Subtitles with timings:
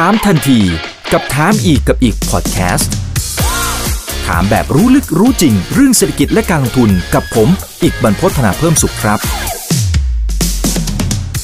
[0.00, 0.60] ถามทันที
[1.12, 2.92] กับถามอีกกับอีกพอดแคสต์
[4.26, 7.48] ถามแบบรู้ลึกรู้จริง เรื่องเศรษฐกิจและการลงทุนกับผม
[7.82, 9.18] อีกบรรพฒนาเพิ่มสุขครับ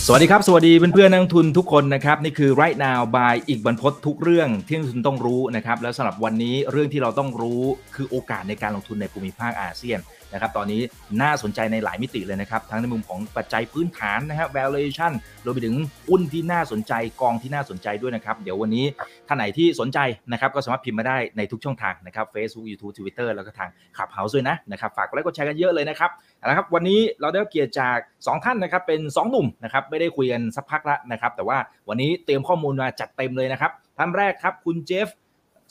[0.06, 7.62] สวัสดีครับ สวัสดีเพื่อนๆนักลงทุนทุกคนนะครับ นี่คือ right now by อีกบรรพทุกเรื่องที่นักลงทุนต้องรู้นะครับ แล้วสำหรับวันนี้เรื่องที่เราต้องรู้
[7.94, 9.98] คือโอกาสในการลงทุนในภูมิภาคอาเซียน
[10.32, 10.80] นะครับตอนนี้
[11.22, 15.12] น่าสนใจในหลายมิติเลยนะครับ ทั้งในมุมของปัจจัยพื้นฐานนะครับ valuation
[15.44, 15.76] รวมไปถึง
[16.08, 18.84] หุ้นที่น่าสนใจกองที่น่าสนใจด้วยนะครับ เดี๋ยววันนี้
[19.28, 19.98] ท่านไหนที่สนใจ
[20.32, 26.10] นะครับก็สามารถพิมพ์มาได้ในทุกช่องทางนะครับ Facebook YouTube Twitter แล้วก็ทาง Clubhouse ด้วยนะนะครับฝากกดไลค์กดแชร์กันเยอะเลยนะครับ
[26.48, 31.58] นะครับวันนี้เราได้เกียรติจาก 2 ท่านนะครับเป็น 2 หนุ่มนะครับไม่ได้คุยกันสักพักละนะครับแต่ว่า
[31.88, 35.08] วันนี้เตรียมข้อมูลมาจัดเต็มเลยนะครับท่านแรกครับคุณเจฟ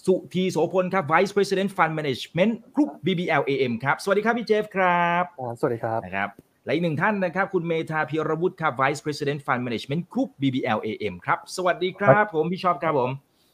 [0.06, 5.24] สุธีโสพลครับ Vice President Fund Management Group BBL AM ครับ สวัสดีครับพี่เจฟครับ
[5.60, 6.30] สวัสดีครับนะครับ
[6.66, 13.10] และอีกหนึ่งท่านนะครับ คุณเมธาพิรวุฒิครับ Vice President Fund Management Group BBL AM ครับ สวัสดีครับผมพี่ชอบครับผม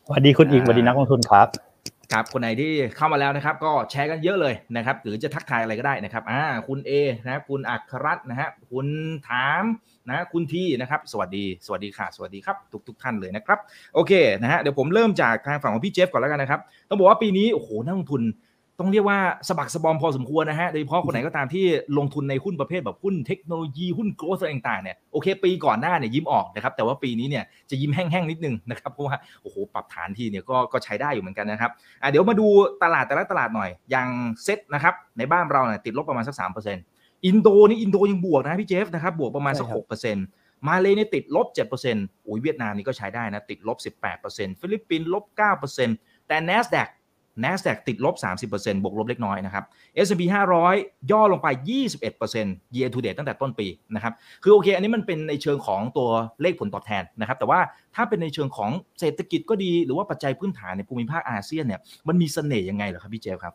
[0.07, 1.74] สวัสดีคุณอีกสวัสดีนักลงทุนครับ
[2.13, 6.91] ครับคนไหนที่เข้ามาแล้วนะครับ ก็แชร์กันเยอะเลยนะครับหรือจะทักทายอะไรก็ได้นะครับอ่าคุณเอ
[7.25, 8.87] นะครับคุณอัครรัตน์นะฮะคุณ
[9.29, 9.63] ถาม
[10.07, 13.59] นะคุณทีนะครับ สวัสดีสวัสดีค่ะสวัสดีครับทุกทุกท่านเลยนะครับ
[13.93, 18.21] โอเคนะฮะเดี๋ยวผมเริ่มจากทางฝั่งของพี่เจฟก่อนแล้วกันนะครับ ต้องบอกว่าปีนี้โอ้โหนักลงทุน
[18.79, 21.65] ต้องเรียกว่าสะบักสะบอมพอสมควรนะฮะ โดยเฉพาะคนไหนก็ตามที่
[21.97, 32.47] ลงทุนในหุ้นประเภทแบบหุ้นเทคโนโลยีหุ้น growth ต่างๆเนี่ยโอเค ปีก่อนหน้าเนี่ยยิ้มออกนะครับ แต่ว่าปีนี้เนี่ยจะยิ้มแห้งๆนิดนึงนะครับ เพราะว่าโอ้โหปรับฐานทีเนี่ยก็ก็ใช้ได้อยู่เหมือนกันนะครับอะเดี๋ยวมาดู
[32.83, 34.07] ตลาดแต่ละตลาดหน่อย อย่าง
[34.43, 36.83] เซ็ตนะครับในบ้านเราเนี่ยติดลบประมาณสักสามเปอร์เซ็นต์
[37.25, 40.25] อินโดนี่อินโดยังบวกนะพี่เจฟนะครับบวกประมาณสักใช่ครัหบกเปอร์เซ็นต์
[40.67, 46.89] มาเลเนี่ยติดลบเจ็ดเปอร์เซ็นต์โอ้ยเวียดนามนี่ก็ใช้ได้นะติดลบสิบแปดเปอร์เซ็นต์ฟิลิปปินส์ลบเก้าเปอร์เซ็นต์แต่ NASDAQ
[47.43, 48.15] NASDAQ ติดลบ
[48.49, 49.63] 30%บวกลบเล็กน้อยนะครับ
[50.05, 50.21] S&P
[50.67, 51.47] 500 ย่อลงไป
[52.11, 56.09] 21% year to date ตั้งแต่ต้นปีนะครับ คือโอเค อันนี้มันเป็นในเชิงของตัว
[56.41, 57.59] เลขผลตอบแทนนะครับ แต่ว่า
[57.95, 63.53] ถ้าเป็นในเชิงของเศรษฐกิจก็ดี หรือว่าปัจจัยพื้นฐานในภูมิภาคอาเซียนเนี่ย มันมีเสน่ห์ยังไงเหรอครับพี่เจฟครับ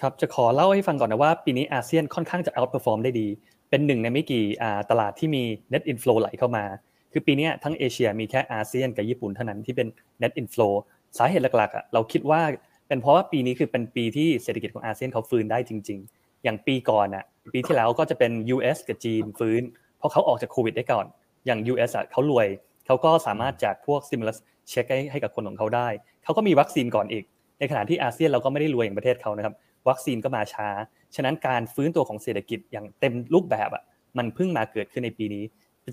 [0.00, 3.26] ครับ จะขอเล่าให้ฟังก่อนนะว่าปีนี้อาเซียนค่อนข้างจะ outperform ได้ดี
[3.70, 4.44] เป็นหนึ่งในไม่กี่
[4.90, 5.42] ตลาดที่มี
[5.72, 6.64] net inflow ไหลเข้ามา
[7.12, 9.88] คือปีนี้ทั้งเอเชียมีแค่อาเซียนกับญี่ปุ่นเท่านั้นที่เป็น
[10.22, 10.72] net inflow
[11.18, 12.40] สาเหตุหลักๆเราคิดว่า
[12.88, 19.62] เป็นเพราะว่าปีนี้คือเป็นปีที่เศรษฐกิจของอาเซียนเขาฟื้นได้จริง ๆ อย่างปีก่อนอะปีที่แล้วก็จะเป็น US กับจีนฟื้น
[19.98, 21.06] เพราะเขาออกจากโควิดได้ก่อน
[21.46, 22.46] อย่าง US อะเขารวย
[22.86, 24.38] เขาก็สามารถแจกพวก stimulus
[24.70, 25.88] check ให้ให้กับคนของเขาได้
[26.24, 27.24] เขาก็มีวัคซีนก่อนอีก
[27.58, 29.54] ในขณะที่อาเซียนเราก็ไม่ได้รวยอย่างประเทศเขานะครับ
[29.88, 30.68] วัคซีนก็มาช้า
[31.14, 33.82] ฉะนั้นการฟื้นตัวของเศรษฐกิจอย่างเต็มรูปแบบอะ
[34.18, 35.44] มันเพิ่งมาเกิดขึ้นในปีนี้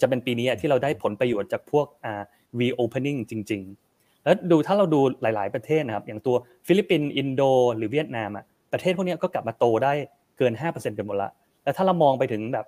[0.01, 2.23] จะเป็นปีนี้อะที่เราได้ผลประโยชน์จากพวกอ่า
[2.59, 3.92] reopening จริง ๆ
[4.23, 6.35] แล้วดูถ้าเราดูหลาย ๆประเทศนะครับ อย่างตัว
[6.67, 7.41] ฟิลิปปินส์อินโด
[7.77, 9.93] หรือเวียดนามอะประเทศพวกเนี้ยก็กลับมาโตได้
[10.37, 11.29] เกิน 5%กันหมดละ
[11.63, 12.65] แล้วถ้าเรามองไปถึงแบบ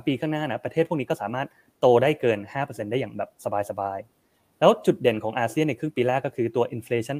[0.00, 1.46] 2-3ปีข้างหน้านะประเทศพวกนี้ก็สามารถ
[1.80, 3.30] โตได้เกิน 5%ได้อย่างแบบ
[3.70, 7.18] สบายๆแล้วจุดเด่นของอาเซียนในครึ่งปีแรกก็คือตัว inflation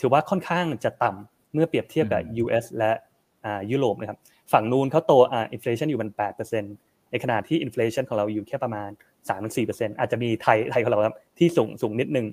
[0.00, 2.90] ถือว่าค่อนข้างจะต่ำเมื่อเปรียบเทียบกับอืม US และ
[3.44, 4.18] อ่ายุโรปนะครับ
[4.52, 6.10] ฝั่งนู้นเขาโตอ่า inflation อยู่มัน
[6.60, 8.90] 8%ในขณะที่ inflation ของเราอยู่แค่ประมาณ
[9.46, 12.26] 3-4%อาจจะมีไทยไทยของเราครับที่สูงสูงนิดนึง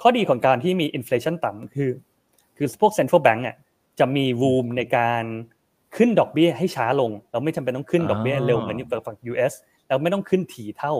[0.00, 1.90] ข้อดีของการที่มี inflation ต่ำคือ
[2.56, 3.56] คือพวก central bank อะ
[3.98, 5.24] จะมี room ในการ
[5.96, 9.52] ขึ้นดอกเบี้ยให้ช้าลง เราไม่จำเป็นต้องขึ้นดอกเบี้ยเร็วเหมือนฝั่ง US
[9.88, 10.94] เราไม่ต้องขึ้นถี่เท่า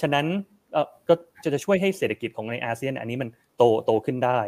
[0.00, 0.26] ฉะนั้น
[0.72, 4.40] เอ่อก็จะจะช่วยให้เศรษฐกิจของในอาเซียน อันนี้มันโตโตขึ้นได้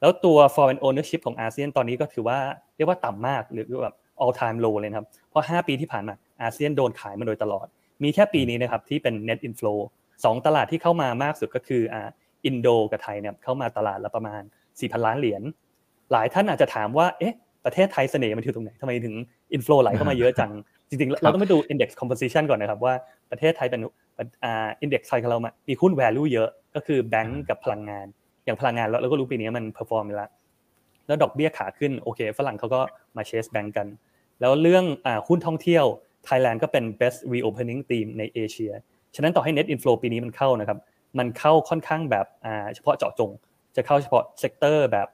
[0.00, 2.38] แล้วตัว foreign ownership ของอาเซียนตอนนี้ก็ถือว่า
[2.76, 7.66] เรียกว่าต่ำมากหรือแบบ all time low เลยนะครับเพราะ 5 ปีที่ผ่านมาอาเซียนโดนขายมาโดยตลอด
[8.02, 9.78] มีแค่ปีนี้นะครับที่เป็น net inflow
[10.24, 11.82] สองตลาดที่เข้ามามากสุดก็คือ
[12.46, 14.42] อ่าอินโดกับไทยเนี่ยเข้ามาตลาดละประมาณ
[14.78, 15.42] 4,000 ล้านเหรียญ
[16.12, 17.34] หลายท่านอาจจะถามว่าเอ๊ะ
[17.64, 19.14] ประเทศไทยเสน่ห์มันอยู่ตรงไหนทำไมถึง
[19.56, 20.52] inflow ไหลเข้ามาเยอะจัง
[20.88, 22.94] จริงๆ เราต้องไปดู index composition ก่อนนะครับว่า
[23.30, 23.80] ประเทศไทยเป็น
[24.44, 28.06] อ่า index ไทยของเรามามีหุ้น value เยอะก็คือแบงก์กับพลังงาน
[28.44, 30.30] อย่างพลังงานเราเราก็รู้ปีนี้มัน perform ไปแล้ว
[31.06, 32.80] แล้วดอกเบี้ยขาขึ้นโอเคฝรั่งเขาก็
[33.16, 33.86] มา chase แบงก์กัน
[34.40, 35.84] แล้วเรื่องอ่าหุ้นท่องเที่ยว
[36.28, 38.72] Thailand ก็เป็น best reopening theme ในเอเชีย
[39.14, 40.78] ฉะนั้นต่อให้ net inflow ปีนี้มันเข้านะครับ
[41.18, 42.26] มันเข้าค่อนข้างแบบ
[42.74, 43.30] เฉพาะเจาะจง
[43.76, 45.08] จะเข้าเฉพาะ sector แบบ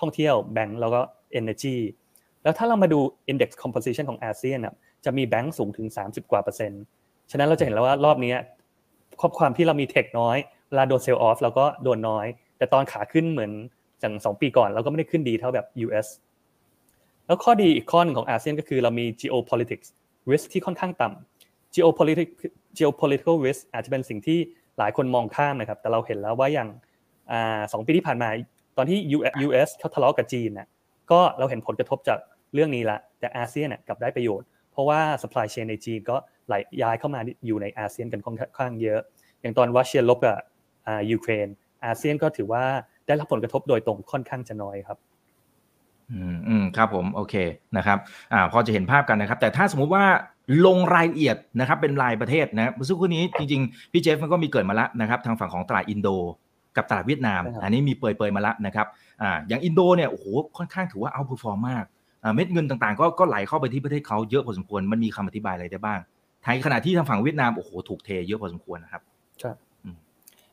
[0.00, 1.00] ท่องเที่ยวแบงก์แล้วก็
[1.38, 1.76] energy
[2.42, 3.00] แล้วถ้าเรามาดู
[3.30, 4.58] index composition ของอาเซียน
[5.04, 6.82] จะมีแบงก์สูงถึง 30 กว่าเปอร์เซ็นต์
[7.30, 8.34] ฉะนั้นเราจะเห็นแล้วว่ารอบนี้
[9.20, 10.36] ครอบความที่เรามีเทคน้อย
[10.68, 12.26] เวลาโดนเซลล์ออฟเราก็โดนน้อย
[12.58, 13.52] แต่ตอนขาขึ้นเหมือน
[14.00, 16.06] อย่างสองปีก่อนเราก็ไม่ได้ขึ้นดีเท่าแบบ US
[17.26, 19.88] แล้วข้อดีอีกข้อหนึงของอาเซียนก็คือเรามี geopolitics
[20.30, 22.32] risk ที่ค่อนข้างต่ำ geopolitics
[22.78, 24.38] geopolitical risk อาจจะเป็นสิ่งที่
[24.78, 26.68] หลายคนมองข้ามนะครับ แต่เราเห็นแล้วว่าอย่าง
[27.32, 28.28] อ่าสองปีที่ผ่านมา
[28.76, 28.98] ตอนที่
[29.46, 30.68] US เขาทะเลาะกับจีนน่ะ
[31.10, 32.18] ก็เราเห็นผลกระทบจาก
[32.54, 36.16] เรื่องนี้ละแต่อาเซียนน่ะกลับได้ประโยชน์ เพราะว่า supply chain ในจีนก็
[36.46, 39.00] ไหลย้ายเข้ามาอยู่ในอาเซียนกันค่อนข้างเยอะ
[39.40, 40.36] อย่างตอนรัสเซียรบกับ
[40.86, 41.46] อ่ายูเครน
[41.84, 42.64] อาเซียนก็ถือว่า
[43.06, 44.98] ได้รับผลกระทบโดยตรงค่อนข้างจะน้อยครับ
[46.10, 47.34] อืมอืมครับผมโอเค
[47.76, 47.98] นะครับ
[48.32, 50.04] อ่าพอจะเห็นภาพกันนะครับ แต่ถ้าสมมุติว่า
[50.66, 56.08] ลงรายละเอียดนะครับเป็นรายประเทศนะเมื่อสักครู่นี้จริงๆ พี่เจฟมันก็มีเกิดมาแล้วนะครับทางฝั่งของตลาดอินโด
[56.76, 58.86] กับตลาดเวียดนามใช่ครับอันนี้มีเปิดๆมาแล้วนะครับ
[59.22, 61.84] อ่าอย่างอินโดเนี่ยโอ้โหค่อนข้างถือว่า outperform มาก
[62.22, 65.98] อ่าเม็ดเงินต่างๆ ก็ก็ไหลเข้าไปที่ประเทศเขาเยอะพอสมควรมันมีคำอธิบายอะไรได้บ้าง
[66.44, 69.02] ทางขณะที่ทางฝั่งเวียดนามโอ้โหถูกเทเยอะพอสมควรนะครับ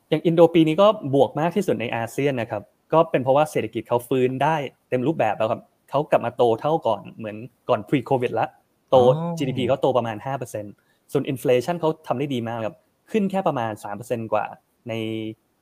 [0.08, 4.56] อย่างอินโดปีนี้ก็บวกมากที่สุดในอาเซียนนะครับก็เป็นเพราะว่าเศรษฐกิจเขาฟื้นได้
[4.88, 5.60] เต็มรูปแบบแล้วครับ
[5.90, 7.36] เขากลับมาโตเท่าก่อนเหมือน
[7.68, 8.46] ก่อน pre covid ละ
[8.90, 10.16] โตอ๋อ GDP เขาโตประมาณ
[10.64, 12.76] 5%ส่วน inflation เขาทำได้ดีมากครับ
[13.10, 13.72] ขึ้นแค่ประมาณ
[14.02, 14.44] 3%กว่า
[14.88, 14.92] ใน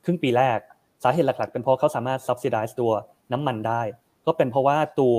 [0.05, 0.59] ครึ่งปีแรก
[1.03, 2.93] สาเหตุหลัก ๆ เป็นเพราะเขาสามารถ subsidize ตัว
[3.33, 3.83] น้ำมันได้
[4.27, 5.17] ก็เป็นเพราะว่าตัว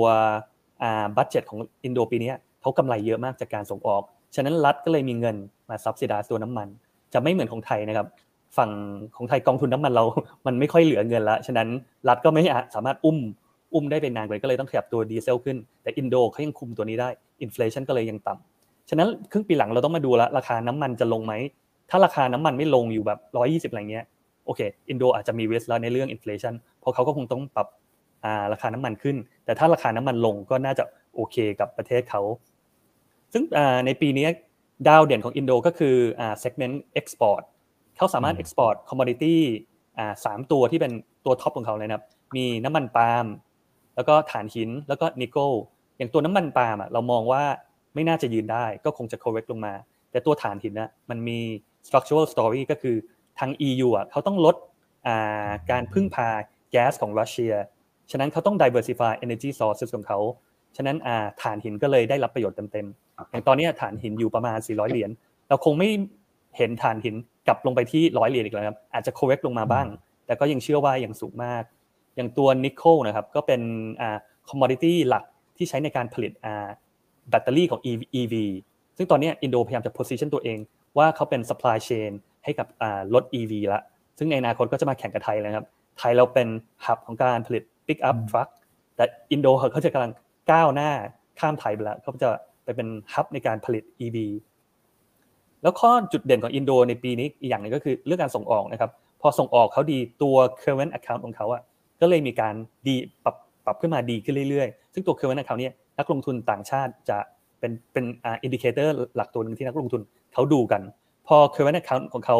[0.82, 4.02] อ่า budget ของอินโดปีนี้เขากำไรเยอะมากจากการส่งออก
[4.34, 5.36] ฉะนั้นรัฐก็เลยมีเงิน
[5.68, 6.68] มา subsidize ตัวน้ำมัน
[7.12, 8.06] จะไม่เหมือนของไทยนะครับ
[8.56, 8.70] ฝั่ง
[9.16, 10.04] ของไทยกองทุนน้ำมันเรา
[10.46, 11.68] มันไม่ค่อยเหลือเงินแล้วฉะนั้น
[12.08, 13.18] รัฐก็ไม่อาจสามารถอุ้ม
[13.76, 17.08] อุ้มได้เป็นนานกว่าก็เลยต้องขยับตัวดีเซลขึ้น แต่อินโดเขายังคุมตัวนี้ได้
[17.42, 21.32] inflation ก็เลยยังต่ำฉะนั้นครึ่งปีหลังเราต้องมาดูแล้วราคาน้ำมันจะลงไหม
[21.90, 24.04] ถ้าราคาน้ำมันไม่ลงอยู่แบบร้อยยี่สิบอะไรเงี้ย
[24.46, 27.68] โอเคอินโดอาจจะมี risk แล้วในเรื่อง inflation เพราะเขาก็คงต้องปรับ
[28.24, 30.84] อ่าราคาน้ำมันขึ้น แต่ถ้าราคาน้ำมันลงก็น่าจะ
[31.14, 32.22] โอเคกับประเทศเขา
[33.32, 34.26] ซึ่งอ่าในปีนี้
[34.88, 37.42] ดาวเด่นของอินโดก็คืออ่า segment export
[37.96, 39.36] เขาสามารถอืม export commodity
[39.98, 40.92] อ่าสามตัวที่เป็น
[41.24, 42.04] ตัว top ของเขาเลยนะครับ
[42.36, 43.26] มีน้ำมันปาล์ม
[43.96, 45.50] แล้วก็ถ่านหินแล้วก็นิกเกิล
[45.96, 47.42] อย่างตัวน้ำมันปาล์มอะเรามองว่า
[47.94, 49.74] ไม่น่าจะยืนได้ก็คงจะ correct ลงมา
[50.10, 51.38] แต่ตัวถ่านหินนะมันมี
[51.86, 52.96] structural story ก็คือ
[53.38, 54.56] ทาง EU อะเขาต้องลด
[55.06, 56.28] อ่าการพึ่งพา
[56.70, 57.52] แก๊สของรัสเซีย
[58.10, 60.18] ฉะนั้นเขาต้อง diversify energy sources ของเขา
[60.76, 65.10] ฉะนั้นอ่าถ่านหินก็เลยได้รับประโยชน์เต็มๆ อย่างตอนนี้ถ่านหินอยู่ประมาณ 400 เหรียญ
[65.48, 65.88] เราคงไม่
[66.56, 67.14] เห็นถ่านหิน
[67.48, 69.86] กลับลงไปที่ 100 เหรียญอีกแล้วครับ อาจจะ correct ลงมาบ้าง
[70.26, 71.62] แต่ก็ยังเชื่อว่ายังสูงมาก
[72.16, 73.60] อย่างตัวนิกเกิลนะครับก็เป็น
[74.00, 74.18] อ่า
[74.48, 75.24] commodity หลัก
[75.56, 76.68] ที่ใช้ในการผลิตอ่า
[77.30, 77.80] แบตเตอรี่ของ
[78.20, 78.34] EV
[78.96, 80.58] ซึ่งตอนนี้อินโดพยายามจะ position ตัวเอง
[80.98, 82.10] ว่าเขาเป็น supply chain
[82.44, 83.80] ให้กับอ่ารถ EV ละ
[84.18, 85.66] ซึ่งในอนาคตก็จะมาแข่งกับไทยแล้วครับ
[85.98, 86.48] ไทยเราเป็น
[86.84, 88.48] hub ของการผลิต pick up truck
[88.96, 90.12] แต่อินโดเขาจะกำลัง
[90.50, 90.90] ก้าวหน้า
[91.40, 92.28] ข้ามไทยไปแล้วเขาจะ
[92.64, 94.16] ไปเป็น hub ในการผลิต EV
[95.62, 98.90] แล้วข้อจุดเด่นของอินโดในปีนี้อีกอย่างหนึงก็คือเรื่องการส่งออกนะครับ
[99.20, 101.62] พอส่งออกเขาดีตัว current account ของเขาอะ
[102.00, 102.54] ก็เลยมีการ
[102.86, 107.18] ดีปรับปรับขึ้นมาดีขึ้นเรื่อยๆ ซึ่งตัว current account เนี่ยนักลงทุนต่างชาติจะ
[107.60, 110.02] เป็นเป็น indicator หลักตัวหนึ่งที่นักลงทุน
[110.34, 110.82] เขาดูกัน
[111.26, 112.38] พอ current account ของเขา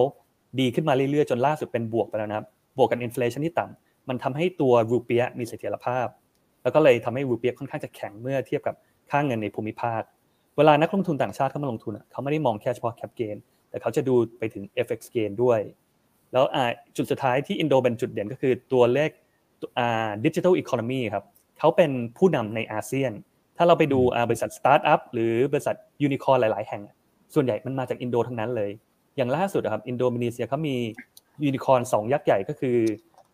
[0.60, 2.46] ดีขึ้นมาเรื่อยๆ จนล่าสุดเป็นบวกไปแล้วนะครับ
[2.78, 6.06] บวกกับ inflation ที่ต่ำมันทำให้ตัวรูเปียมีเสถียรภาพ
[6.62, 8.74] แล้วก็เลยทำให้รูเปียค่อนข้างจะแข็งเมื่อเทียบกับ
[9.10, 10.02] ค่าเงินในภูมิภาค
[10.56, 13.36] เวลานักลงทุนต่างชาติเข้ามาลงทุนเขาไม่ได้มองแค่เฉพาะ cap gain
[13.70, 15.60] แต่เขาจะดูไปถึง FX gain ด้วย
[16.32, 16.64] แล้วอ่า
[16.96, 19.10] จุดสุดท้ายที่อินโดเป็นจุดเด่นก็คือตัวเลข
[20.24, 21.24] digital economy ครับ
[21.58, 23.12] เขาเป็นผู้นำในอาเซียน
[23.56, 26.82] ถ้าเราไปดูอ่าบริษัทสตาร์ทอัพหรือบริษัทยูนิคอร์หลาย ๆ แห่ง
[27.34, 28.70] ส่วนใหญ่มันมาจากอินโดทั้งนั้นเลย
[29.16, 30.76] อย่างล่าสุดอะครับอินโดนีเซียเขามี
[31.44, 32.76] ยูนิคอร์สองยักษ์ใหญ่ก็คือ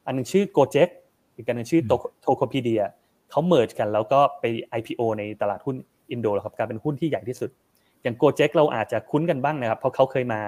[0.07, 0.89] อันหนึงชื่อ Gojek
[1.37, 1.83] อีกอันหนึงชื่อ
[2.25, 2.83] Tokopedia
[3.31, 4.45] เขา merge กันแล้วก็ไป
[4.79, 5.77] IPO ในตลาดหุ้น
[6.11, 7.51] อินโดแล้วครับกลายเป็นหุ้นที่ใหญ่ที่สุด
[8.03, 10.41] อย่าง Gojek เราอาจจะคุ้นกันบ้างนะครับ เพราะเขาเคยมา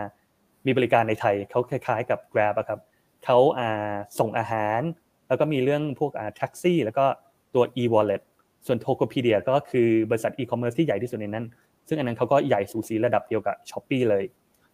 [0.67, 2.81] มีบริการในไทยเขาคล้าย ๆ กับ Grab อะครับ
[3.25, 4.81] เขาอ่าส่งอาหาร
[5.28, 7.04] แล้วก็มีเรื่องพวกอ่าแท็กซี่แล้วก็
[7.54, 8.23] ตัว e-wallet
[8.66, 11.45] ส่วน Tokopedia ก็คือบริษัท e-commerce ที่ใหญ่ที่สุดในนั้น
[11.88, 14.25] ซึ่งอันนั้นเขาก็ใหญ่สูสีระดับเดียวกับ Shopee เลย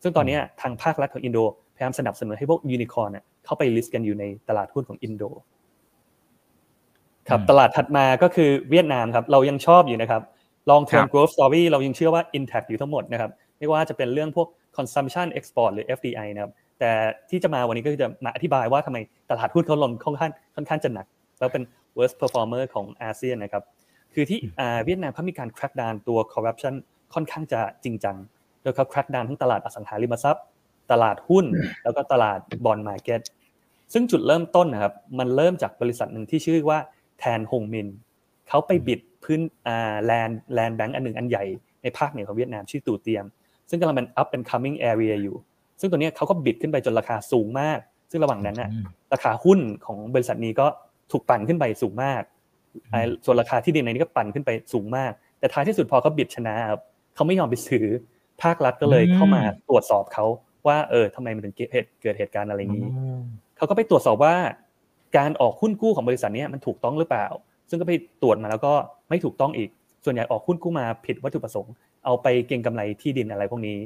[0.02, 1.38] ซึ่งตอนนี้ทางภาครัฐของอินโด
[1.74, 5.22] พยายามสนับสนุนให้พวกยูนิคอร์นเข้าไป list กันอยู่ในตลาดหุ้นของอินโด
[7.28, 10.22] ครับอืมตลาดถัดมาก็คือเวียดนามครับ เรายังชอบอยู่นะครับ
[10.70, 16.92] ครับ long term growth story เรายังเชื่อว่า intact อยู่ทั้งหมดนะครับ ไม่ว่าจะเป็นเรื่องพวก consumption export หรือ FDI นะครับ แต่
[17.30, 18.98] ที่จะมาวันนี้ก็คือจะมาอธิบายว่าทำไม
[19.30, 21.06] ตลาดหุ้นเขาลงค่อนข้างค่อนข้างจะหนัก
[21.38, 21.62] แล้วเป็น
[21.96, 23.62] worst performer ของอาเซียนนะครับ
[24.14, 26.74] คือที่อ่าเวียดนามเขามีการ crack down ตัว corruption
[27.14, 28.16] ค่อนข้างจะจริงจัง
[28.62, 30.44] โดยเขา crack down ทั้งตลาดอสังหาริมทรัพย์
[30.92, 31.44] ตลาดหุ้น
[31.84, 33.20] แล้วก็ตลาด bond market
[33.92, 36.78] ซึ่งจุดเริ่มต้นนะครับ มันเริ่มจากบริษัทหนึ่งที่ชื่อว่า
[37.18, 37.88] Tan Hoang Minh
[38.48, 41.44] เขาไป bid พื้นอ่า land land bank อันหนึ่งอันใหญ่
[41.82, 43.24] ในภาคเหนือของเวียดนามชื่อ Thu Thiem
[43.70, 45.36] ซึ่งกำลังเป็น up and coming area อยู่
[45.80, 47.78] ซึ่งตัวเนี้ยเขาก็ bid ขึ้นไปจนราคาสูงมาก
[48.10, 48.70] ซึ่งระหว่างนั้นน่ะ
[49.12, 50.66] ราคาหุ้นของบริษัทนี้ก็
[51.12, 52.22] ถูกปั่นขึ้นไปสูงมาก
[52.90, 56.80] ไอ้ส่วนราคาที่ดินในนี้ก็ปั่นขึ้นไปสูงมาก แต่ท้ายที่สุดพอเขาบิดชนะครับ
[57.14, 57.84] เขาไม่ยอมไปซื้อ
[58.42, 60.24] ภาครัฐก็เลยเข้ามาตรวจสอบเขา
[60.66, 62.86] ว่าเออทำไมมันถึงเกิดเหตุเกิดเหตุการณ์อะไรนี้
[63.56, 64.34] เขาก็ไปตรวจสอบว่า
[65.16, 67.26] การออกหุ้นกู้ของบริษัทเนี้ยมันถูกต้องหรือเปล่า
[67.68, 68.72] ซึ่งก็ไปตรวจมาแล้วก็
[69.08, 69.70] ไม่ถูกต้องอีก
[70.04, 71.72] ส่วนใหญ่ออกหุ้นกู้มาผิดวัตถุประสงค์
[72.04, 73.76] เอาไปเก็งกำไรที่ดินอะไรพวกนี้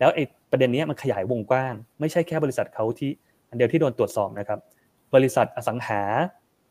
[0.00, 3.10] แล้วไอ้ประเด็นนี้มันขยายวงกว้าง ไม่ใช่แค่บริษัทเขาที่
[3.48, 4.58] อันเดียวที่โดนตรวจสอบนะครับ
[5.14, 6.02] บริษัทอสังหา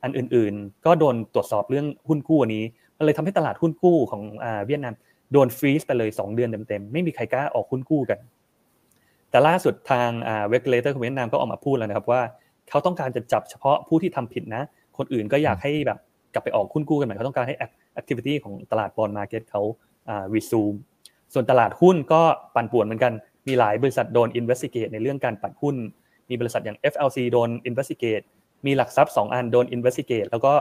[0.04, 2.64] อันอื่นๆ ก็โดนตรวจสอบเรื่องหุ้นกู้นี้
[2.98, 4.24] มันเลยทำให้ตลาดหุ้นกู้ของ
[4.66, 4.94] เวียดนาม
[5.32, 8.20] โดน freeze ไปเลย 2 เดือนเต็มๆ ไม่มีใครกล้าออกหุ้นกู้กัน
[9.30, 10.10] แต่ล่าสุดทาง
[10.50, 12.22] regulator ของเวียดนามก็ออกมาพูดแล้วนะครับว่า
[12.70, 14.64] เขาต้องการจะจับเฉพาะผู้ที่ทำผิดนะ
[14.98, 16.00] คนอื่นก็อยากให้แบบ
[16.34, 19.62] กลับไปออกหุ้นกู้กันใหม่เขาต้องการให้ activity ของตลาด bond market เขา
[20.10, 20.74] อ่ารีซูม
[21.34, 22.22] ส่วนตลาดหุ้นก็
[22.56, 23.14] ปั่นป่วนเหมือนกัน
[23.48, 25.76] มีหลายบริษัทโดน investigate ในเรื่องการปั่นหุ้น
[26.30, 28.24] มีบริษัทอย่าง FLC โดน investigate
[28.66, 30.54] มีหลักทรัพย์ 2 อันโดน investigate แล้วก็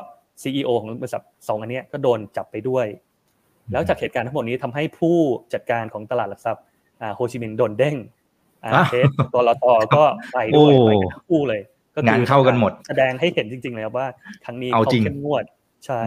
[0.42, 2.86] CEO ของบริษัท2อันนี้ก็โดนจับไปด้วย
[3.72, 5.16] แล้วจากเหตุการณ์ทั้งหมดนี้ทำให้ผู้
[5.54, 6.64] จัดการของตลาดหลักทรัพย์
[7.16, 7.96] โฮชิมินห์โดนเด้ง
[8.90, 11.60] เทสตัวลตก็ไปด้วยไปทั้งคู่เลย
[11.94, 14.06] ก็งานเข้ากันหมด แสดงให้เห็นจริง ๆ เลยครับว่า
[14.44, 15.44] ครั้งนี้เขาเข้มงวด
[15.86, 16.00] ใช่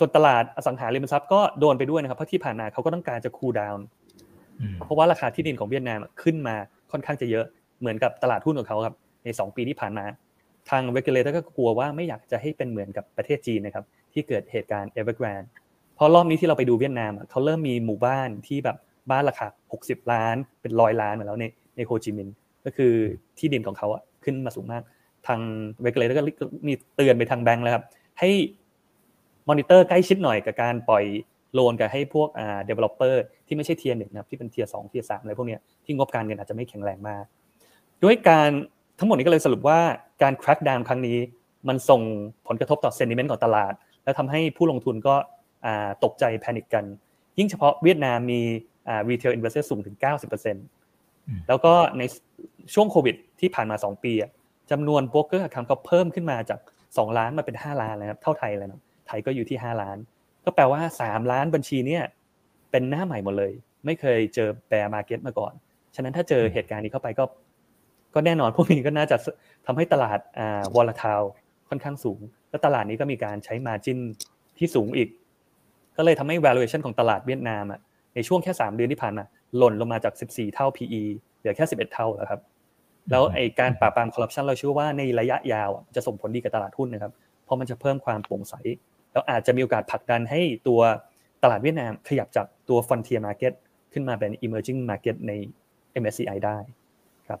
[0.00, 3.84] ส่วนตลาดอสังหาริมทรัพย์ก็โดนไปด้วยนะครับเพราะที่ผ่านมาเขาก็ต้องการจะคูลดาวน์
[4.84, 6.56] เพราะว่าราคาที่ดินของเวียดนามขึ้นมา
[6.92, 7.44] ค่อนข้างจะเยอะ
[7.80, 10.04] เหมือนกับตลาดหุ้นของเขาครับใน 2 ปีที่ผ่านมา
[10.70, 15.48] ทาง regulator ก็กลัวว่าไม่อยากจะให้เป็นเหมือนกับประเทศจีนนะครับที่เกิดเหตุการณ์ Evergrande
[15.94, 18.76] เพราะรอบนี้ที่เราไปดูเวียดนามเขาเริ่มมีหมู่บ้านที่แบบ
[19.10, 19.46] บ้านราคา
[19.80, 21.44] 60 ล้าน เป็นร้อยล้านมาแล้วใน
[21.76, 22.92] ในโฮจิมินห์ก็คือ
[23.38, 24.82] ที่ดินของเขาอะขึ้นมาสูงมาก
[25.26, 25.40] ทาง
[25.86, 26.24] regulator ก็
[26.68, 27.84] มีเตือนไปทางแบงก์แล้วครับ
[28.20, 28.30] ให้
[29.50, 31.04] มอนิเตอร์ใกล้ชิดหน่อยกับการปล่อย
[31.54, 33.14] loan กับให้พวกอ่า developer
[33.46, 37.24] ที่ไม่ใช่ tier หนึ่งนะครับที่เป็น tier สอง tier สามอะไรพวกนี้ที่งบการเงินอาจจะไม่แข็งแรงมาก
[38.04, 38.50] ด้วยการ
[38.98, 39.78] ทั้งหมดนี้ก็เลยสรุปว่า
[40.22, 41.18] การ crack down ครั้งนี้
[41.68, 42.00] มันส่ง
[42.46, 43.72] ผลกระทบต่อ sentiment ของตลาด
[44.04, 45.14] และทำให้ผู้ลงทุนก็
[46.04, 46.84] ตกใจ panic กัน
[47.38, 48.40] ยิ่งเฉพาะเวียดนามมี
[49.10, 49.96] retail investor สูงถึง
[50.72, 52.02] 90%แล้วก็ใน
[52.74, 54.12] ช่วงโควิดที่ผ่านมา 2 ปี
[54.70, 59.98] จำนวน broker account เขาเพิ่มขึ้นมาจาก 2 ล้านมาเป็น 5 ล้านแล้วครับเท่าไทยเลยนะ ไทยก็อยู่ที่ 5 ล้าน
[60.44, 62.02] ก็แปลว่า 3 ล้านบัญชีเนี่ย
[62.70, 63.52] เป็นหน้าใหม่หมดเลย
[63.84, 65.52] ไม่เคยเจอ bear market มาก่อน
[65.94, 67.24] ฉะนั้นถ้าเจอเหตุการณ์นี้เข้าไปก็
[68.14, 69.16] ก็แน่นอนพวกนี้ก็น่าจะ
[69.66, 71.22] ทำให้ตลาดอ่า volatile
[71.68, 73.98] ค่อนข้างสูง แล้วตลาดนี้ก็มีการใช้ margin
[74.58, 75.08] ที่สูงอีก
[75.96, 77.80] ก็เลยทำให้ valuation ของตลาดเวียดนามอะ
[78.14, 79.24] ในช่วงแค่ 3 เดือนที่ผ่านมา
[79.56, 81.02] หล่นลงมาจาก 14 เท่า PE
[81.38, 82.40] เหลือแค่ 11 เท่าแล้วครับ
[83.10, 87.12] แล้วไอการปราบปรามคอร์รัปชันเราเชื่อว่าในระยะยาวจะส่งผลดีกับตลาดหุ้นนะครับ
[87.44, 88.54] เพราะมันจะเพิ่มความโปร่งใส
[89.12, 90.80] แล้วอาจจะมีโอกาสผลักดันให้ตัว
[91.42, 93.52] ตลาดเวียดนามขยับจากตัว frontier market
[93.92, 95.32] ขึ้นมาเป็น emerging market ใน
[96.02, 96.56] MSCI ได้
[97.28, 97.40] ครับ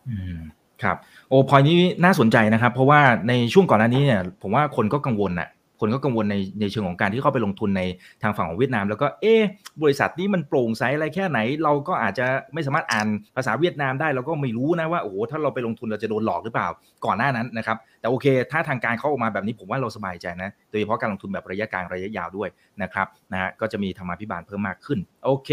[0.82, 0.96] ครับ
[1.28, 5.48] โอ้พอยนี้น่าสนใจนะครับ เพราะว่าในช่วงก่อนหน้านี้เนี่ยผมว่าคนก็กังวลอะ
[5.80, 7.82] คนก็กังวลในในเชิงของการที่เข้าไปลงทุนใน
[8.22, 9.34] ทางฝั่งของเวียดนาม แล้วก็เอ๊
[9.82, 13.06] บริษัทนี้มันโปร่งใสอะไรแค่ไหน เราก็อาจจะไม่สามารถอ่าน
[13.36, 16.68] ภาษาเวียดนามได้เราก็ไม่รู้นะว่าโอ้โหถ้าเราไปลงทุนเราจะโดนหลอกหรือเปล่า
[17.04, 22.48] ก่อนหน้านั้นนะครับแต่โอเค ถ้าทางการเขาออกมาแบบนี้ผมว่าเราสบายใจนะโดยเฉพาะการลงทุนแบบระยะกลางระยะยาวด้วย
[22.82, 25.50] นะครับนะฮะก็จะมีธรรมาภิบาลเพิ่มมากขึ้นโอเค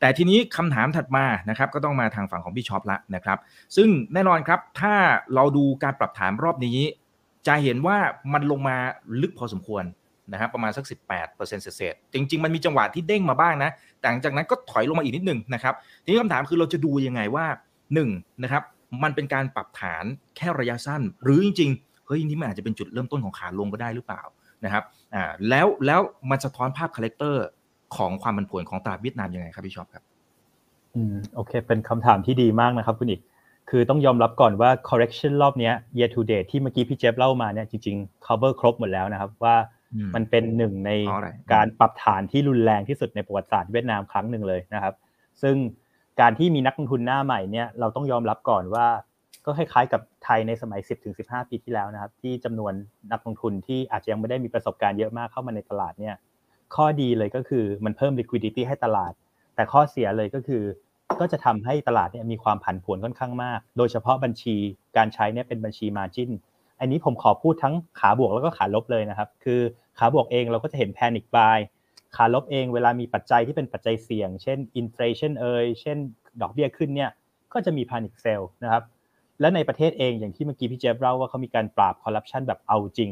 [0.00, 3.38] แต่ทีนี้คำถามถัดมานะครับก็ต้องมาทางฝั่งของพี่ช็อปละนะครับ
[3.76, 4.94] ซึ่งแน่นอนครับถ้า
[5.34, 6.78] เราดูการปรับฐานรอบนี้
[7.46, 7.96] จะเห็นว่า
[8.32, 8.76] มันลงมา
[9.22, 9.84] ลึกพอสมควร
[10.32, 10.84] นะครับประมาณสัก
[11.20, 13.70] 18%เศษจริง ๆ มันมีจังหวะที่เด้งมาบ้างนะ
[14.00, 17.46] แต่หลังจากนั้นก็ถอยลงมาอีกนิดนึงนะครับทีนี้คำถามคือเราจะดูยังไงว่า
[17.94, 18.62] 1นะครับ
[19.02, 20.04] มันเป็นการปรับฐาน
[20.36, 24.22] แค่ระยะสั้น หรือจริงๆเฮ้ยนี่มันอาจจะเป็นจุดเริ่มต้นของขาลงก็ได้หรือเปล่า
[24.64, 24.84] นะครับ
[25.14, 27.44] อ่าแล้วแล้วมันสะท้อนภาพ character
[27.96, 30.02] ของความผันผวนของตลาดเวียดนามยังไงครับพี่ช็อปครับ
[30.94, 33.20] อืมโอเค เป็นคำถามที่ดีมากนะครับคุณอีก
[33.70, 39.56] คือต้องยอมรับก่อนว่า correction รอบนี้ year to date ที่เมื่อกี้พี่เจฟเล่ามาเนี่ยจริงๆ cover ครบหมดแล้วนะครับว่า
[40.14, 40.90] มันเป็นหนึ่งใน
[41.52, 44.94] การปรับฐานที่รุนแรงที่สุดในประวัติศาสตร์เวียดนามครั้งหนึ่งเลยนะครับ
[45.42, 45.56] ซึ่ง
[46.20, 48.86] การที่มีนักลงทุนหน้าใหม่เนี่ยเราต้องยอมรับก่อนว่า
[49.46, 50.80] ก็คล้ายๆกับไทยในสมัย
[51.14, 52.72] 10-15 ปีที่แล้วนะครับ ที่จำนวน
[53.12, 56.14] นักลงทุนที่อาจจะยังไม่ได้มีประสบการณ์เยอะมากเข้ามาในตลาดเนี่ย
[56.74, 59.12] ข้อดีเลยก็คือมันเพิ่ม liquidity ให้ตลาด
[59.54, 60.62] แต่ข้อเสียเลยก็คือ
[61.20, 64.56] ก็จะทำให้ตลาดเนี่ยมีความผันผวนค่อนข้างมาก โดยเฉพาะบัญชี
[64.96, 66.30] การใช้เนี่ยเป็นบัญชี margin
[66.80, 69.60] อันนี้ผมขอพูดทั้งขาบวกแล้วก็ขาลบเลยนะครับ คือ
[69.98, 71.58] ขาบวกเองเราก็จะเห็น panic buy
[72.16, 75.98] ขาลบเองเวลามีปัจจัยที่เป็นปัจจัยเสี่ยง เช่น inflation เอยเช่น
[76.42, 77.10] ดอกเบี้ยขึ้นเนี่ย
[77.52, 78.82] ก็จะมี panic sell นะครับ
[79.40, 83.10] และในประเทศเองอย่างที่เมื่อกี้พี่เจฟเล่าว่าเขามีการปราบคอร์รัปชันแบบเอาจริง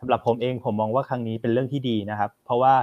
[0.00, 2.74] สำหรับผมเองผมมองว่าครั้งนี้เป็นเรื่องที่ดีนะครับ เพราะว่า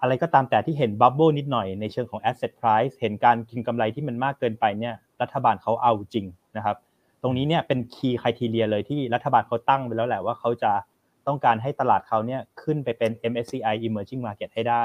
[0.00, 6.26] อะไรก็ตามแต่ที่เห็น bubble นิดหน่อยในเชิงของ asset price เห็นการกินกำไรที่มันมากเกินไปเนี่ยรัฐบาลเขาเอาจริง
[6.56, 6.76] นะครับ
[7.22, 10.72] ตรงนี้เนี่ยเป็นคีย์คุณทีเรียเลยที่รัฐบาลเขาตั้งไปแล้วแหละว่าเขาจะ
[11.26, 14.84] ต้องการให้ตลาดเขาเนี่ยขึ้นไปเป็น MSCI Emerging Market ให้ได้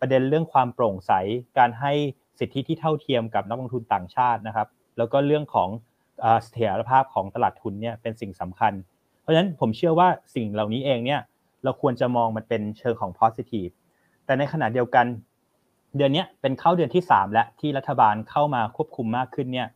[0.00, 1.12] ประเด็นเรื่องความโปร่งใส
[1.58, 1.92] การให้
[2.38, 4.68] สิทธิที่เท่าเทียมกับนักลงทุนต่างชาตินะครับ
[4.98, 5.68] แล้วก็เรื่องของ
[6.20, 8.72] เสถียรภาพของตลาดทุนเนี่ยเป็นสิ่งสำคัญ
[9.20, 11.20] เพราะฉะนั้นผมเชื่อว่าสิ่งเหล่านี้เองเนี่ย
[11.64, 13.72] เราควรจะมองมันเป็นเชิงของ positive
[14.26, 15.06] แต่ในขณะเดียวกัน
[15.96, 19.68] เดือนนี้เป็นเข้าเดือนที่ 3 แล้วที่รัฐบาลเข้ามาควบคุมมากขึ้นเนี่ย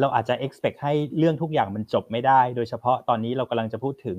[0.00, 4.18] เราอาจจะ expect ให้เรื่องทุกอย่างมันจบไม่ได้ โดยเฉพาะตอนนี้เรากำลังจะพูดถึง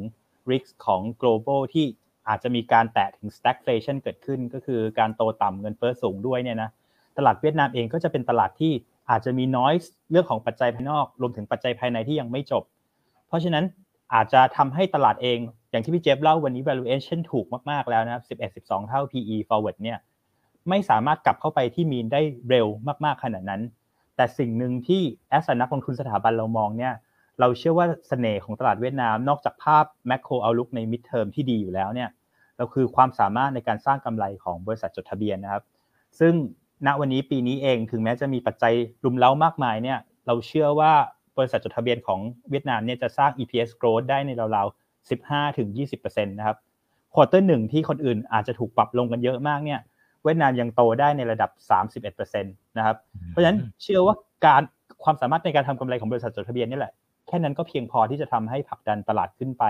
[0.52, 1.86] risk ของ global ที่
[2.30, 6.70] อาจจะมีการแตะถึง stagflation เกิดขึ้น ก็คือการโตต่ำเงินเฟ้อสูงด้วยเนี่ยนะ
[7.18, 8.74] ตลาดเวียดนามเองก็จะเป็นตลาดที่
[9.10, 12.64] อาจจะมี noise เรื่องของปัจจัยภายนอก รวมถึงปัจจัยภายในที่ยังไม่จบ
[13.28, 13.66] เพราะฉะนั้น
[14.14, 15.40] อาจจะทำให้ตลาดเอง
[15.72, 18.24] อย่างที่พี่เจฟเล่าวันนี้ valuation ถูกมาก ๆ แล้วนะครับ
[18.68, 19.98] 11-12 เท่า PE forward เนี่ย
[20.70, 22.68] ไม่สามารถกลับเข้าไปที่มีนได้เร็ว
[23.06, 23.62] มาก ๆ ขนาดนั้น
[24.16, 26.94] แต่สิ่งหนึ่งที่แอสนักลงทุนสถาบันเรามองเนี่ย
[27.40, 32.10] เราเชื่อว่าเสน่ห์ของตลาดเวียดนาม นอกจากภาพแมคโครเอาลุกในมิดเทอมที่ดีอยู่แล้วเนี่ย
[32.58, 35.64] เราคือความสามารถในการสร้างกำไรของบริษัทจดทะเบียนนะครับ
[36.20, 36.34] ซึ่ง
[36.86, 40.92] ณวันนี้ปีนี้เองถึงแม้จะมีปัจจัยรุมเร้ามากมายเนี่ยเราเชื่อว่า
[41.38, 42.20] บริษัทจดทะเบียนของ
[42.50, 44.87] เวียดนามเนี่ยจะสร้าง EPS growth ได้ในราวๆ
[45.30, 46.58] 15ถึง20%นะครับ
[47.14, 49.80] ควอเตอร์หนึ่งที่คนอื่นอาจจะถูกปรับลงกันเยอะมากเนี่ย
[50.24, 51.50] เวียดนามยังโตได้ในระดับ
[52.14, 52.96] 31%นะครับ
[53.28, 54.62] เพราะฉะนั้นเชื่อว่าการ
[55.04, 56.94] ความสามารถในการทำกำไรของบริษัทจดทะเบียนนี่แหละ
[57.28, 59.64] แค่นั้นก็เพียงพอที่จะทำให้ผลักดันตลาดขึ้นไป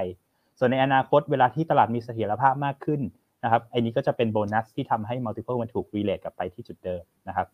[0.60, 3.02] ส่วนในอนาคตเวลาที่ตลาดมีเสถียรภาพมากขึ้น
[3.44, 7.48] นะครับไอ้นี้ก็จะเป็นโบนัสที่ทำให้ multiple มันถูก relate กลับไปที่จุดเดิมนะครับ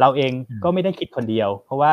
[0.00, 0.32] เราเอง
[0.64, 1.92] ก็ไม่ได้คิดคนเดียว เพราะว่า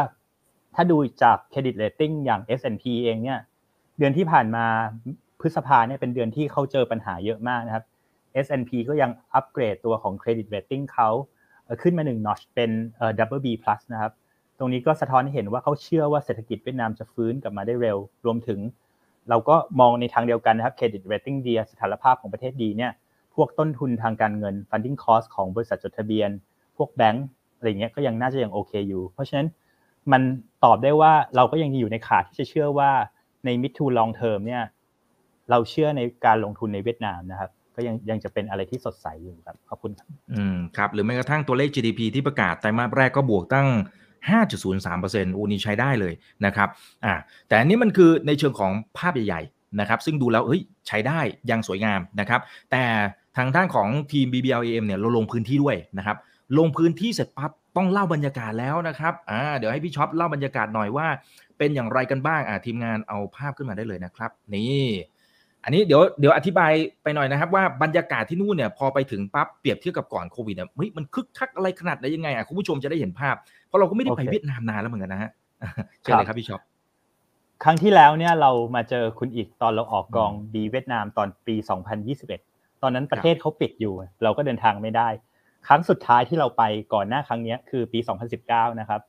[0.76, 3.40] ถ้าดูจาก credit rating อย่าง S&P เองเนี่ย
[3.98, 4.66] เดือนที่ผ่านมา
[5.40, 7.86] พฤษภาเนี่ยเป็นเดือนที่เขาเจอปัญหาเยอะมากนะครับ
[8.46, 11.10] S&P ก็ยังอัปเกรดตัวของ credit rating เขา
[11.82, 12.72] ขึ้นมาหนึ่ง notch เป็น
[13.20, 14.12] double B plus นะครับ
[14.60, 18.60] ตรงนี้ก็สะท้อนให้เห็นว่าเขาเชื่อว่าเศรษฐกิจเวียดนามจะฟื้นกลับมาได้เร็ว รวมถึง
[19.30, 22.92] เราก็มองในทางเดียวกันนะครับ credit rating ดีสถานภาพของประเทศดีเนี่ย
[23.36, 26.30] พวกต้นทุนทางการเงิน funding cost ของบริษัทจดทะเบียน
[26.78, 27.26] พวกแบงก์
[27.58, 29.48] อะไรเงี้ยก็ยังน่าจะยังโอเคอยู่ เพราะฉะนั้น
[30.12, 30.22] มัน
[30.64, 32.92] ตอบได้ว่าเราก็ยังอยู่ในขาที่จะเชื่อว่า
[33.46, 34.64] ใน mid to long term เนี่ย
[35.50, 43.68] เราเชื่อในการลงทุนในเวียดนามนะครับ ก็ยังยังจะเป็นอะไรที่สดใสอยู่ครับ ขอบคุณครับอืมครับ หรือแม้กระทั่งตัวเลข GDP ที่ประกาศไตรมาสแรกก็บวกตั้ง
[44.32, 46.14] 5.03%อูนี่ใช้ได้เลย
[46.46, 46.70] นะครับ
[47.06, 47.14] อ่า
[47.48, 51.20] แต่อันนี้มันคือในเชิงของภาพใหญ่ๆนะครับ ซึ่งดูแล้วเฮ้ยใช้ได้
[51.52, 52.84] ยังสวยงามนะครับ แต่
[53.38, 56.18] ทางด้านของทีม BBLAM เนี่ยเราลงพื้นที่ด้วยนะครับ
[56.58, 61.08] ลงพื้นที่เสร็จปั๊บต้องเล่าบรรยากาศแล้วนะครับอ่าเดี๋ยวให้พี่ช็อปเล่าบรรยากาศหน่อยว่า
[61.58, 64.88] เป็นอย่างไรกันบ้างอ่าทีมงานเอาภาพขึ้นมาได้เลยนะครับ นี่
[65.64, 66.72] อันนี้เดี๋ยวเดี๋ยวอธิบาย
[67.04, 73.36] ไปหน่อยนะครับ ว่าบรรยากาศที่นู่นเนี่ยพอไปถึงปั๊บเปรียบเทียบกับก่อนโควิดเนี่ยเฮ้ยมันคึกคักอะไรขนาดไหนยังไงอะคุณผู้ชมจะได้เห็นภาพ
[73.68, 75.32] เพราะเราก็ไม่ได้ไปโอเคเวียดนามนานแล้วเหมือนกันนะฮะ
[76.02, 76.62] เชิญเลยครับพี่ช็อป
[77.64, 81.56] ครั้งที่แล้วเนี่ยเรามาเจอคุณอีกตอนเราออกกองดีเวียดนามตอนปี
[82.20, 85.08] 2021 ตอนนั้นประเทศเขาปิดอยู่ เราก็เดินทางไม่ได้
[85.68, 88.00] ครั้งสุดท้ายที่เราไปก่อนหน้าครั้งเนี้ยคือปี
[88.40, 89.02] 2019 นะครับ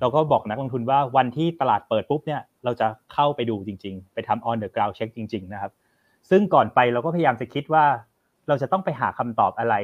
[0.00, 5.72] เราก็บอกนักลงทุนว่าวันที่ตลาดเปิดปุ๊บเนี่ยเราจะเข้าไปดูจริง ๆ ไปทำ on the ground check จริง ๆ นะครับ
[6.30, 7.84] ซึ่งก่อนไปเราก็พยายามจะคิดว่า
[8.48, 9.74] เราจะต้องไปหาคำตอบอะไร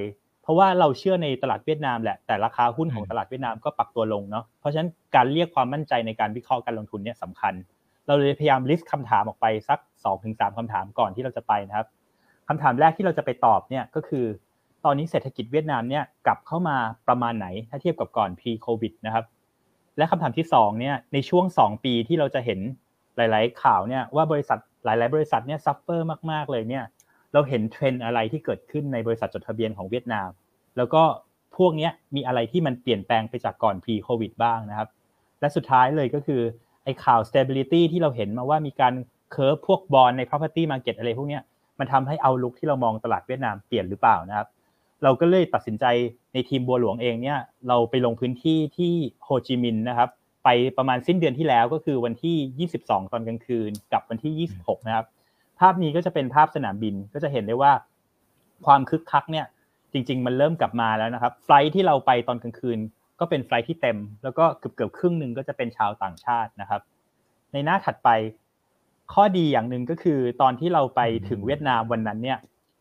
[0.43, 7.55] เพราะว่าเราเชื่อในตลาดเวียดนามแหละ แต่ราคาหุ้นของตลาดเวียดนามก็ปรับตัวลงเนาะ เพราะฉะนั้นการเรียกความมั่นใจในการวิเคราะห์การลงทุนเนี่ยสำคัญ
[8.07, 11.87] เราเลยพยายาม list คำถามออกไปสัก2-3ถึงคำถามก่อนที่เราจะไปนะครับ
[12.49, 14.27] คำถามแรกที่เราจะไปตอบเนี่ยก็คือ
[14.85, 16.77] ตอนนี้เศรษฐกิจเวียดนามเนี่ยกลับเข้ามา
[17.09, 19.25] ประมาณไหน ถ้าเทียบกับก่อน pre covid นะครับ
[19.99, 22.61] และคำถามที่สองเนี่ยในช่วง 2 ปีที่เราจะเห็น
[23.17, 26.85] หลาย ๆ ข่าวเนี่ยว่าบริษัทหลาย ๆ บริษัทเนี่ย suffer มาก ๆ เลยเนี่ย
[27.33, 30.29] เราเห็นเทรนด์อะไรที่เกิดขึ้นในบริษัทจดทะเบียนของเวียดนาม
[30.77, 31.03] แล้วก็
[31.57, 34.89] พวกเนี้ยมีอะไรที่มันเปลี่ยนแปลงไปจากก่อน pre covid บ้างนะครับ
[35.41, 36.43] และสุดท้ายเลยก็คือ
[36.85, 38.95] ไอ้ข่าว stability ที่เราเห็นมาว่ามีการ
[39.33, 41.43] เคิร์ฟพวกบอลใน property market อะไรพวกเนี้ย
[41.79, 44.49] มันทำให้เอาลุกที่เรามองตลาดเวียดนามเปลี่ยนหรือเปล่านะครับ
[45.03, 45.85] เราก็เลยตัดสินใจ
[46.33, 48.93] ในทีมบัวหลวงเองเนี่ยเราไปลงพื้นที่ที่
[49.25, 50.09] โฮจิมินห์นะครับ
[50.45, 55.07] ไปประมาณสิ้นเดือนที่แล้วก็คือวันที่ 22 ตอนกลางคืน กับวันที่ 26 นะครับ
[55.61, 57.73] ภาพนี้ก็จะเป็นภาพสนามบินก็จะเห็นได้ว่า
[58.67, 59.47] ความคึกคักเนี่ย
[59.93, 62.79] จริง ๆ มันเริ่มกลับมาแล้วนะครับ flight ที่เราไปตอนกลางคืน
[63.21, 66.81] ก็เป็น flight ที่เต็ม แล้วก็เกือบเกือบครึ่งหนึ่งก็จะเป็นชาวต่างชาตินะครับ
[67.53, 68.09] ในหน้าถัดไป
[69.13, 72.39] ข้อดีอย่างหนึ่งก็คือตอนที่เราไปถึงเวียดนามวันนั้นเนี่ย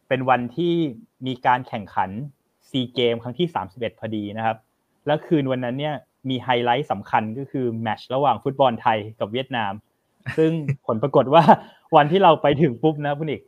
[0.08, 0.74] เป็นวันที่
[1.26, 2.10] มีการแข่งขัน
[2.70, 4.58] ซีเกมครั้งที่ 31 พอดีนะครับ
[5.08, 5.96] แล้วคืนวันนั้นเนี่ย
[6.30, 9.74] มีไฮไลท์สำคัญก็คือแมตช์ระหว่างฟุตบอลไทยกับเวียดนาม
[10.38, 10.52] ซึ่ง
[10.88, 11.44] ผลปรากฏว่า
[11.96, 13.42] วันที่เราไปถึงปุ๊บนะคุณอีก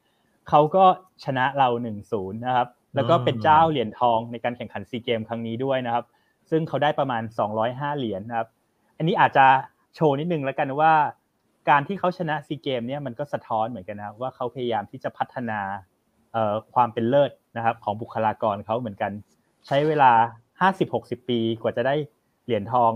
[0.49, 0.83] เขาก็
[1.23, 1.69] ชนะเรา
[2.03, 6.05] 1-0 นะครับ แล้วก็เป็นเจ้าเหรียญทองในการแข่งขันซีเกมครั้งนี้ด้วยนะครับ
[6.49, 7.23] ซึ่งเขาได้ประมาณ
[7.59, 8.47] 205 เหรียญนะครับ
[8.97, 9.45] อันนี้อาจจะ
[9.95, 10.93] โชว์นิดนึงแล้วกันว่า
[11.69, 15.59] การที่เขาชนะซีเกมเนี่ยมันก็สะท้อนเหมือนกันนะว่าเขาพยายามที่จะพัฒนา
[16.73, 19.11] ความเป็นเลิศ นะครับของบุคลากรเขาเหมือนกัน
[19.67, 20.11] ใช้เวลา
[20.71, 21.95] 50-60 ปีกว่าจะได้
[22.45, 22.91] เหรียญทอง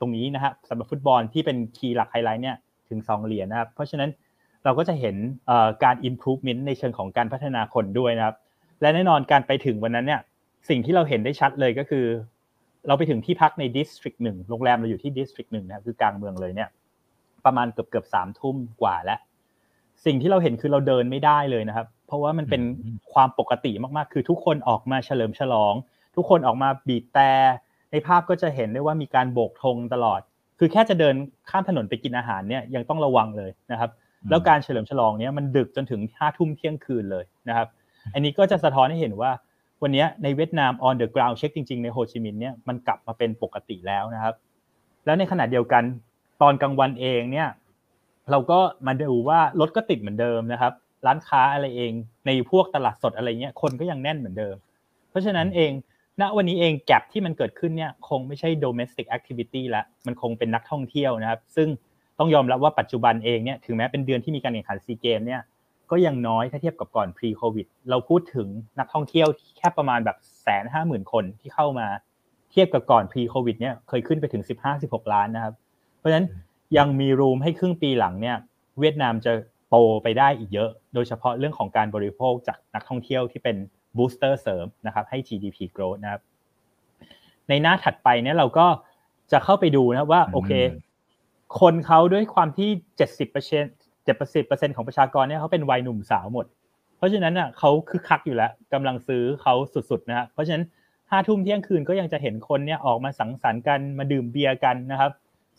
[0.00, 2.56] ตรงนี้นะครับสำหรับฟุตบอลที่เป็นคีย์หลักไฮไลท์เนี่ย
[2.88, 4.10] ถึง 2 เหรียญนะครับ เพราะฉะนั้น
[4.64, 5.16] เราก็จะเห็น
[5.84, 8.36] การ improvement ในเชิงของการพัฒนาคนด้วยนะครับ
[8.80, 10.20] และแน่นอนการไปถึงวันนั้นเนี่ย
[10.68, 12.04] สิ่งที่เราเห็นได้ชัดเลยก็คือ
[12.86, 16.68] เราไปถึงที่พักใน district หนึ่งโรงแรมเราอยู่ที่ district หนึ่งนะครับคือกลางเมืองเลยเนี่ย
[17.44, 19.18] ประมาณเกือบเกือบสามทุ่มกว่าแล้ว
[20.04, 22.62] สิ่งที่เราเห็นคือเราเดินไม่ได้เลยนะครับ เพราะว่ามันเป็น
[23.12, 25.74] ความปกติมากๆ คือทุกคนออกมาเฉลิมฉลอง
[26.16, 27.30] ทุกคนออกมาบีบแต่
[27.92, 30.20] ในภาพก็จะเห็นได้ว่ามีการโบกธงตลอด
[30.58, 31.14] คือแค่จะเดิน
[31.50, 33.90] ข้ามถนนไปกินอาหารเนี่ยยังต้องระวังเลยนะครับ
[34.30, 37.68] แล้วการเฉลิมฉลองเนี้ยมันดึกจนถึงห้าทุ่มเที่ยงคืนเลยนะครับ
[38.14, 39.30] อันนี้ก็จะสะท้อนให้เห็นว่า
[39.82, 44.34] วันนี้ในเวียดนาม on the ground check จริงๆ ในโฮจิมินห์เนี่ยมันกลับมาเป็นปกติแล้วนะครับ
[45.06, 45.82] แล้วในขณะเดียวกัน
[46.42, 47.48] ตอนกลางวันเองเนี่ย
[48.30, 50.72] เราก็มาดูว่ารถก็ติดเหมือนเดิมนะครับ
[51.06, 51.92] ร้านค้าอะไรเอง
[52.26, 54.56] ในพวกตลาดสดอะไรเงี้ยคนก็ยังแน่นเหมือนเดิม
[55.10, 55.72] เพราะฉะนั้นเอง
[56.20, 61.68] ณวันนี้เองแกลบที่มันเกิดขึ้นเนี่ยคงไม่ใช่ domestic activity ละมันคงเป็นนักท่องเที่ยวนะครับ ซึ่ง
[62.18, 65.40] ต้องยอมรับว่าปัจจุบันเองเนี่ยถึงแม้เป็นเดือนที่มีการแข่งขันซีเกมเนี่ย
[65.90, 71.86] ก็ยังน้อยถ้าเทียบกับก่อน pre covid เราพูดถึงนักท่องเที่ยวแค่ประมาณแบบแสนห้าหมื่นคนที่เข้ามา
[72.50, 74.42] เทียบกับก่อน pre covid เนี่ยเคยขึ้นไปถึง
[74.78, 75.54] 15-16 ล้านนะครับ
[75.98, 76.26] เพราะฉะนั้น
[76.76, 78.36] ยังมีรูมให้ครึ่งปีหลังเนี่ย
[78.80, 79.32] เวียดนามจะ
[79.70, 83.56] โตไปได้อีกเยอะ โดยเฉพาะเรื่องของการบริโภคจากนักท่องเที่ยวที่เป็น
[83.96, 86.22] บูสเตอร์เสริมนะครับให้ GDP growth นะครับ
[87.48, 88.66] ในหน้าถัดไปเนี่ยเราก็
[89.32, 90.52] จะเข้าไปดูนะว่าโอเค
[91.60, 93.72] คนเขาด้วยความที่เจ็ดสิบเปอร์เซ็นต์
[94.04, 96.46] เจ็ดสิบเปอร์เซ็นของประชากรเนี่ยเขาเป็นวัยหนุ่มสาวหมด
[96.96, 99.54] เพราะฉะนั้นอะเขาคึกคักอยู่แล้วกำลังซื้อเขา
[99.90, 100.64] สุดๆนะฮะเพราะฉะนั้น
[101.10, 105.10] ห้าทุ่มเที่ยงคืนก็ยังจะเห็นคนเนี่ยออกมาสังสรรค์กันมาดื่มเบียร์กันนะครับ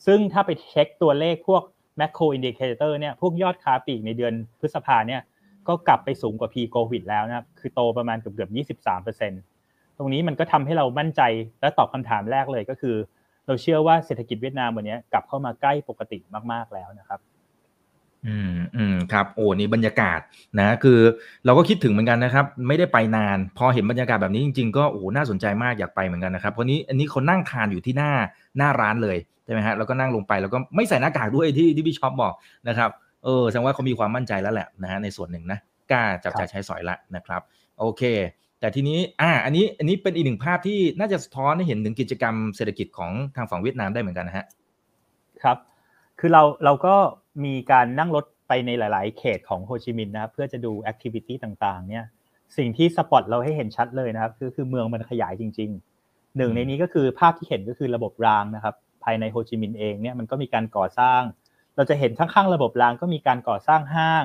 [0.05, 1.63] ซึ่งถ้าไปเช็คตัวเลขพวก
[1.99, 5.21] macro indicator เนี่ยพวกยอดค้าปลีกในเดือนพฤษภาเนี่ย
[5.67, 9.31] ก็กลับไปสูงกว่า pre covid แล้วนะครับคือโตประมาณเกือบเกือบยี่สิบสามเปอร์เซ็น
[9.97, 11.21] ตรงนี้มันก็ทำให้เรามั่นใจ
[11.61, 12.95] และตอบคำถามแรกเลยก็คือ
[13.47, 16.17] เราเชื่อว่าเศรษฐกิจเวียดนามวันนี้กลับเข้ามาใกล้ปกติ
[16.51, 17.19] มาก ๆแล้วนะครับ
[18.27, 20.19] อืมอืมครับโอ้นี่บรรยากาศ
[20.59, 20.99] นะ คือ
[21.45, 28.11] เราก็คิดถึงเหมือนกันนะครับ ไม่ได้ไปนาน พอเห็นบรรยากาศแบบนี้จริง ๆ ก็โอ้น่าสนใจมากอยากไปเหมือนกันนะครับเพราะนี้อันนี้เขานั่งทานอยู่ที่หน้า
[28.57, 29.17] หน้าร้านเลย
[29.51, 32.33] ใช่ไหมฮะแล้วก็นั่งลงไปแล้วก็ไม่ใส่หน้ากากด้วยที่ที่พี่ช็อปบอก
[32.69, 32.89] นะครับ
[33.23, 35.59] เออแสดงว่าเขามีความมั่นใจแล้วแหละนะฮะในส่วนหนึ่งนะ
[35.91, 37.41] กล้าจับจ่ายใช้สอยละนะครับ
[37.79, 38.01] โอเค
[38.59, 44.45] แต่ทีนี้อ่าอันนี้อันนี้เป็นอีกหนึ่งภาพที่น่าจะสะท้อนให้เห็นถึงกิจกรรมเศรษฐกิจของทางฝั่งเวียดนามได้เหมือนกันนะฮะ
[45.43, 45.57] ครับ
[46.19, 46.95] คือเราเราก็
[47.45, 52.05] มีการนั่งรถไปในหลาย ๆ เขตของโฮจิมินห์นะครับเพื่อจะดู activity ต่างๆ เนี่ย
[52.57, 55.69] สิ่งที่ spot เราให้เห็นชัดเลยนะครับคือคือเมืองมันขยายจริง
[56.03, 61.21] ๆ หนึ่งในนี้ก็คือภาพที่เห็นก็คือระบบรางนะครับ ภายในโฮจิมินห์เองเนี่ยมันก็มีการก่อสร้าง
[61.75, 64.23] เราจะเห็นข้างๆระบบรางก็มีการก่อสร้างห้าง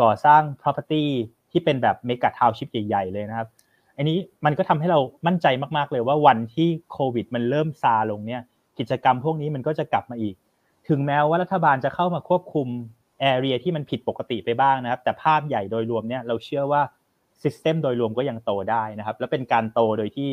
[0.00, 1.04] ก่อสร้าง property
[1.50, 3.48] ที่เป็นแบบเมกะทาวชิปใหญ่ๆเลยนะครับ
[3.96, 8.42] อันนี้มันก็ทำให้เรามั่นใจมากๆเลยว่าวันที่โควิด มันเริ่มซาลงเนี่ย
[8.78, 10.34] กิจกรรมพวกนี้มันก็จะกลับมาอีก
[10.88, 12.68] ถึงแม้ว่ารัฐบาลจะเข้ามาควบคุม
[13.20, 16.82] แอเรียที่มันผิดปกติไปบ้างนะครับ แต่ภาพใหญ่โดยรวมเนี่ยเราเชื่อว่า
[17.42, 20.30] system โดยรวมก็ยังโตได้นะครับ และเป็นการโตโดยที่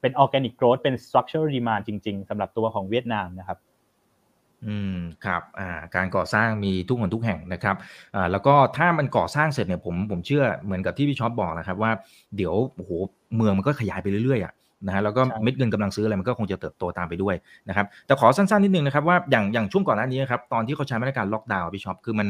[0.00, 3.58] เป็นออร์แกนิกโกร w เป็น structure demand จริง ๆสำหรับตัวของเวียดนามนะครับ
[4.66, 7.76] อืมครับอ่าการก่อสร้างมีทุกหนทุกแห่งนะครับ
[8.14, 11.90] อ่าแล้วก็ถ้ามันก่อสร้างเสร็จเนี่ยผมผมเชื่อเหมือนกับที่พี่ช็อปบอกนะครับว่า
[12.36, 12.90] เดี๋ยวโอ้โห
[13.36, 14.52] เมืองมันก็ขยายไปเรื่อยๆอะ
[14.86, 17.34] นะฮะแล้วก็เม็ดเงินกำลังซื้ออะไรมันก็คงจะเติบโตตามไปด้วย
[17.68, 22.28] นะครับแต่ขอสั้นๆนิดนึงนะครับว่าอย่างอย่างช่วงก่อนหน้านี้ครับตอนที่เขาใช้มาตรการล็อกดาวน์พี่ช็อปคือมัน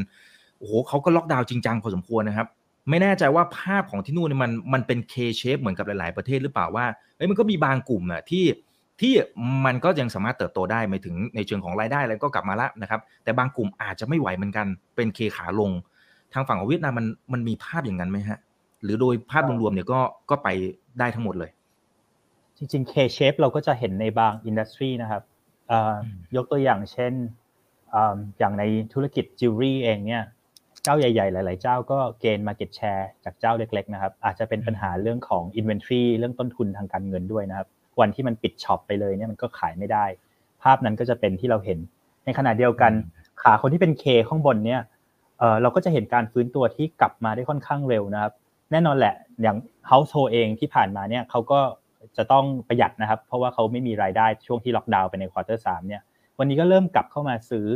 [0.58, 2.46] โอ้โหเขาก็ล็อกดาวน์จริงจังพอสมควรนะครับ
[2.90, 8.44] ไม่แน่ใจว่าภาพของที่นู่นมันมันเป็น K shape เหมือนกับหลาย ๆ ประเทศหรือเปล่าว่าเอ้ยมันก็มีบางกลุ่มอะที่
[9.00, 9.12] ที่
[9.66, 15.70] มันก็ยังสามารถเติบโตได้ไม่ถึงในเชิงของรายได้แล้วก็กลับมาละนะครับแต่บางกลุ่มอาจจะไม่ไหวเหมือนกันเป็นเคขาลง
[16.32, 18.38] ทางฝั่งของเวียดนามมันมันมีภาพอย่างนั้นไหมฮะ
[18.82, 20.00] หรือโดยภาพรวมๆเนี่ยก็
[20.30, 20.48] ก็ไป
[20.98, 21.50] ได้ทั้งหมดเลย
[22.56, 25.22] จริงๆ K-shape เราก็จะเห็นในบางอินดัสทรีนะครับ
[26.36, 27.12] ยกตัวอย่างเช่น
[28.38, 30.24] อย่างในธุรกิจจิวเวลรี่เองเนี่ย
[30.82, 37.68] เจ้าใหญ่ๆ หลาย ๆ เจ้าก็ gain market share จากเจ้าเล็ก ๆ นะครับ อาจจะเป็นปัญหาเรื่องของ inventory เรื่องต้นทุนทางการเงินด้วยนะครับ
[38.00, 40.04] วันที่มันปิด shop ไปเลยเนี่ยมันก็ขายไม่ได้
[40.62, 41.78] ภาพนั้นก็จะเป็นที่เราเห็น
[42.24, 42.92] ในขณะเดียวกัน
[43.42, 44.80] ขาคนที่เป็น K ข้างบนเนี่ย
[45.38, 48.32] เออเราก็จะเห็นการฟื้นตัวที่กลับมาได้ค่อนข้างเร็วนะครับ
[48.70, 49.56] แน่นอนแหละอย่าง
[49.90, 51.60] household เองที่ผ่านมาเนี่ยเขาก็
[52.16, 56.02] จะต้องประหยัดนะครับ เพราะว่าเขาไม่มีรายได้ช่วงที่ล็อกดาวน์ไปใน quarter สามเนี่ย
[56.38, 57.66] วันนี้ก็เริ่มกลับเข้ามาซื้อ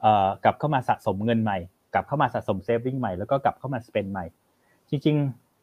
[0.00, 1.58] เอ่อกลับเข้ามาสะสมเงินใหม่
[1.94, 4.24] กลับเข้ามาสะสม saving ใหม่แล้วก็กลับเข้ามา spend ใหม่
[4.90, 5.16] จริง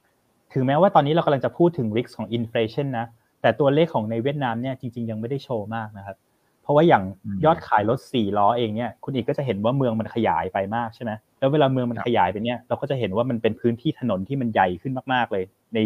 [0.04, 3.06] ๆ ถึงแม้ว่าตอนนี้เรากำลังจะพูดถึง risk ของ inflation นะ
[3.42, 6.18] แต่ตัวเลขของในเวียดนามเนี่ยจริง ๆ ยังไม่ได้โชว์มากนะครับ
[6.62, 7.04] เพราะว่าอย่าง
[7.46, 15.80] ยอดขายรถสี่ล้อเองเนี่ยคุณอีกก็จะเห็นว่าเมืองมันขยายไปมากใช่ไหมแล้วเวลาเมืองมันขยายไปเนี่ยเราก็จะเห็นว่ามันเป็นพื้นที่ถนนที่มันใหญ่ขึ้นมากๆเลย ใน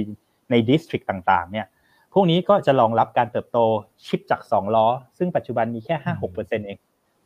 [0.51, 1.65] ในดิสทริกต่างๆ เนี่ย
[2.13, 3.57] พวกนี้ก็จะรองรับการเติบโต
[4.05, 6.77] ชิปจาก 2 ล้อ ซึ่งปัจจุบันมีแค่ 5-6%เอง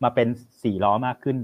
[0.03, 1.37] มาเป็น 4 ล้อมากขึ้น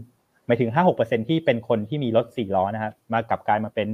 [0.47, 3.87] หมายถึง 5-6%ที่เป็นคนที่มีรถ4ล้อนะครับมากลับกลายมาเป็น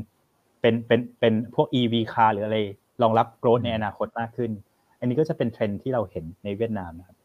[0.61, 2.57] เป็นเป็นเป็นพวก EV car หรืออะไร
[3.01, 4.51] รองรับโกรธในอนาคตมากขึ้น
[4.99, 7.17] อันนี้ก็จะเป็นเทรนที่เราเห็นในเวียดนามนะครับ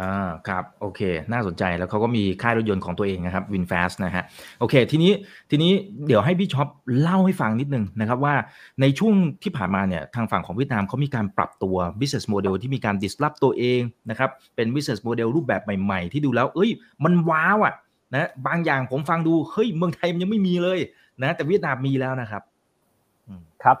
[0.00, 1.00] อ่าครับโอเค
[1.32, 4.24] น่าสนใจแล้วเขาก็มีค่ายรถยนต์ของตัวเองนะครับวินแฟสนะฮะ
[4.60, 5.12] โอเค ทีนี้
[5.50, 5.72] ทีนี้
[6.06, 6.68] เดี๋ยวให้พี่ช็อป
[7.00, 8.34] เล่าให้ฟังนิดนึงนะครับว่า
[8.80, 16.70] ในช่วงที่ผ่านมาเนี่ยทางฝั่งของเวียดนามเขามีการปรับตัว business model ที่มีการ disrupt ตัวเองนะครับเป็น business model รูปแบบใหม่ ๆ ที่ดูแล้ว เอ้ย
[17.04, 17.74] มัน wow อะ
[18.12, 20.78] นะบางอย่างผมฟังดูเฮ้ยเมืองไทยมันยังไม่มีเลย
[21.22, 22.42] นะ แต่เวียดนามมีแล้วนะครับ
[23.64, 23.78] ครับ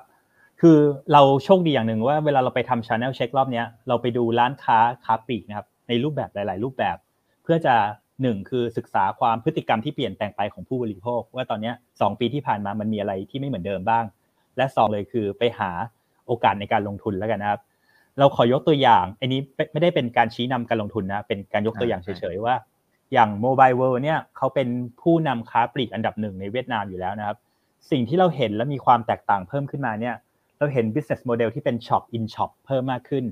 [0.60, 0.78] คือ
[1.12, 6.96] เราโชคดีอย่างหนึ่งว่าเวลาเราไปทำ channel check รอบนี้เราไปดูร้านค้าค้าปลีกนะครับในรูปแบบหลาย ๆ รูปแบบ
[7.42, 7.74] เพื่อจะ
[8.22, 14.04] หนึ่งคือศึกษาความพฤติกรรมที่เปลี่ยนแปลงไปของผู้บริโภค ว่าตอนนี้สองปีที่ผ่านมามันมีอะไรที่ไม่เหมือนเดิมบ้าง
[14.56, 15.70] และสองเลยคือไปหา
[16.26, 17.60] โอกาสในการลงทุนแล้วกันนะครับ
[18.18, 19.40] เราขอยกตัวอย่าง อันนี้
[19.72, 22.54] ไม่ได้เป็นการชี้นำการลงทุนนะเป็นการยกตัวอย่างเฉย ๆ ว่า
[23.12, 24.68] อย่างโมบายเวิร์เนี่ยเขาเป็น
[25.00, 27.36] ผู้นำค้าปลีกอันดับหนึ่งในเวียดนามอยู่แล้วนะครับ
[27.90, 30.14] สิ่งที่เราเห็นและมีความแตกต่างเพิ่มขึ้นมาเนี่ย
[30.58, 33.24] เราเห็น business model ที่เป็น shop in shop เพิ่มมากขึ้น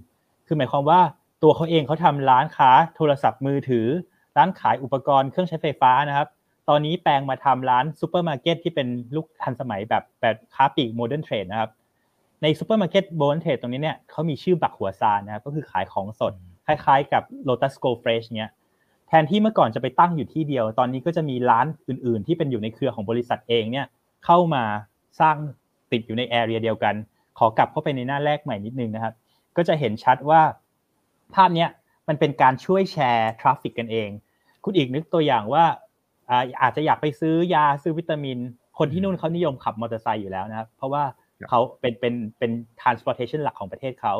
[0.46, 1.00] คือหมายความว่า
[1.42, 3.86] ตัวเขาเองเขาทำร้านค้าโทรศัพท์มือถือ
[4.36, 6.28] ร้านขายอุปกรณ์เครื่องใช้ไฟฟ้านะครับ
[6.68, 11.70] ตอนนี้แปลงมาทำร้านซูเปอร์มาร์เก็ตที่เป็น look ทันสมัยแบบแบบค้าปลีก modern trade นะครับ
[12.42, 16.32] ในซูเปอร์มาร์เก็ต modern trade ตรงนี้เนี่ยเขามีชื่อ Bach Hoa Xanh นะครับ ก็คือขายของสด
[16.66, 18.50] คล้ายๆ กับ Lotus Go Fresh เนี่ย
[19.12, 23.86] แทนที่เมื่อก่อนจะไปตั้งอยู่ที่เดียว ตอนนี้ก็จะมีร้านอื่น ๆ ที่เป็นอยู่ในเครือของบริษัทเองเนี่ย
[24.24, 24.64] เข้ามา
[25.20, 25.36] สร้าง
[25.92, 26.94] ติดอยู่ใน area เดียวกัน
[27.38, 29.14] ขอกลับเข้าไปในหน้าแรกใหม่นิดนึงนะครับ
[29.56, 30.42] ก็จะเห็นชัดว่า
[31.34, 31.66] ภาพนี้
[32.08, 34.08] มันเป็นการช่วยแชร์ traffic กันเอง
[34.64, 35.64] คุณอีกนึกตัวอย่างว่า
[36.62, 38.38] อาจจะอยากไปซื้อยาซื้อวิตามิน
[38.78, 41.04] คนที่นู่นเขานิยมขับมอเตอร์ไซค์อยู่แล้วนะครับ เพราะว่า
[41.48, 44.14] เขาเป็นเป็นเป็น transportation หลักของประเทศเขา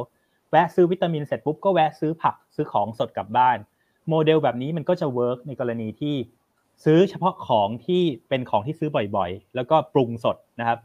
[0.51, 3.57] แวะซื้อวิตามินเสร็จปุ๊บก็แวะซื้อผักซื้อของสดกลับบ้าน
[4.09, 6.15] โมเดลแบบนี้มันก็จะ work ในกรณีที่
[6.85, 10.79] ซื้อเฉพาะของที่เป็นของที่ซื้อบ่อยๆ แล้วก็ปรุงสดนะครับ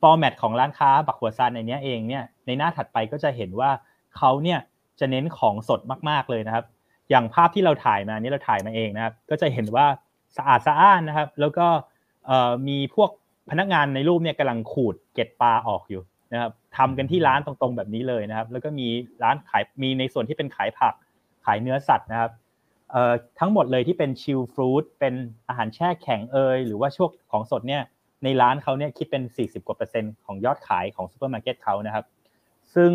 [0.00, 3.70] ฟอร์แมตของร้านค้าบักหัวซานในนี้เองเนี่ยในหน้าถัดไปก็จะเห็นว่า
[4.16, 4.58] เขาเนี่ย
[5.00, 6.64] จะเน้นของสดมากๆเลยนะครับ
[7.10, 9.86] อย่างภาพที่เราถ่ายมานี่เราถ่ายมาเองนะครับ ก็จะเห็นว่า
[10.36, 11.66] สะอาดสะอ้านนะครับ แล้วก็
[12.68, 13.10] มีพวก
[13.50, 18.88] พนักงานในรูปเนี่ยกำลังขูดเก็ดปลาออกอยู่นะครับทำกันที่ร้านตรงๆแบบนี้เลยนะครับ แล้วก็มี
[19.22, 20.94] ร้านขายมีในส่วนที่เป็นขายผัก
[21.44, 22.30] ขายเนื้อสัตว์นะครับ
[23.38, 25.14] ทั้งหมดเลยที่เป็น chilled food เป็น
[25.48, 27.82] อาหารแช่แข็งเอยหรือว่าช่วงของสดเนี่ย
[28.24, 32.04] ในร้านเขาเนี่ยคิดเป็น 40 กว่าเปอร์เซ็นต์ของยอดขายของซูเปอร์มาร์เก็ตเขานะครับ
[32.74, 32.92] ซึ่ง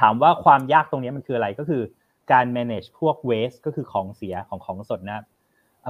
[0.00, 1.82] ถามว่าความยากตรงนี้มันคืออะไรก็คือ
[2.32, 5.24] การ manage พวก waste ก็คือของเสียของของสดนะครับ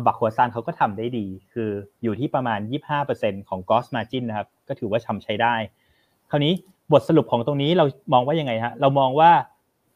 [0.07, 1.71] บักหัวซานเขาก็ทำได้ดี คือ
[2.03, 2.61] อยู่ที่ประมาณ
[3.05, 5.55] 25%ของ gross margin นะครับ ก็ถือว่าทำใช้ได้
[6.31, 6.53] คราวนี้
[6.93, 9.31] บทสรุปของตรงนี้เรามองว่ายังไงฮะ เรามองว่า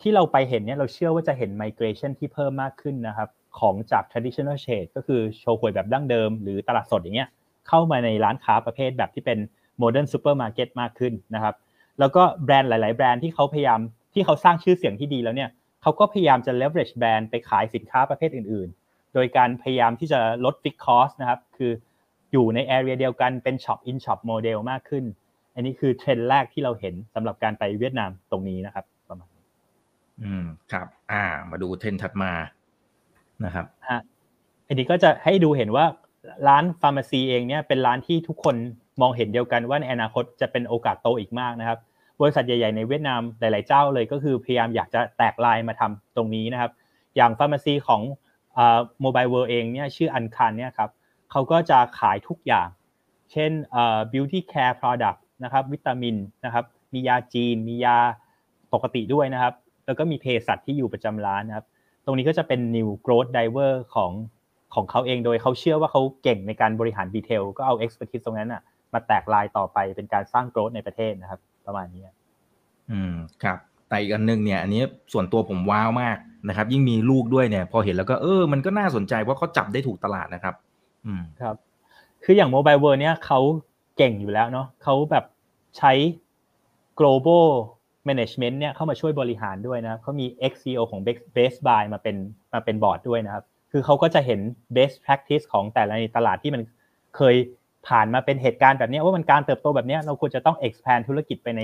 [0.01, 3.29] ที่เราไปเห็นเนี่ยเราเชื่อว่าจะเห็น migration ที่เพิ่มมากขึ้นนะครับ
[3.59, 7.29] ของจาก traditional trade ก็คือโชห่วยแบบดั้งเดิม หรือตลาดสดอย่างเงี้ย
[7.69, 9.39] เข้ามาในร้านค้าประเภทแบบที่เป็น
[9.79, 11.55] modern supermarket มากขึ้นนะครับ
[11.99, 13.81] แล้วก็แบรนด์หลาย ๆ แบรนด์ที่เขาพยายาม
[14.15, 15.51] ที่เขาสร้างชื่อเสียงที่ดีแล้วเนี่ย
[15.83, 21.73] เขาก็พยายามจะ leverage แบรนด์ไปขายสินค้าประเภทอื่น ๆ โดยการพยายามที่จะลด fixed cost นะครับ คือ
[22.33, 25.05] อยู่ใน area เดียวกันเป็น shop in shop model มากขึ้น
[25.55, 28.85] อันนี้คือเทรนด์แรกที่เราเห็นสำหรับการไปเวียดนามตรงนี้นะครับ
[30.23, 32.33] อืมครับ อ่า มาดูเทรนด์ถัดมา
[33.45, 34.01] นะครับฮะ
[34.67, 35.85] อันนี้ก็จะให้ดูเห็นว่า
[36.49, 38.57] ร้าน pharmacy เองเนี่ยเป็นร้านที่ทุกคน
[39.01, 41.79] มองเห็นเดียวกันว่าในอนาคตจะเป็นโอกาสโตอีกมากนะครับ
[42.21, 46.71] บริษัทใหญ่ๆในเวียดนามหลายๆเจ้าเลยก็คือพยายามอยากจะแตกลายมาทำตรงนี้นะครับ
[47.17, 48.03] อย่าง pharmacy ของ
[49.01, 50.91] Mobile World เองเนี่ยชื่อ An Khang เนี่ยครับ
[51.31, 52.69] เขาก็จะขายทุกอย่าง
[53.33, 53.51] เช่น
[54.13, 57.97] beauty care product นะครับวิตามินนะครับมียาจีนมียา
[58.73, 59.55] ปกติด้วยนะครับ
[59.87, 61.67] แล้วก็มีเภสัชที่อยู่ประจำร้านนะครับ
[62.05, 64.13] ตรงนี้ก็จะเป็น new growth driver ของ
[64.75, 68.63] ของเขาเองโดยเขาเชื่อว่าเขาเก่งในการบริหาร retail ก็เอา expertise ตรงนั้นอะ
[68.95, 72.05] มาแตกลายต่อไปเป็นการสร้าง growth ในประเทศนะครับ ประมาณนี้
[72.91, 76.17] อืมครับแต่อีกอันนึงเนี่ยอันนี้ส่วนตัวผมว้าวมาก
[76.49, 80.55] นะครับ ยิ่งมีลูกด้วยเนี่ย พอเห็นแล้วก็เออ มันก็น่าสนใจเพราะเขาจับได้ถูกตลาดนะครับ
[81.07, 81.57] อืมครับ
[82.25, 83.41] คืออย่างโมบายเวิร์เนี่ยเขา
[83.97, 85.25] เก่งอยู่แล้วเนาะเขาแบบ
[85.79, 85.93] ใช้
[87.01, 87.47] global
[88.09, 91.01] management เนี่ยเข้ามาช่วยบริหารด้วยนะเขามี XCO ของ
[91.37, 92.17] Best Buy มาเป็น
[92.55, 94.41] มาเป็นบอร์ดด้วยนะครับ คือเขาก็จะเห็น
[94.77, 96.63] best practice ของแต่ละในตลาดที่มัน
[97.17, 97.35] เคย
[97.89, 101.63] ผ่านมาเป็นเหตุการณ์แบบนี้ว่ามันการเติบโตแบบนี้เราควรจะต้อง expand ธุรกิจไปใน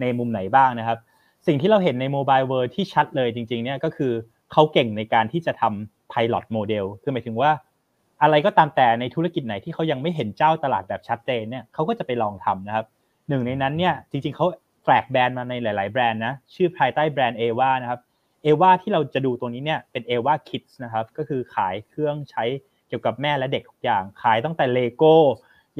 [0.00, 0.98] ในมุมไหนบ้างนะครับ
[1.46, 4.12] สิ่งที่เราเห็นใน mobile world ที่ชัดเลยจริงๆเนี่ยก็คือ
[4.52, 7.50] เขาเก่งในการที่จะทำ pilot model คือหมายถึงว่า
[8.22, 12.86] อะไรก็ตามแต่ในธุรกิจไหนที่เขายังไม่เห็นเจ้าตลาดแบบชัดเจนเนี่ยเขาก็จะไปลองทำนะครับ
[13.28, 14.46] หนึ่งในนั้นเนี่ยจริงๆเขา
[14.90, 18.00] แฝกแบรนด์มาในหลาย ๆ แบรนด์นะชื่อภายใต้แบรนด์เอวานะครับ
[18.42, 22.44] เอวาที่เราจะดูตัวนี้เนี่ยเป็นเอวาคิดส์นะครับก็คือขายเครื่องใช้
[22.88, 25.14] เกี่ยวกับแม่และเด็กทุกอย่าง ขายตั้งแต่เลโก้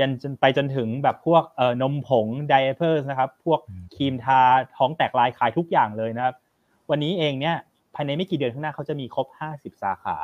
[0.01, 3.61] ยันจนไปจนถึงแบบพวกเอ่อนมผง diaper นะครับพวก
[3.94, 4.40] ครีมทา
[4.77, 6.35] ท้องแตกลายขายทุกอย่างเลยนะครับ
[6.90, 7.57] วันนี้เองเนี่ย
[7.94, 10.16] ภายในไม่กี่เดือนข้างหน้าเขาจะมีครบ 50 สาขา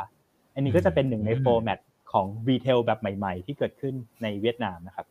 [0.54, 1.80] อันนี้ก็จะเป็นหนึ่งใน format
[2.12, 5.06] ของ retail แบบใหม่ ๆ ที่เกิดขึ้นในเวียดนามนะครับ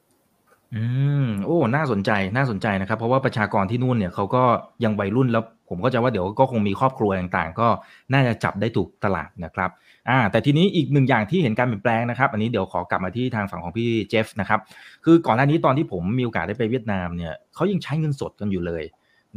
[0.75, 0.83] อื
[1.23, 4.43] ม โอ้ น่าสนใจ น่าสนใจนะครับ เพราะว่าประชากรที่นู่นเนี่ยเขาก็
[4.83, 7.67] ยังวัยรุ่นแล้ว ผมก็จะว่าเดี๋ยวก็คงมีครอบครัวต่างๆ ก็
[8.13, 9.69] น่าจะจับได้ถูกตลาดนะครับ
[10.09, 14.59] อ่า แต่ทีนี้อีกหนึ่งอย่างที่เห็นการเปลี่ยนแปลงนะครับ อันนี้เดี๋ยวขอกลับมาที่ทางฝั่งของพี่เจฟนะครับ
[15.05, 18.83] คือก่อนหน้านี้ตอนที่ผมมีโอกาสได้ไปเวียดนามเนี่ยเขายังใช้เงินสดกันอยู่เลย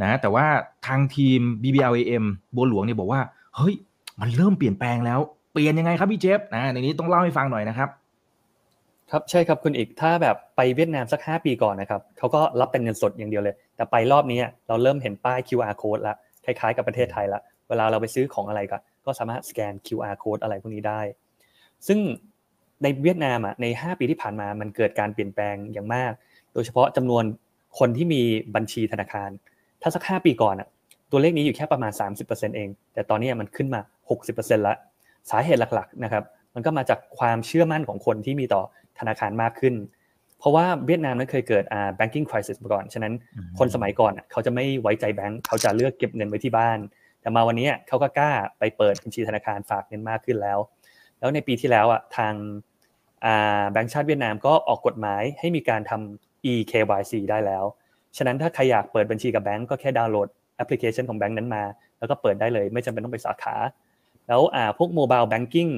[0.02, 0.46] นะ แต่ว่า
[0.86, 3.20] ทางทีม BBLAM บัวหลวงเนี่ยบอกว่า
[3.56, 3.74] เฮ้ย
[4.20, 5.20] มันเริ่มเปลี่ยนแปลงแล้ว
[5.52, 7.88] เปลี่ยนยังไงครับพี่เจฟนะในนี้ต้องเล่าให้ฟังหน่อยนะครับ
[9.10, 16.14] ครับใช่ครับคุณอีกถ้าแบบไปเวียดนามสัก 5 ปีก่อนนะครับเขาก็รับเป็นเงินสดอย่างเดียวเลย แต่ไปรอบนี้เราเริ่มเห็นป้าย QR code ละ
[16.44, 21.00] คล้ายๆกับประเทศไทยละเวลาเราไปซื้อของอะไรก็ก็สามารถสแกน QR code อะไรพวกนี้ได้
[21.86, 21.98] ซึ่ง
[22.82, 26.12] ในเวียดนามอะใน 5 ปีที่ผ่านมามันเกิดการเปลี่ยนแปลงอย่างมาก
[26.54, 27.24] โดยเฉพาะจำนวน
[27.78, 28.22] คนที่มี
[28.54, 29.30] บัญชีธนาคาร
[29.82, 30.68] ถ้าสัก 5 ปีก่อนอะ
[31.10, 31.92] ตัวเลขนี้อยู่แค่ประมาณ
[32.24, 33.80] 30%เอง แต่ตอนนี้มันขึ้นมา
[34.20, 34.74] 60%ละ
[35.30, 38.62] สาเหตุหลักๆนะครับมันก็มาจากความเชื่อมั่นของคนที่มีต่อ
[39.00, 39.74] ธนาคารมากขึ้น
[40.38, 43.12] เพราะว่าเวียดนามนั้นเคยเกิดอ่า banking crisis มาก่อน ฉะนั้น
[43.58, 46.78] คนสมัยก่อนเขาจะไม่ไว้ใจแบงก์เขาจะเลือกเก็บเงินไว้ที่บ้าน
[47.20, 50.58] แต่มาวันนี้เขาก็กล้าไปเปิดบัญชีธนาคารฝากเงินมากขึ้นแล้ว
[51.18, 52.34] แล้วในปีที่แล้วอะทาง
[53.72, 57.64] แบงก์ชาติเวียดนามก็ออกกฎหมายให้มีการทำ e-KYC ได้แล้ว
[58.16, 61.62] ฉะนั้นถ้าใครอยากเปิดบัญชีกับแบงก์ก็แค่ดาวน์โหลดแอปพลิเคชันของแบงก์นั้นมา
[61.98, 63.54] แล้วก็เปิดได้เลย ไม่จำเป็นต้องไปสาขา
[64.28, 64.40] แล้ว
[64.78, 65.68] พวก mobile banking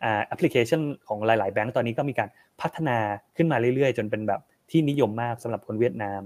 [0.00, 2.28] แอปพลิเคชันของหลาย ๆ แบงก์ตอนนี้ก็มีการ
[2.60, 2.98] พัฒนา
[3.36, 6.20] ขึ้นมาเรื่อย ๆ จนเป็นแบบที่นิยมมากสำหรับคนเวียดนาม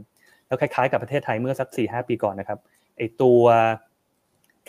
[0.46, 2.58] แล้วคล้าย ๆ กับประเทศไทยเมื่อสักสี่ห้าปีก่อนนะครับ
[2.98, 3.42] ไอตัว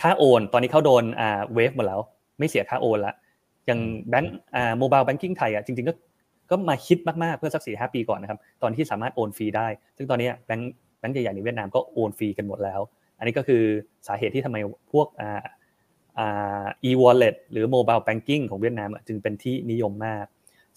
[0.01, 1.99] ค่าโอน ตอนนี้เขาโดนอ่า waive หมดแล้ว
[2.39, 3.13] ไม่เสียค่าโอนละ
[3.65, 5.93] อย่างแบงก์อ่า mobile banking ไทยอะจริง ๆ ก็
[6.51, 12.79] ก็มาคิดมาก ๆ เพื่อสักสี่ห้าปีก่อนนะครับ ตอนที่สามารถโอนฟรีได้ ซึ่งตอนนี้แบงก์แบงก์ใหญ่ๆในเวียดนามก็โอนฟรีกันหมดแล้ว
[13.17, 13.63] อันนี้ก็คือ
[14.07, 14.57] สาเหตุที่ทำไม
[14.91, 15.41] พวกอ่า
[16.89, 20.25] e-wallet หรือ mobile banking ของเวียดนามจึงเป็นที่นิยมมาก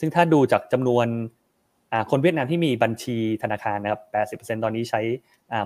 [0.00, 1.06] ซึ่งถ้าดูจากจำนวน
[2.10, 5.00] คนเวียดนามที่มีบัญชีธนาคารนะครับ 80%ตอนนี้ใช้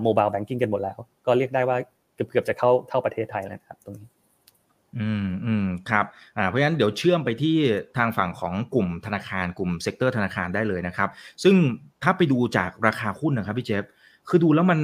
[0.06, 1.76] mobile banking กันหมดแล้ว ก็เรียกได้ว่า
[2.14, 4.08] เกือบจะเข้าเท่าประเทศไทยแล้วครับตรงนี้
[4.98, 7.56] อืมอืมครับอ่าเพราะฉะนั้นเดี๋ยวเชื่อมไปที่
[7.96, 11.08] ทางฝั่งของกลุ่มธนาคารกลุ่ม sector ธนาคารได้เลยนะครับ
[11.44, 11.54] ซึ่ง
[12.02, 13.84] ถ้าไปดูจากราคาหุ้นนะครับพี่เจฟ
[14.28, 14.80] คือดูแล้วมัน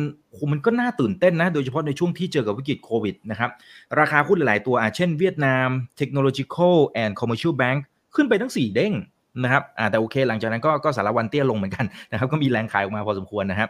[0.53, 3.51] มันก็น่าตื่นเต้นนะ โดยเฉพาะในช่วงที่เจอกับวิกฤตโควิดนะครับ
[4.01, 5.69] ราคาหุ้นหลาย ๆ ตัวเช่นเวียดนาม
[6.01, 7.79] Technological and Commercial Bank
[8.15, 8.95] ขึ้นไปทั้ง 4 เด้ง
[9.43, 13.69] นะครับแต่โอเค หลังจากนั้นก็ก็สารวันเตี้ยลงเหมือนกันนะครับ ก็มีแรงขายออกมาพอสมควรนะครับ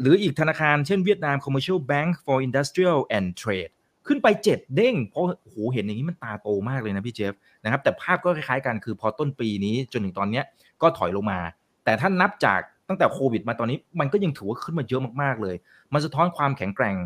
[0.00, 3.72] หรืออีกธนาคารเช่นเวียดนาม Commercial Bank for Industrial and Trade
[4.06, 7.32] ขึ้นไป 7 เด้ง เพราะโหเห็นอย่างนี้มันตาโตมากเลยนะพี่เจฟ
[7.64, 10.42] นะครับแต่ภาพก็คล้ายๆกันคือพอต้นปีนี้จนถึงตอนนี้
[10.82, 11.40] ก็ถอยลงมา
[11.84, 12.60] แต่ถ้านับจาก
[12.92, 15.56] ตั้งแต่โควิดมาตอนนี้มันก็ยังถือว่าขึ้นมาเยอะมากๆเลย
[15.92, 16.96] มันสะท้อนความแข็งแกร่ง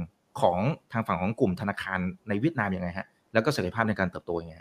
[0.40, 0.58] ของ
[0.92, 4.54] ทางฝั่งของกลุ่มธนาคารในเวียดนามยังไงฮะแล้วก็ศักยภาพในการเติบโตยังไง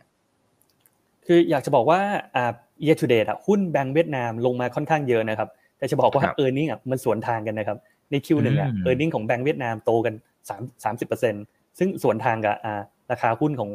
[1.26, 2.00] คืออยากจะบอกว่า
[2.36, 2.52] อ่า
[2.86, 7.78] year to date อะหุ้นแบงก์เวียดนามลงมาค่อนข้างเยอะนะครับ แต่จะบอกว่า e a r n i n g อะมันสวนทางกันนะครับ
[8.12, 10.14] ใน Q1 อะ e a r n i n g ของแบงก์เวียดนามโตกัน
[10.50, 13.72] 3 30%ซึ่งสวนทางกับอ่าราคาหุ้นของ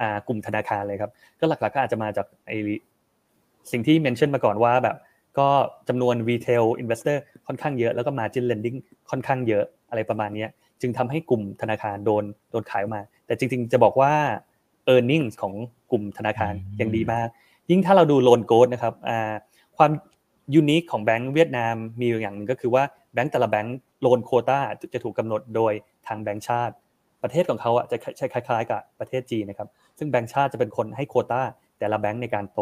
[0.00, 2.52] อ่ากลุ่มธนาคารเลยครับ ก็หลักๆก็อาจจะมาจากไอ
[3.72, 4.96] สิ่งที่ mention มาก่อนว่าแบบ
[5.38, 5.48] ก็
[5.88, 8.78] จำนวน retail investor ค่อนข้างเยอะแล้วก็ margin lending
[9.10, 10.46] ค่อนข้างเยอะอะไรประมาณนี้
[10.80, 14.12] จึงทำให้กลุ่มธนาคารโดนโดนขายมา แต่จริงๆ จะบอกว่า
[14.92, 15.54] e a r n i n g ของ
[15.90, 17.28] กลุ่มธนาคารยังดีมาก
[17.70, 18.94] ยิ่งถ้าเราดูโลนโกดนะครับ
[19.76, 19.90] ความ
[20.54, 22.82] ยูนิคของแบงก์เวียดนามมีอย่างหนึ่งก็คือว่า
[23.14, 24.58] แบงก์แต่ละแบงก์โลนโคต้า
[24.94, 25.72] จะถูกกาหนดโดย
[26.06, 26.74] ทางแบงก์ชาติ
[27.22, 29.68] ประเทศของเขาอะจะใช้คล้ายๆ กับประเทศจีนนะครับ
[29.98, 31.42] ซึ่งแบงก์ชาติจะเป็นคนให้โคต้า
[31.78, 32.60] แต่ละแบงก์ในการโต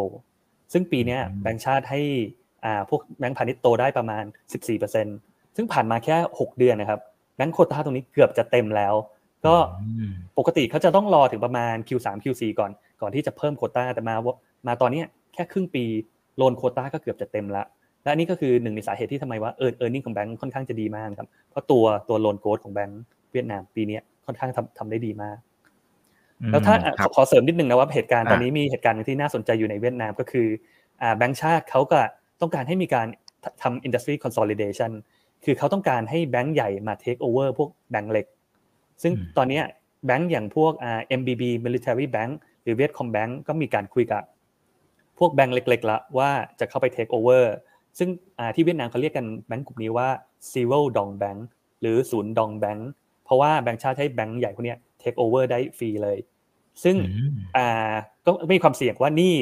[0.73, 2.41] ซึ่งปีนี้แบงก์ชาติให้อ่า
[2.91, 4.25] พวกแบงก์พาณิชย์โตได้ประมาณ
[4.91, 7.01] 14%ซึ่งผ่านมาแค่ 6 เดือนนะครับ
[7.37, 8.95] แบงก์โควตาตรงนี้เกือบจะเต็มแล้ว
[9.47, 9.55] ก็
[10.39, 12.71] ปกติเขาจะต้องรอถึงประมาณ Q3 Q4 ก่อน
[13.01, 14.15] ก่อนที่จะเพิ่มโควตาแต่มา
[14.67, 15.03] มาตอนนี้
[15.35, 15.85] แค่ครึ่งปี
[16.37, 17.65] loan quota ก็เกือบจะเต็มละ
[18.03, 25.37] และอันนี้ก็คือหนึ่งในสาเหตุที่ทำไมว่าเออ earning ของแบงก์ค่อนข้างจะดีมากครับเพราะตัวตัว loan growth ของแบงก์เวียดนามปีนี้ค่อนข้างทำทำได้ดีมาก
[26.51, 26.75] แล้วถ้า
[27.15, 30.47] ขอเสริมนิดนึงนะว่าเหตุการณ์ตอนนี้มีเหตุการณ์ที่น่าสนใจอยู่ในเวียดนามก็คือ
[31.03, 32.01] อ่าแบงก์ชาติเขาก็
[32.43, 33.07] ต้องการให้มีการ
[33.63, 34.91] ทำ industry consolidation
[35.45, 38.27] คือเขาต้องการให้แบงก์ใหญ่มา take over พวกแบงก์เล็ก
[39.03, 39.61] ซึ่งตอนนี้
[40.07, 40.73] แบงก์อย่างพวก
[41.19, 42.33] MBB Military Bank
[42.63, 44.23] หรือ Vietcombank ก็มีการคุยกับ
[45.19, 46.31] พวกแบงก์เล็กๆละว่า
[46.61, 47.45] จะเข้าไป take over
[47.99, 48.09] ซึ่ง
[48.55, 50.09] ที่เวียดนามเขาเรียกกันแบงก์กลุ่มนี้ว่า
[50.53, 51.41] zero dong bank
[51.81, 52.91] หรือศูนย์ดองแบงก์
[53.25, 56.19] เพราะว่าแบงก์ชาติให้แบงก์ใหญ่พวกนี้ take over ได้ฟรีเลย
[56.85, 56.97] ซึ่ง
[58.27, 59.35] ก็ไม่มีความเสี่ยงว่านี่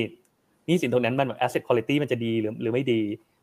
[0.71, 3.01] นี่สินตรงนั้นมันแบบ asset quality มันจะดีหรือหรือไม่ดี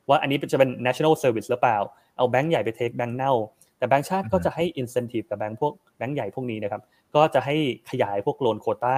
[0.10, 1.78] ว่าอันนี้จะเป็น national service หรือเปล่า
[2.18, 3.34] เอาแบงก์ใหญ่ไปเทคแบงก์เน่า
[3.78, 6.82] แต่แบงก์ชาติก็จะให้ incentive กับแบงก์พวกแบงก์ใหญ่พวกนี้นะครับ
[7.16, 7.56] ก็จะให้
[7.90, 8.98] ขยายพวกโลนโคต้า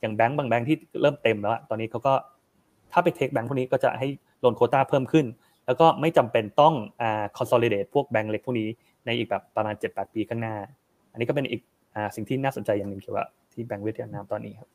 [0.00, 2.14] อย่างแบงก์บางแบงก์ที่เริ่มเต็มแล้ว ตอนนี้เขาก็
[2.92, 4.08] ถ้าไปเทคแบงก์พวกนี้ก็จะให้
[4.40, 5.26] โลนโคต้าเพิ่มขึ้น
[5.66, 8.68] แล้วก็ไม่จำเป็นต้องอ่า consolidate พวกแบงก์เล็กพวกนี้
[9.06, 10.54] ในอีกแบบประมาณ 7-8 ปีข้างหน้า
[11.12, 11.62] อันนี้ก็เป็นอีก
[11.94, 14.68] อ่าสิ่งที่น่าสนใจอย่างหนึ่งเกี่ยวกับที่แบงก์เวียดนามตอนนี้ครับ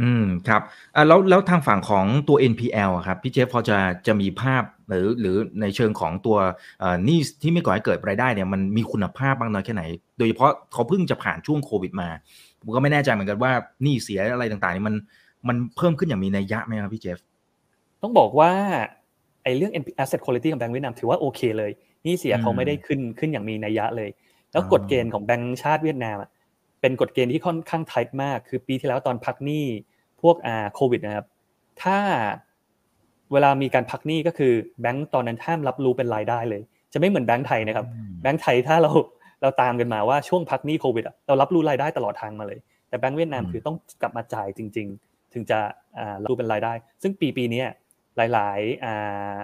[0.00, 0.62] อืมครับ
[0.96, 6.36] อ่าแล้วแล้วทางฝั่งของตัว NPL อะครับพี่เจฟพอจะจะมีภาพหรือหรือในเชิงของตัว
[6.80, 9.84] เอ่อหนี้ที่ไม่ก่อให้เกิดรายได้เนี่ยมันมีคุณภาพบ้างน้อยแค่ไหน
[10.18, 12.08] โดยเฉพาะเขาเพิ่งจะผ่านช่วงโควิดมา
[12.60, 14.94] ผมก็ไม่แน่ใจเหมือนกันว่าหนี้เสียอะไรต่างๆนี่มัน
[15.48, 17.18] มันเพิ่มขึ้นอย่างมีนัยยะไหมครับพี่เจฟ
[18.02, 18.52] ต้องบอกว่า
[19.42, 19.72] ไอ้เรื่อง
[20.02, 21.70] asset quality ของแบงก์เวียดนามถือว่าโอเคเลย
[22.04, 24.10] หนี่เสียเขาไม่ได้ขึ้นขึ้นอย่างมีนัยยะเลย
[24.52, 26.30] แล้วกฎเกณฑ์ของแบงก์ชาติเวียดนามอะ
[26.80, 29.66] เป็นกฎเกณฑ์ที่ค่อนข้างไทป์มาก คือปีที่แล้วตอนพักหนี้
[30.22, 31.26] พวกอ่าโควิดนะครับ
[31.82, 31.98] ถ้า
[33.32, 36.62] เวลามีการพักหนี้ก็คือแบงก์ตอนนั้นห้ามรับรู้เป็นรายได้เลย
[36.92, 37.86] จะไม่เหมือนแบงก์ไทยนะครับ
[38.22, 38.90] แบงก์ไทยถ้าเรา
[39.42, 42.58] เราตามกันมาว่าช่วงพักหนี้โควิดอะเรารับรู้รายได้ตลอดทางมาเลย
[42.88, 45.58] แต่แบงก์เวียดนามคือต้องกลับมาจ่ายจริง ๆ ถึงจะ
[45.98, 46.72] อ่ารับรู้เป็นรายได้
[47.02, 47.62] ซึ่งปีปีนี้
[48.16, 49.36] หลายๆอ่า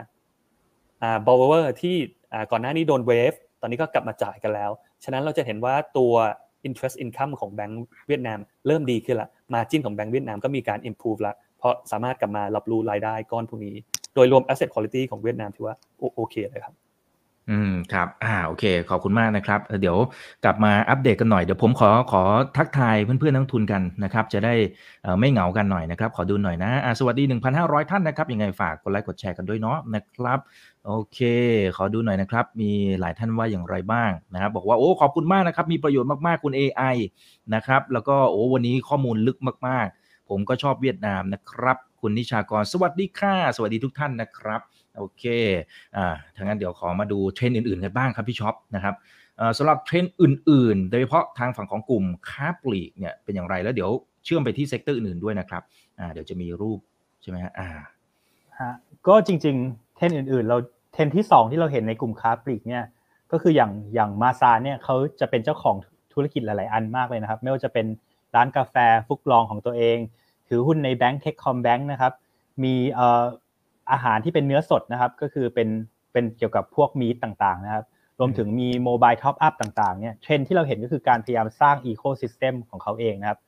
[1.03, 1.97] อ่า borrower ที่
[2.33, 4.71] อ่าก่อนหน้านี้โดน waive ตอนนี้ก็กลับมาจ่ายกันแล้ว
[5.05, 6.15] ฉะนั้นเราจะเห็นว่าตัว
[6.69, 13.75] interest income ของแบงก์เวียดนามเริ่มดีขึ้นละ margin ของแบงก์เวียดนามก็มีการ improve ละเพราะสามารถกลับมารับรู้รายได้ก้อนพวกนี้
[14.15, 15.77] โดยรวม asset quality ของเวียดนามถือว่า
[16.17, 16.75] โอเคเลยครับ
[17.51, 19.97] อืมครับอ่าโอเค ขอบคุณมากนะครับ เดี๋ยว
[20.45, 22.23] กลับมาอัปเดตกันหน่อยเดี๋ยวผมขอขอ
[22.57, 24.55] ทักทายเพื่อนๆนักทุนกันนะครับ จะได้
[25.21, 27.25] ไม่เหงากันหน่อยนะครับ ขอดูหน่อยนะอ่าสวัสดี
[27.57, 30.39] 1,500 ท่านนะครับยังไงฝากกดไลค์กดแชร์กันด้วยเนาะนะครับ
[30.87, 31.19] โอเค
[31.77, 32.71] ขอดูหน่อยนะครับ มี
[33.01, 36.97] หลายท่านว่าอย่างไรบ้างนะครับ บอกว่าโอ้ขอบคุณมากนะครับ มีประโยชน์มากๆคุณ AI
[37.55, 44.61] นะครับ แล้วก็โอ้วันนี้ข้อมูลลึกมากๆ ผมก็ชอบเวียดนามนะครับ คุณนิชากร สวัสดีค่ะ สวัสดีทุกท่านนะครับ
[44.97, 45.25] โอเค
[45.97, 48.95] อ่าทางนั้นเดี๋ยวขอมาดูเทรนด์อื่นๆกันบ้างครับพี่ช็อปนะครับ
[49.59, 53.91] สำหรับเทรนด์อื่นๆ โดยเฉพาะทางฝั่งของกลุ่มค้าปลีกเนี่ยเป็นอย่างไรแล้วเดี๋ยว
[54.25, 55.63] เชื่อมไปที่ sector อื่นๆด้วยนะครับ
[55.99, 56.79] อ่า เดี๋ยวจะมีรูป
[57.23, 57.69] ใช่ไหมฮะ อ่า
[58.59, 58.73] ฮะ
[59.09, 60.59] ก็จริง ๆ เทรนด์อื่นๆ เรา
[60.95, 62.85] เทรนด์ที่2ที่เราเห็นในกลุ่มค้าปลีกเนี่ย
[63.33, 65.77] ก็คืออย่างอย่างมาซานเนี่ยเขาจะเป็นเจ้าของ
[66.13, 67.87] ธุรกิจหลาย ๆ อันมากเลยนะครับ ไม่ว่าจะเป็น
[68.35, 68.77] ร้านกาแฟ
[69.07, 69.99] ฟุกลองของตัวเอง
[70.49, 72.13] ถือหุ้นในแบงก์ Techcombank นะครับ
[72.65, 73.25] มีเอ่อ
[73.93, 75.69] อาหารที่เป็นเนื้อสดนะครับ ก็คือเป็น
[76.13, 77.85] เป็นเกี่ยวกับพวก meat ต่าง ๆ นะครับ
[78.19, 83.39] รวมถึงมี mobile top-up ต่าง ๆ เนี่ยเทรนที่เราเห็นก็คือการพยายามสร้าง ecosystem ของเขาเองนะครับ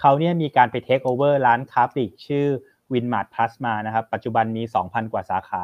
[0.00, 2.46] เขาเนี่ยมีการไปเทคโอเวอร์ร้านค้าปลีกชื่อ
[2.92, 5.62] WinMart Plus มานะครับ ปัจจุบันมี 2,000 กว่าสาขา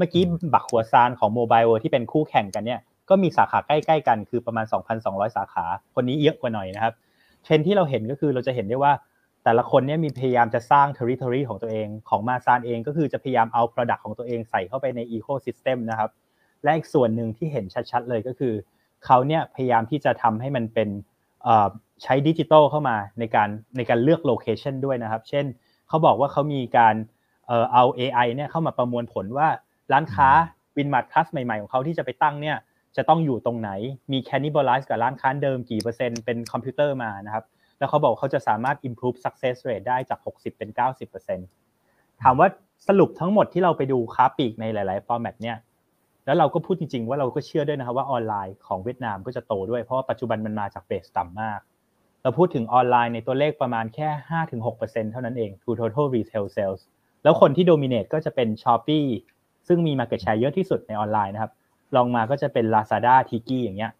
[0.00, 0.24] เมื่อกี้
[0.54, 4.66] Bach Hoa Xanh ของ Mobile World ที่เป็นคู่แข่งกันเนี่ยก็มีสาขาใกล้ๆกันคือประมาณ
[5.00, 6.94] 2,200 สาขา คนนี้เยอะกว่าหน่อยนะครับ
[7.42, 8.92] เทรนที่เราเห็นก็คือเราจะเห็นได้ว่า
[9.44, 16.10] แต่ละคนเนี่ยมีพยายามจะสร้าง territory ของตัวเอง ของ Masan เองก็คือจะพยายามเอา product ของตัวเองใส่เข้าไปใน ecosystem นะครับ
[16.62, 18.54] และอีกส่วนหนึ่งที่เห็นชัดๆเลยก็คือ
[19.04, 20.88] เขาเนี่ยพยายามที่จะทำให้มันเป็น
[22.02, 25.44] ใช้ดิจิทัลเข้ามาในการในการเลือก location ด้วยนะครับ เช่น
[25.88, 26.94] เขาบอกว่าเขามีการ
[27.72, 29.48] เอา AI เนี่ยเข้ามาประมวลผลว่า
[29.92, 30.28] ร้านค้า
[30.76, 32.56] WinMart Plus ใหม่ๆ ของเขาที่จะไปตั้งเนี่ย
[32.96, 33.70] จะต้องอยู่ตรงไหน
[34.12, 37.44] มี cannibalize กับร้านค้าเดิมกี่เปอร์เซ็นต์เป็นคอมพิวเตอร์มานะครับ
[37.78, 40.70] แล้วเขาบอกเขาจะสามารถ improve success rate ได้จาก 60 เป็น
[41.46, 42.48] 90%ถามว่า
[42.88, 45.56] สรุปทั้งหมดที่เราไปดูค้าปลีกในหลายๆ format เนี่ย
[46.26, 51.60] แล้วเราก็พูดจริง ๆ ว่าเราก็เชื่อด้วยนะครับว่าออนไลน์ของเวียดนามก็จะโตด้วยเพราะว่าปัจจุบันมันมาจาก base ต่ำมาก
[52.22, 54.08] เราพูดถึงออนไลน์ในตัวเลขประมาณแค่
[54.60, 56.80] 5-6%เท่านั้นเอง to total retail sales
[57.22, 59.08] แล้วคนที่ dominate ก็จะเป็น Shopee
[59.68, 61.52] ซึ่งมี market share เยอะที่สุดในออนไลน์นะครับ
[61.96, 63.92] รองมาก็จะเป็น Lazada Tiki อย่างเงี้ย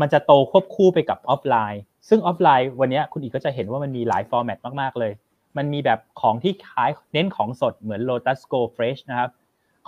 [0.00, 5.12] มันจะโตควบคู่ไปกับออฟไลน์ ซึ่งออฟไลน์วันนี้คุณอีกก็จะเห็นว่ามันมีหลาย format มากๆเลย
[5.56, 9.30] มันมีแบบของที่ขายเน้นของสดเหมือน Lotus Go Fresh นะครับ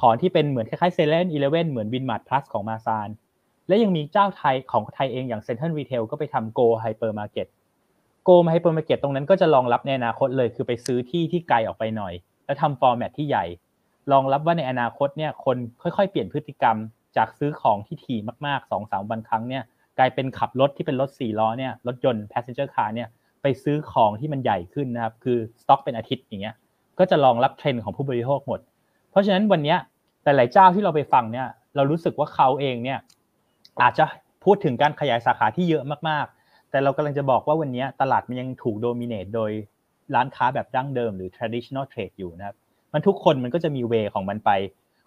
[0.00, 3.08] ของที่เป็นเหมือนคล้ายๆ7-Eleven เหมือน Winmart Plus ของ Masan
[3.68, 7.48] และยังมีเจ้าไทยของไทยเองอย่าง Central Retail ก็ไปทำ Go Hypermarket
[8.28, 12.12] Go Hypermarket ตรงนั้นก็จะรองรับในอนาคตเลย คือไปซื้อที่ที่ไกลออกไปหน่อย
[12.44, 13.44] แล้วทำ format ที่ใหญ่
[14.12, 16.76] รองรับว่าในอนาคตเนี่ยคนค่อยๆ เปลี่ยนพฤติกรรม
[17.16, 19.62] จากซื้อของที่ถี่มากๆ2-3วันครั้งเนี่ย
[19.98, 23.08] กลายเป็นขับรถที่เป็นรถ4ล้อเนี่ยรถยนต์ passenger car เนี่ย
[23.42, 26.54] ไปซื้อของที่มันใหญ่ขึ้นนะครับคือสต็อกเป็นอาทิตย์อย่างเงี้ย
[26.98, 28.60] ก็จะรองรับเทรนด์ของผู้บริโภคหมด
[29.10, 29.76] เพราะฉะนั้นวันนี้
[30.22, 31.46] แต่หลายเจ้าที่เราไปฟังเนี่ย
[31.76, 32.98] เรารู้สึกว่าเขาเองเนี่ย
[33.82, 34.04] อาจจะ
[34.44, 39.50] พูดถึงการขยายสาขาที่เยอะมากๆ แต่เรากำลังจะบอกว่าวันนี้ตลาดมันยังถูก dominate โดย
[40.14, 42.56] ร้านค้าแบบดั้งเดิมหรือ traditional trade อยู่นะครับ
[42.92, 44.50] มันทุกคนมันก็จะมี way ของมันไป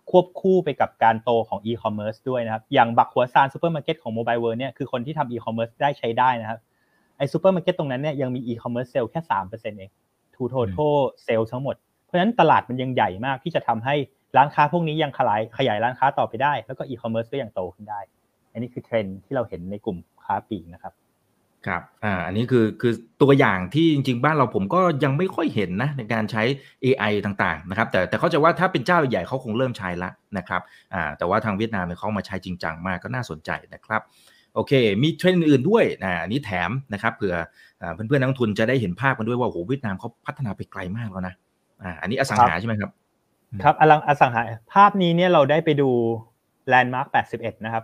[0.09, 6.59] ควบคู่ไปกับการโตของ e-commerce ด้วยนะครับ อย่าง Bach Hoa Xanh ซูเปอร์มาร์เก็ตของ Mobile World เนี่ยคือคนที่ทำ e-commerce ได้ใช้ได้นะครับ
[7.17, 9.19] ไอ้ซูเปอร์มาร์เก็ตตรงนั้นเนี่ยยังมี e-commerce sale แค่
[9.49, 9.91] 3%เอง
[10.35, 11.75] to total sale ทั้งหมด
[12.05, 13.95] เพราะฉะนั้นตลาดมันยังใหญ่มากที่จะทำให้
[14.37, 17.99] ร้านค้าพวกนี้ยังขยายขยายร้านค้าต่อไปได้ แล้วก็ e-commerce ก็ยังโตขึ้นได้
[18.51, 20.93] อันนี้คือเทรนที่เราเห็นในกลุ่มค้าปลีกนะครับ
[21.67, 26.43] ครับอ่าอันนี้คือคือตัวอย่างที่จริง ๆ บ้านเราผมก็ยังไม่ค่อยเห็นนะในการใช้
[26.83, 30.61] AI ต่างๆนะครับแต่แต่เขาจะว่าถ้าเป็นเจ้าใหญ่เขาคงเริ่มใช้ละนะครับ
[30.93, 34.01] อ่าแต่ว่าทางเวียดนามเขามาใช้จริงจังมากก็น่าสนใจนะครับ
[34.55, 37.35] โอเค มีเทรนด์อื่นด้วยนะอันนี้แถมนะครับเผื่อ
[37.95, 41.33] เพื่อนๆนักทุนจะได้เห็นภาพกันด้วยว่าโหเวียดนามเขาพัฒนาไปไกลมากแล้วนะ
[41.83, 42.91] อ่าอันนี้อสังหาใช่ไหมครับ
[43.63, 44.41] ครับอลังอสังหา
[44.73, 45.89] ภาพนี้เนี่ยเราได้ไปดู
[46.69, 47.07] Landmark
[47.37, 47.83] 81 นะครับ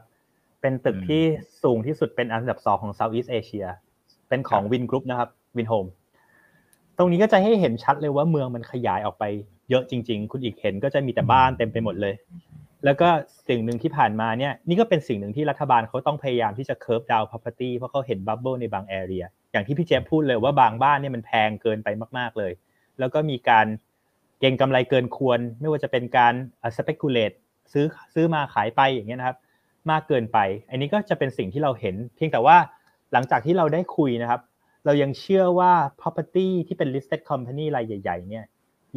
[0.61, 1.23] เป็นตึกที่
[1.63, 3.65] สูงที่สุดเป็นอันดับสองของ Southeast Asia
[4.29, 5.85] เป็นของ Vingroup นะครับ Vinhomes
[6.97, 9.23] ตรงนี้ก็จะให้เห็นชัดเลยว่าเมืองมันขยายออกไป
[9.69, 12.15] เยอะจริง ๆ คุณอีกเห็นก็จะมีแต่บ้านเต็มไปหมดเลย
[12.85, 13.09] แล้วก็
[13.47, 21.87] สิ่งหนึ่งที่ผ่านมาเนี่ยนี่ก็เป็นสิ่งหนึ่งที่รัฐบาลเขาต้องพยายามที่จะ curb down property เพราะเขาเห็น bubble ในบาง area อย่างที่พี่เจฟพูดเลยว่าบางบ้านเนี่ยมันแพงเกินไป
[22.17, 22.51] มากๆเลย
[22.99, 23.67] แล้วก็มีการ
[24.39, 26.33] เก็งกำไรเกินควร ไม่ว่าจะเป็นการ
[26.77, 27.35] speculate
[27.73, 29.37] ซื้อซื้อมาขายไปอย่างเงี้ยนะครับ
[29.91, 30.37] มากเกินไป
[30.69, 32.57] อันนี้ก็จะเป็นสิ่งที่เราเห็น เพียงแต่ว่า
[33.13, 34.41] หลังจากที่เราได้คุยนะครับ
[34.85, 38.45] เรายังเชื่อว่า property ที่เป็น listed company รายใหญ่ ๆ เนี่ย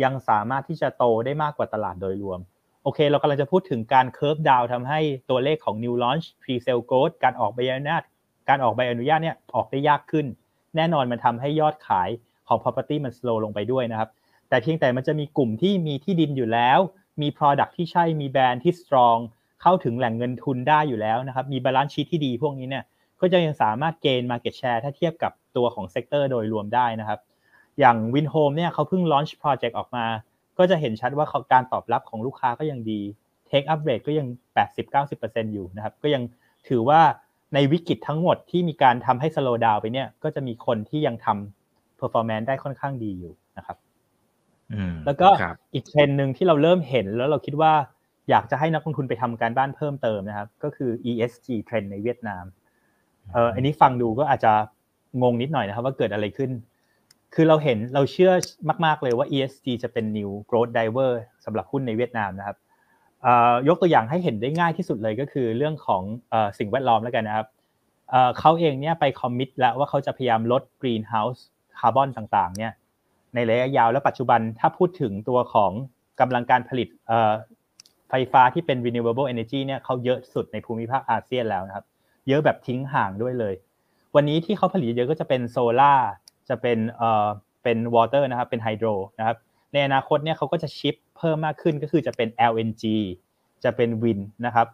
[0.03, 2.41] ยังสามารถที่จะโตได้มากกว่าตลาดโดยรวม
[2.83, 8.03] โอเค เรากำลังจะพูดถึงการ curve down ทำให้ตัวเลขของ new launch pre-sale growth การออกใบอนุญาต
[8.49, 10.27] การออกใบอนุญาตเนี่ยออกได้ยากขึ้น
[10.77, 12.09] แน่นอนมันทำให้ยอดขาย
[12.49, 14.11] ของ property มัน slow ลงไปด้วยนะครับ
[14.49, 16.79] แต่เพียงแต่มันจะมีกลุ่มที่มีที่ดินอยู่แล้ว
[17.23, 19.19] มี product ที่ใช่ มีแบรนด์ที่ strong
[19.63, 22.85] เข้าถึงแหล่งเงินทุนได้อยู่แล้วนะครับ มี balance sheet ที่ดีพวกนี้เนี่ย
[23.21, 27.21] ก็จะยังสามารถเกณฑ์ market share ถ้าเทียบกับตัวของเซกเตอร์โดยรวมได้นะครับ
[27.79, 30.07] อย่าง WinHome เนี่ยเขาเพิ่ง launch project ออกมา
[30.59, 33.01] ก็จะเห็นชัดว่าการตอบรับของลูกค้าก็ยังดี
[33.51, 34.27] take up rate ก็ยัง
[34.91, 36.23] 80-90%อยู่นะครับ ก็ยัง
[36.69, 37.01] ถือว่า
[37.55, 43.77] ในวิกฤตทั้งหมดที่มีการทำให้ slow down ไปเนี่ย ก็จะมีคนที่ยังทำ performance ได้ค่อนข้างดีอยู่นะครับ
[45.07, 45.29] แล้วก็
[45.75, 47.73] อีกเทรนด์หนึ่งที่เราเริ่มเห็นแล้วเราคิดว่า
[48.31, 52.45] อยากจะให้นักลงทุนไปทำการบ้านเพิ่มเติมนะครับ ก็คือ ESG เทรนด์ในเวียดนาม
[53.33, 54.53] เอออันนี้ฟังดูก็อาจจะ
[55.23, 56.51] งงนิดหน่อยนะครับ ว่าเกิดอะไรขึ้น
[57.35, 58.33] คือเราเห็นเราเชื่อ
[58.85, 61.13] มาก ๆ เลยว่า ESG จะเป็น new growth driver
[61.45, 62.57] สำหรับหุ้นในเวียดนามนะครับ
[63.69, 66.03] ยกตัวอย่างให้เห็นได้ง่ายที่สุดเลยก็คือเรื่องของ
[66.59, 67.47] สิ่งแวดล้อมแล้วกันนะครับ
[68.39, 71.41] เขาเองเนี่ยไป commit แล้วว่าเขาจะพยายามลด greenhouse
[71.79, 72.73] carbon ต่างๆเนี่ย
[73.35, 75.73] ในระยะยาวและปัจจุบันถ้าพูดถึงตัวของ
[76.21, 76.89] กำลังการผลิต
[78.15, 81.85] ไฟฟ้าที่เป็น renewable energy เนี่ยเขาเยอะสุดในภูมิภาคอาเซียนแล้วนะครับ
[82.29, 83.55] เยอะแบบทิ้งห่างด้วยเลย
[84.15, 85.95] วันนี้ที่เขาผลิตเยอะก็จะเป็นโซลา่า
[86.49, 87.27] จะเป็นเอ่อ
[87.63, 88.89] เป็น water นะครับเป็น hydro
[89.19, 89.37] นะครับ
[89.73, 92.85] ในอนาคตเนี่ยเขาก็จะ shift เพิ่มมากขึ้นก็คือจะเป็น LNG
[93.65, 94.67] จะเป็น wind นะครับ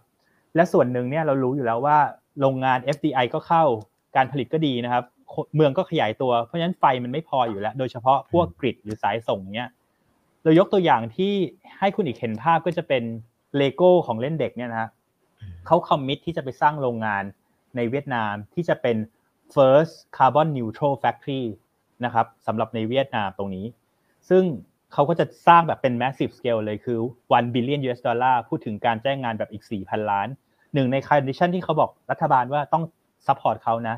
[0.55, 1.99] และส่วนหนึ่งเนี่ยเรารู้อยู่แล้วว่า
[2.41, 3.65] โรงงาน FDI ก็เข้า
[4.17, 5.05] การผลิตก็ดีนะครับ
[5.55, 9.69] เมืองก็ขยายตัวเพราะฉะนั้นไฟมันไม่พออยู่แล้ว โดยเฉพาะพวก grid หรือสายส่งเนี่ย
[10.49, 11.33] เรายกตัวอย่างที่
[11.79, 13.03] ให้คุณอีกเห็นภาพก็จะเป็น
[13.57, 14.89] เลโก้ของเล่นเด็กเนี่ยนะ
[15.67, 17.25] เขา commit ที่จะไปสร้างโรงงาน
[17.77, 18.97] ในเวียดนามที่จะเป็น
[19.55, 21.45] first carbon neutral factory
[22.05, 23.67] นะครับสำหรับในเวียดนามตรงนี้
[24.29, 24.45] ซึ่ง
[24.93, 30.29] เขาก็จะสร้างแบบเป็น massive scale เลยคือ 1 billion US dollar พูดถึงการแจ้งงานแบบอีก 4,000 ล้าน
[30.75, 32.85] หนึ่งใน condition ที่เขาบอกรัฐบาลว่าต้อง
[33.27, 33.97] support เขานะ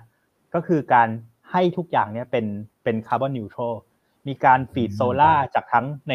[0.54, 1.08] ก็คือการ
[1.50, 2.46] ให้ทุกอย่างเนี่ยเป็น
[2.84, 3.74] เป็น carbon neutral
[4.28, 6.14] มีการฟีดโซล่าจากทั้งใน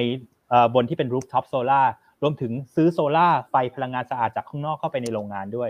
[0.76, 1.86] บนที่เป็น rooftop solar
[2.22, 5.70] รวมถึงซื้อโซล่าไฟพลังงานสะอาดจากข้างนอกเข้าไปในโรงงานด้วย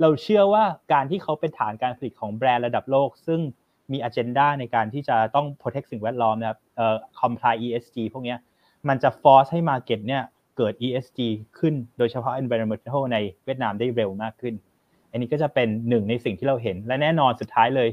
[0.00, 3.40] เราเชื่อว่าการที่เขาเป็นฐานการผลิตของแบรนด์ระดับโลก ซึ่ง
[3.92, 8.36] มีอ g e n d a ในการที่จะต้อง protect สิ่งแวดล้อมนะครับเอ่อ comply ESG พวกนี้
[8.88, 10.22] มันจะ force ให้ market เนี่ย
[10.56, 11.20] เกิด ESG
[11.58, 14.54] ขึ้นโดยเฉพาะ environmental ในเวียดนามได้เร็วมากขึ้น
[15.10, 17.88] อันนี้ก็จะเป็นหนึ่งในสิ่งที่เราเห็น และแน่นอนสุดท้ายเลย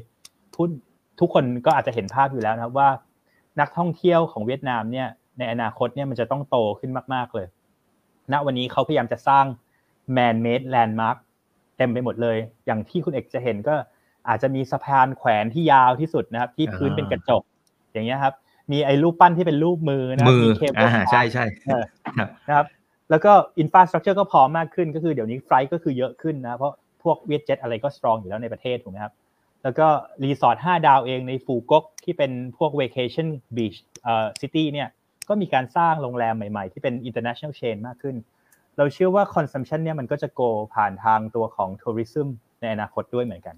[0.56, 0.68] ทุก
[1.20, 2.90] ทุกคนก็อาจจะเห็นภาพอยู่แล้วนะครับว่า
[3.60, 7.48] นักท่องเที่ยวของเวียดนามเนี่ยในอนาคตเนี่ยมันจะต้องโตขึ้นมากๆเลย
[8.32, 9.46] ณวันนี้เขาพยายามจะสร้าง
[10.18, 11.18] man made landmark
[11.78, 13.76] เต็มไปหมดเลย อย่างที่คุณเอกจะเห็นก็
[14.28, 17.44] อาจจะมีสะพานแขวนที่ยาวที่สุดนะครับ ที่พื้นเป็นกระจก
[17.94, 18.34] อย่างเงี้ยครับ
[18.72, 21.46] มีไอ้รูปปั้นที่เป็นรูปมือนะมีเคเบิลใช่ใช่
[22.48, 22.68] นะครับ
[23.10, 29.14] แล้วก็ infrastructure ก็พร้อมมากขึ้นก็คือเดี๋ยวนี้ flight ก็คือเยอะขึ้นนะ เพราะพวก Vietjet อะไรก็ strong อยู่แล้วในประเทศถูกไหมครับ
[29.66, 29.88] แล้วก็
[30.24, 34.90] รีสอร์ท5ดาวเองในฟูก๊วกที่เป็นพวกเวกเคชั่นbeach เอ่อ city เนี่ย
[35.30, 38.16] ก็มีการสร้างโรงแรมใหม่ๆ ที่เป็น international chain มากขึ้น
[38.78, 40.42] เราเชื่อว่า consumption เนี่ยมันก็จะ grow
[40.76, 42.30] ผ่านทางตัวของ tourism
[42.62, 43.56] ในอนาคตด้วยเหมือนกัน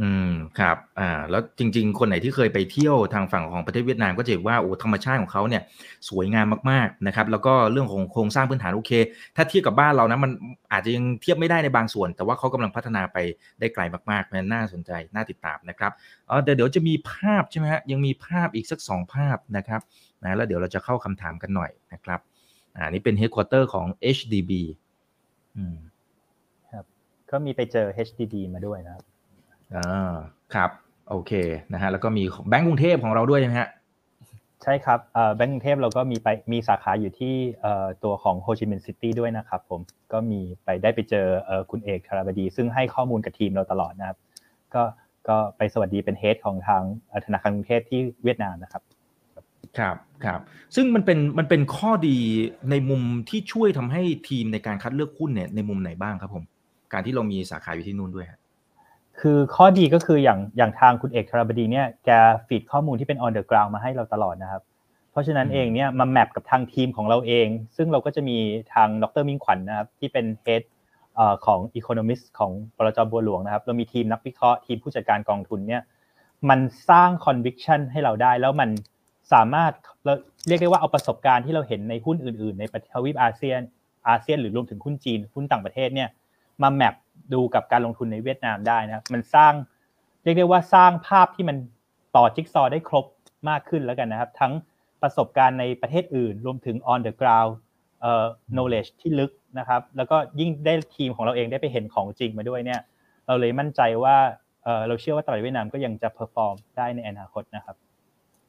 [0.00, 5.62] อืมครับ อ่า แล้วจริง ๆ คนไหนที่เคยไปเที่ยวทางฝั่งของประเทศเวียดนามก็จะเห็นว่าโอ้ธรรมชาติของเขาเนี่ย
[6.08, 8.92] สวยงามมากๆนะครับ แล้วก็เรื่องของโครงสร้างพื้นฐานโอเค
[9.36, 10.30] ถ้าเทียบกับบ้านเรานะมัน
[10.72, 13.18] อาจจะยังเทียบไม่ได้ในบางส่วน แต่ว่าเขากำลังพัฒนาไป
[13.60, 15.92] ได้ไกลมากๆมันน่าสนใจน่าติดตามนะครับ
[16.30, 19.80] อ๋อเดี๋ยวเดี๋ยวจะมีภาพใช่ไหมฮะยังมีภาพอีกสักสองภาพนะครับ
[20.22, 22.20] นะแล้วเดี๋ยวเราจะเข้าคำถามกันหน่อยนะครับ
[22.76, 23.86] อ่านี่เป็น headquarter ของ
[24.16, 24.52] HDB
[25.56, 25.76] อืม
[26.72, 26.84] ครับ
[27.30, 29.04] ก็มีไปเจอ HDB มาด้วยนะครับ
[29.74, 30.14] อ่า
[30.54, 30.70] ครับ
[31.10, 31.32] โอเค
[31.72, 33.70] นะฮะแล้วก็มีแบงก์กรุงเทพของเราด้วยใช่ไหมฮะ
[34.62, 35.00] ใช่ครับ
[35.36, 37.34] แบงก์กรุงเทพเราก็มีไปมีสาขาอยู่ที่
[38.04, 39.80] ตัวของโฮจิมินห์ซิตี้ด้วยนะครับผม
[40.12, 41.26] ก็มีไปได้ไปเจอ
[41.70, 44.18] คุณเอกธารบดี ซึ่งให้ข้อมูลกับทีมเราตลอดนะครับ
[44.74, 44.82] ก็
[45.28, 46.82] ก็ไปสวัสดีเป็นเฮดของทาง
[47.26, 48.82] ธนาคารกรุงเทพที่เวียดนามนะครับ
[49.78, 50.40] ครับครับ
[50.74, 52.16] ซึ่งมันเป็นมันเป็นข้อดี
[52.70, 56.44] ในมุมที่ช่วยทำให้ทีมในการคัดเลือกหุ้นเนี่ยในมุมไหนบ้างครับผม
[56.92, 58.36] การที่เรามีสาขาอยู่ที่นู่นด้วยคื
[59.20, 62.10] คือข้อดีก็คืออย่างอย่างทางคุณเอกธารบดีเนี่ยแก
[62.46, 64.62] ฟีดข้อมูลที่เป็น on the ground มาให้เราตลอดนะครับ
[65.10, 67.46] เพราะฉะนั้นเองเนี่ยมาแมปกับทางทีมของเราเอง
[67.76, 68.38] ซึ่งเราก็จะมี
[68.74, 70.62] ทางดร.มิ่งขวัญนะครับที่เป็น head
[71.46, 75.82] ของ economist ของบลจ.บัวหลวงนะครับ เรามีทีมนักวิเคราะห์ทีมผู้จัดการกองทุนเนี่ย
[76.48, 76.60] มัน
[76.90, 78.70] สร้าง conviction ให้เราได้ แล้วมัน
[79.32, 79.72] สามารถ
[80.48, 83.60] เรียกได้ว่าเอาประสบการณ์ที่เราเห็นในหุ้นอื่น ๆ ในประเทศทวีปอาเซียน
[84.08, 86.08] อาเซียนหรือรวมถึงหุ้นจีนหุ้นต่างประเทศเนี่ย
[86.62, 86.94] มา map
[87.34, 89.52] ดูกับการลงทุนในเวียดนามได้นะมันสร้าง
[90.22, 91.56] เรียกได้ว่าสร้างภาพที่มัน
[92.16, 93.06] ต่อจิ๊กซอได้ครบ
[93.48, 94.52] มากขึ้นแล้วกันนะครับ ทั้ง
[95.02, 97.52] ประสบการณ์ในประเทศอื่น รวมถึง on the ground
[98.00, 102.80] เอ่อ knowledge ที่ลึกนะครับ แล้วก็ยิ่งได้ทีมของเราเองได้ไปเห็นของจริงมาด้วยเนี่ย
[103.26, 104.16] เราเลยมั่นใจว่า
[104.64, 107.76] เออเราเชื่อว่าตลาดเวียดนามก็ยังจะ perform ได้ในอนาคตนะครับ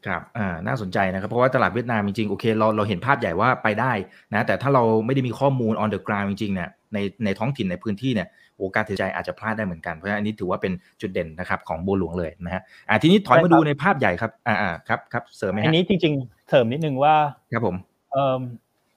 [0.05, 3.91] ครับอ่าน่าสนใจนะครับ เพราะว่าตลาดเวียดนามจริงๆ โอเค เราเราเห็นภาพใหญ่ว่าไปได้
[4.33, 8.27] นะ แต่ถ้าเราไม่ได้มีข้อมูล on the ground จริงๆ เนี่ย ในในท้องถิ่นในพื้นที่เนี่ย
[8.59, 17.15] โอกาสถือใจอาจจะพลาดได้เหมือนกันเพราะฉะนั้นอันนี้ถือว่าเป็นจุดเด่นนะครับของบัวหลวงเลยนะฮะอ่าทีนี้ถอยมาดูในภาพใหญ่ครับอ่าอ่าครับครับเสริมไหมอันนี้จริงๆเสริมนิดนึงว่า
[17.53, 17.75] ครับผม
[18.11, 18.41] เอ่อ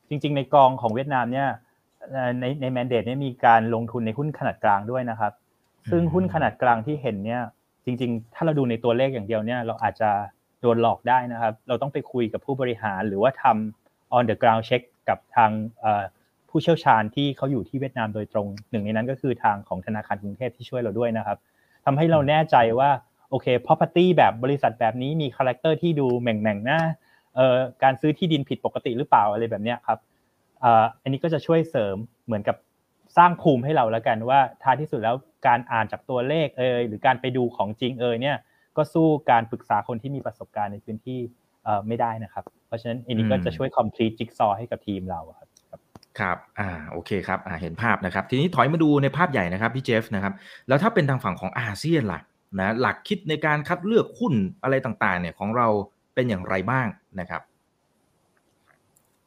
[0.08, 1.48] จริง ๆ ในกองของเวียดนามเนี่ย
[2.40, 5.32] ในในแมนเดตเนี่ยมีการลงทุนในหุ้นขนาดกลางด้วยนะครับ
[5.90, 7.42] ซึ่งหุ้นขนาดกลางที่เห็นเนี่ย
[7.84, 10.10] จริง ๆ ถ้าเราดูในตัวเลขอย่างเดียวเนี่ยเราอาจจะ
[10.60, 15.50] โดนหลอกได้นะครับ เราต้องไปคุยกับผู้บริหารหรือว่าทำ on the ground check กับทาง
[16.50, 21.38] ผู้เชี่ยวชาญที่เขาอยู่ที่เวียดนามโดยตรง หนึ่งในนั้นก็คือทางของธนาคารกรุงเทพที่ช่วยเราด้วยนะครับ
[21.84, 22.90] ทำให้เราแน่ใจว่า
[23.30, 26.80] โอเค property แบบบริษัทแบบนี้มี character ที่ดูแหม่งแม่งหน้า
[27.82, 29.98] การซื้อที่ดินผิดปกติหรือเปล่าอะไรแบบนี้ครับ
[31.02, 31.96] อันนี้ก็จะช่วยเสริม
[32.26, 32.56] เหมือนกับ
[33.16, 38.36] สร้างภูมิให้เราแล้วกันว่าท้ายที่สุดแล้วการอ่านจากตัวเลขเอยหรือการไปดูของจริงเอยเนี่ย
[38.76, 41.20] ก็สู้การปรึกษาคนที่มีประสบการณ์ในพื้นที่
[41.88, 45.48] ไม่ได้นะครับ เพราะฉะนั้นอันนี้ก็จะช่วย complete jigsaw ให้กับทีมเราครับ
[46.18, 50.34] ครับ อ่า โอเคครับ อ่า เห็นภาพนะครับ ทีนี้ถอยมาดูในภาพใหญ่นะครับพี่เจฟนะครับ
[50.68, 52.20] แล้วถ้าเป็นทางฝั่งของอาเซียนล่ะ
[52.58, 55.66] นะ หลักคิดในการคัดเลือกหุ้นอะไรต่างๆ เนี่ยของเรา
[56.14, 56.86] เป็นอย่างไรบ้าง
[57.20, 57.42] นะครับ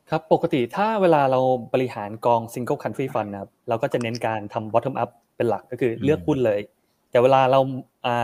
[0.09, 1.39] ครับ ปกติถ้าเวลาเรา
[1.73, 6.59] บริหารกอง single country fund นะครับ เราก็จะเน้นการทำ bottom up เป็นหลักก็คือเลือกหุ้นเลย
[7.11, 7.59] แต่เวลาเรา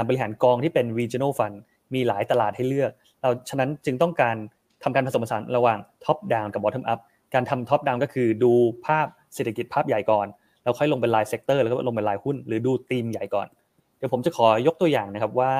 [0.07, 1.55] บริหารกองที่เป็น regional fund
[1.93, 2.91] มีหลายตลาดให้เลือก
[3.21, 4.35] เราฉะนั้นจึงต้องการ
[4.83, 6.99] ทำการผสมผสานระหว่าง top down กับ bottom up
[7.33, 8.51] การทำ top down ก็คือดู
[8.85, 10.27] ภาพเศรษฐกิจภาพใหญ่ก่อน
[10.63, 13.47] เราค่อยลงเป็นราย sector แล้วก็ลงเป็นรายหุ้น หรือดูธีมใหญ่ก่อน
[13.97, 15.53] เดี๋ยวผมจะขอยกตัวอย่างนะครับว่า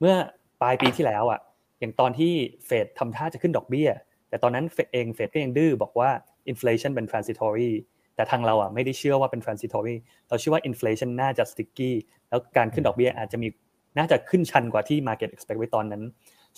[0.00, 0.14] เมื่อ
[0.62, 1.40] ปลายปีที่แล้วอะ
[1.80, 2.32] อย่างตอนที่
[2.66, 3.88] เฟดทำท่าจะขึ้นดอกเบี้ย
[4.28, 6.10] แต่ตอนนั้นเฟดเองเฟดก็ยังดื้อบอกว่า
[6.52, 7.72] inflation เป็น transitory
[8.16, 9.96] แต่ทางเราอะไม่ได้เชื่อว่าเป็น transitory
[10.28, 11.92] เราเชื่อว่า inflation น่าจะ sticky
[12.28, 13.48] แล้วการขึ้นดอกเบี้ยอาจจะมี
[13.98, 16.02] น่าจะขึ้นชันกว่าที่ market expect ไว้ตอนนั้น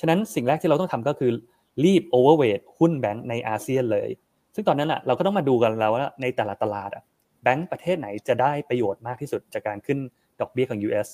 [0.01, 1.31] ฉะนั้นสิ่งแรกที่เราต้องทำก็คือ
[1.85, 4.09] รีบ overweight หุ้นแบงก์ในอาเซียนเลย
[4.55, 7.03] ซึ่งตอนนั้นอะเราก็ต้องมาดูกันแล้วว่าในแต่ละตลาดอะ
[7.43, 9.99] แบงก์ประเทศไหนจะได้ประโยชน์มากที่สุดจากการขึ้น
[10.41, 11.09] ดอกเบี้ยของ US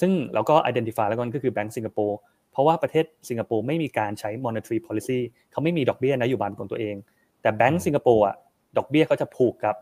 [0.00, 2.18] ซึ่งเราก็ identify แล้วกันก็คือแบงก์สิงคโปร์
[2.52, 5.18] เพราะว่าประเทศสิงคโปร์ไม่มีการใช้ monetary policy
[5.52, 6.96] เขาไม่มีดอกเบี้ยนโยบายของตัวเอง
[7.42, 8.36] แต่แบงก์สิงคโปร์อะ
[8.78, 9.76] ดอกเบี้ยเขาจะผูกกับ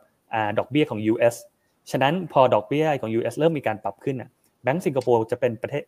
[0.58, 1.34] ดอกเบี้ยของ US
[1.90, 4.30] ฉะนั้นพอดอกเบี้ยของ US เริ่มมีการปรับขึ้นอะ
[4.62, 5.84] แบงก์สิงคโปร์จะเป็นประเทศ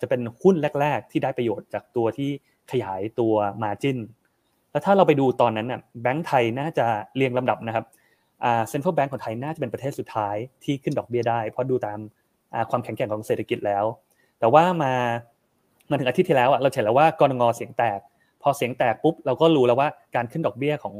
[0.00, 2.30] จะเป็นหุ้นแรก ๆ ที่ได้ประโยชน์จากตัวที่
[2.70, 3.98] ขยายตัว Margin
[4.70, 7.84] แล้วถ้าเราไปดูตอนนั้นน่ะแบงก์ไทยน่าจะเรียงลำดับนะครับ
[8.68, 11.98] เซ็นทรัลแบงก์ของไทยน่าจะเป็นประเทศสุดท้ายที่ขึ้นดอกเบี้ยได้ เพราะดูตาม
[12.70, 13.84] ความแข็งแกร่งของเศรษฐกิจแล้ว
[14.38, 14.92] แต่ว่ามา
[15.90, 18.00] มาถึงอาทิตย์ที่แล้วเราเห็นแล้วว่ากรงงเสียงแตก
[18.42, 20.94] พอเสียงแตกปุ๊บเราก็รู้แล้วว่าการขึ้นดอกเบี้ยของ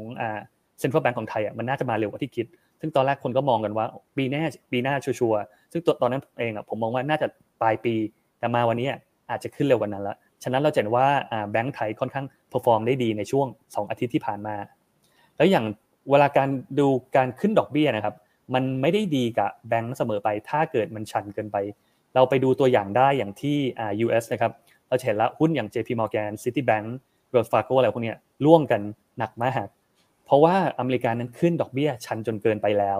[0.79, 2.45] เซ็นทรัลแบงก์ของไทยอะมันน่าจะมาเร็วกว่าที่คิด
[2.79, 3.85] ซึ่งตอนแรกคนก็มองกันว่า
[4.17, 5.41] ปีหน้าปีหน้าชัวร์
[5.71, 7.27] ซึ่งตัวตอนนั้นเองอะผมมองว่าน่าจะ
[7.61, 7.93] ปลายปี
[8.39, 8.87] แต่มาวันนี้
[9.29, 11.07] อาจจะขึ้นเร็วกว่านั้นละ ฉะนั้นเราเห็นว่า
[11.51, 14.55] แบงก์ไทยค่อนข้าง perform ได้ดีในช่วง 2 อาทิตย์ที่ผ่านมา
[15.37, 15.65] แล้วอย่าง
[16.09, 18.15] เวลาการดูการขึ้นดอกเบี้ยนะครับ
[18.53, 21.57] มันไม่ได้ดีกับแบงก์เสมอไป ถ้าเกิดมันชันเกินไป
[22.15, 23.57] เราไปดูตัวอย่างได้อย่างที่
[24.05, 24.51] US นะครับ
[24.87, 26.87] เราเห็นแล้วหุ้นอย่าง JP Morgan Citibank
[27.33, 28.13] Wells Fargo อะไรพวกนี้
[28.45, 28.81] ร่วงกัน
[29.17, 29.67] หนักมาก
[30.25, 32.99] เพราะว่าอเมริกานั้นขึ้นดอกเบี้ยชันจนเกินไปแล้ว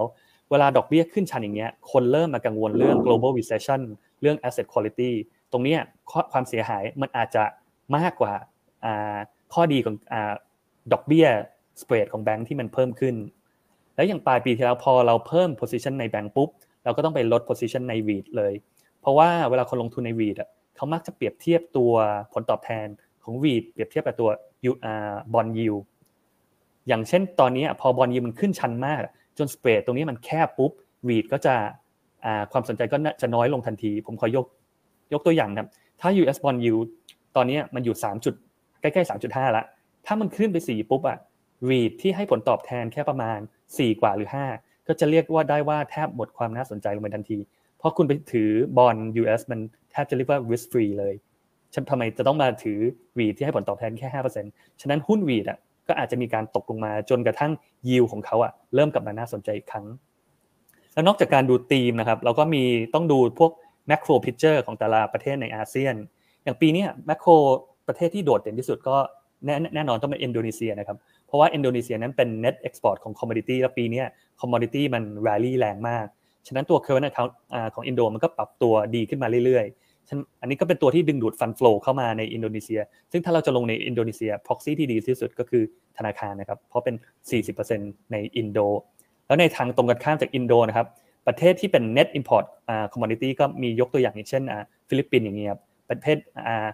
[0.50, 3.80] เวลาดอกเบี้ยขึ้นชันอย่างเงี้ย คนเริ่มมากังวลเรื่อง global recession
[4.20, 5.12] เรื่อง asset quality
[5.52, 5.76] ตรงนี้
[6.32, 7.44] ความเสียหายมันอาจจะ
[7.96, 8.34] มากกว่า
[9.52, 9.94] ข้อดีของ
[10.92, 11.26] ดอกเบี้ย
[11.80, 13.14] spread ของแบงค์ที่มันเพิ่มขึ้น
[13.94, 16.48] แล้วอย่างปลายปีที่แล้วพอเราเพิ่ม position ในแบงค์ปุ๊บ
[16.84, 18.52] เราก็ต้องไปลด position ใน REIT เลย
[19.00, 21.92] เพราะว่าเวลาคนลงทุนใน REIT อะเขามักจะเปรียบเทียบตัว
[22.32, 22.86] ผลตอบแทน
[23.24, 24.30] ของ REIT เปรียบเทียบกับตัว
[25.32, 25.80] bond yield
[26.88, 29.00] อย่างเช่นตอนนี้พอบอลยิมันขึ้นชันมาก
[29.38, 30.72] จนสเปรดตรงนี้มันแคบปุ๊บ
[31.08, 31.54] REIT ก็จะ
[32.52, 34.46] ความสนใจก็จะน้อยลงทันที ผมขอยก
[35.12, 35.68] ยกตัวอย่างครับ
[36.00, 36.88] ถ้า US bond yield
[37.36, 38.34] ตอนนี้มันอยู่3จุด
[38.80, 39.64] ใกล้ๆ3.5ละ
[40.06, 41.18] ถ้ามันขึ้นไป4ปุ๊บอะ
[41.70, 43.38] REIT ที่ให้ผลตอบแทนแค่ประมาณ
[43.70, 47.38] 4 กว่าหรือ 5 ก็จะเรียกว่าได้ว่าแทบหมดความน่าสนใจลงไปทันที
[47.78, 49.60] เพราะคุณไปถือบอล US มัน
[49.92, 51.14] แทบจะเรียกว่า risk free เลย
[51.74, 52.78] ฉันทำไมจะต้องมาถือ
[53.18, 54.08] REIT ที่ให้ผลตอบแทนแค่
[54.44, 55.58] 5%ฉะนั้นหุ้น REIT อะ
[55.88, 57.52] ก็อาจจะมีการตกลงมาจนกระทั่ง
[57.88, 59.86] ยิวของเขาอะเริ่มกลับมาน่าสนใจอีกครั้ง
[60.92, 62.62] แล้วนอกจากการดูธีมนะครับ เราก็มี
[62.94, 63.50] ต้องดูพวก
[63.86, 65.94] macro picture ของแต่ละประเทศในอาเซียน
[66.44, 67.30] อย่างปีนี้ macro
[67.88, 68.96] ประเทศที่โดดเด่นที่สุดก็
[69.74, 74.02] แน่นอนต้องเป็นอินโดนีเซียนะครับ เพราะว่าอินโดนีเซียนั้นเป็น net export ของ commodity แล้วปีนี้
[74.40, 76.06] commodity มัน rally แรงมาก
[76.46, 77.32] ฉะนั้นตัว current account
[77.74, 82.80] ของอินโดมันก็ปรับตัวดีขึ้นมาเรื่อยๆอันนี้ก็เป็นตัวที่ดึงดูด fund flow เข้ามาในอินโดนีเซีย
[83.12, 85.62] ซึ่งถ้าเราจะลงในอินโดนีเซีย proxy ที่ดีที่สุดก็คือ
[85.98, 86.94] ธนาคารนะครับ เพราะเป็น
[87.54, 88.58] 40%ในอินโด
[89.26, 90.86] แล้วในทางตรงกันข้ามจากอินโดนะครับ
[91.26, 95.60] ประเทศที่เป็น net import อ่า commodity ก็มียกตัวอย่างอย่างเช่นอ่าฟิลิปปินส์อย่างเงี้ยครับ
[95.90, 96.16] ประเทศ
[96.48, 96.66] อ่า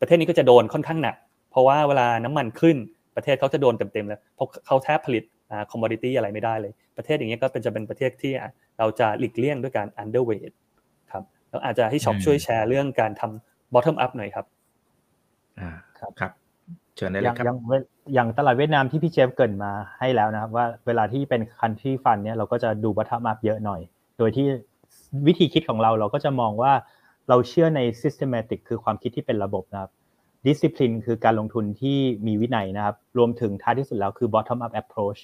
[0.00, 1.16] ประเทศนี้ก็จะโดนค่อนข้างหนัก
[1.50, 2.76] เพราะว่าเวลาน้ำมันขึ้น
[3.16, 8.32] ประเทศเขาจะโดนเต็มๆเลยเพราะเขาแทบผลิตอ่า commodity อะไรไม่ได้เลย ประเทศอย่างเงี้ยก็เป็นจะเป็นประเทศที่
[8.78, 10.52] เราจะหลีกเลี่ยงด้วยการ underweight
[11.12, 14.46] ครับแล้วอาจจะให้ช็อปช่วยแชร์เรื่องการทำ bottom up หน่อยครับ
[15.58, 15.68] อ่า
[15.98, 16.32] ครับครับ
[16.98, 17.58] เชิญได้เลยครับอย่าง
[18.14, 23.80] อย่างตลาดเวียดนามที่พี่เจฟเกินมาให้แล้วนะครับ ว่าเวลาที่เป็นคันที่ฟันเนี่ยเราก็จะดูวัฒนธรรมเยอะหน่อย
[24.18, 24.46] โดยที่
[25.26, 26.72] วิธีคิดของเราเราก็จะมองว่า
[27.28, 29.90] เราเชื่อใน systematic คือความคิดที่เป็นระบบนะครับ
[30.46, 35.20] discipline คือการลงทุนที่มีวินัยนะครับ รวมถึงท้ายที่สุดแล้วคือ bottom up approach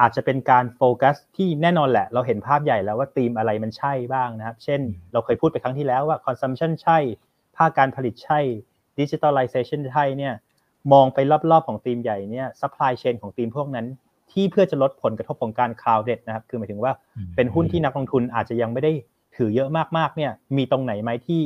[0.00, 4.80] อาจจะเป็นการโฟกัสที่แน่นอนแหละ เราเห็นภาพใหญ่แล้วว่าธีมอะไรมันใช่บ้างนะครับ เช่น
[5.12, 6.98] เราเคยพูดไปครั้งที่แล้วว่า consumption ใช่
[7.56, 8.40] ภาคการผลิตใช่
[8.98, 10.34] digitalization ใช่เนี่ย
[10.92, 11.18] มองไป
[11.50, 13.86] รอบๆของทีมใหญ่เนี่ย supply chain ของทีมพวกนั้น
[14.32, 16.92] ที่เพื่อจะลดผลกระทบของการ crowded นะครับ คือหมายถึงว่า
[17.36, 18.92] เป็นหุ้นที่นักลงทุนอาจจะยังไม่ได้
[19.36, 21.40] ถือเยอะมากๆเนี่ย มีตรงไหนไหมที่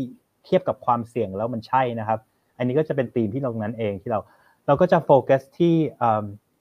[0.44, 2.18] เทียบกับความเสี่ยงแล้วมันใช่นะครับ
[2.58, 4.20] อันนี้ก็จะเป็นธีมที่ตรงนั้นเองที่เรา
[4.66, 5.74] เราก็จะโฟกัสที่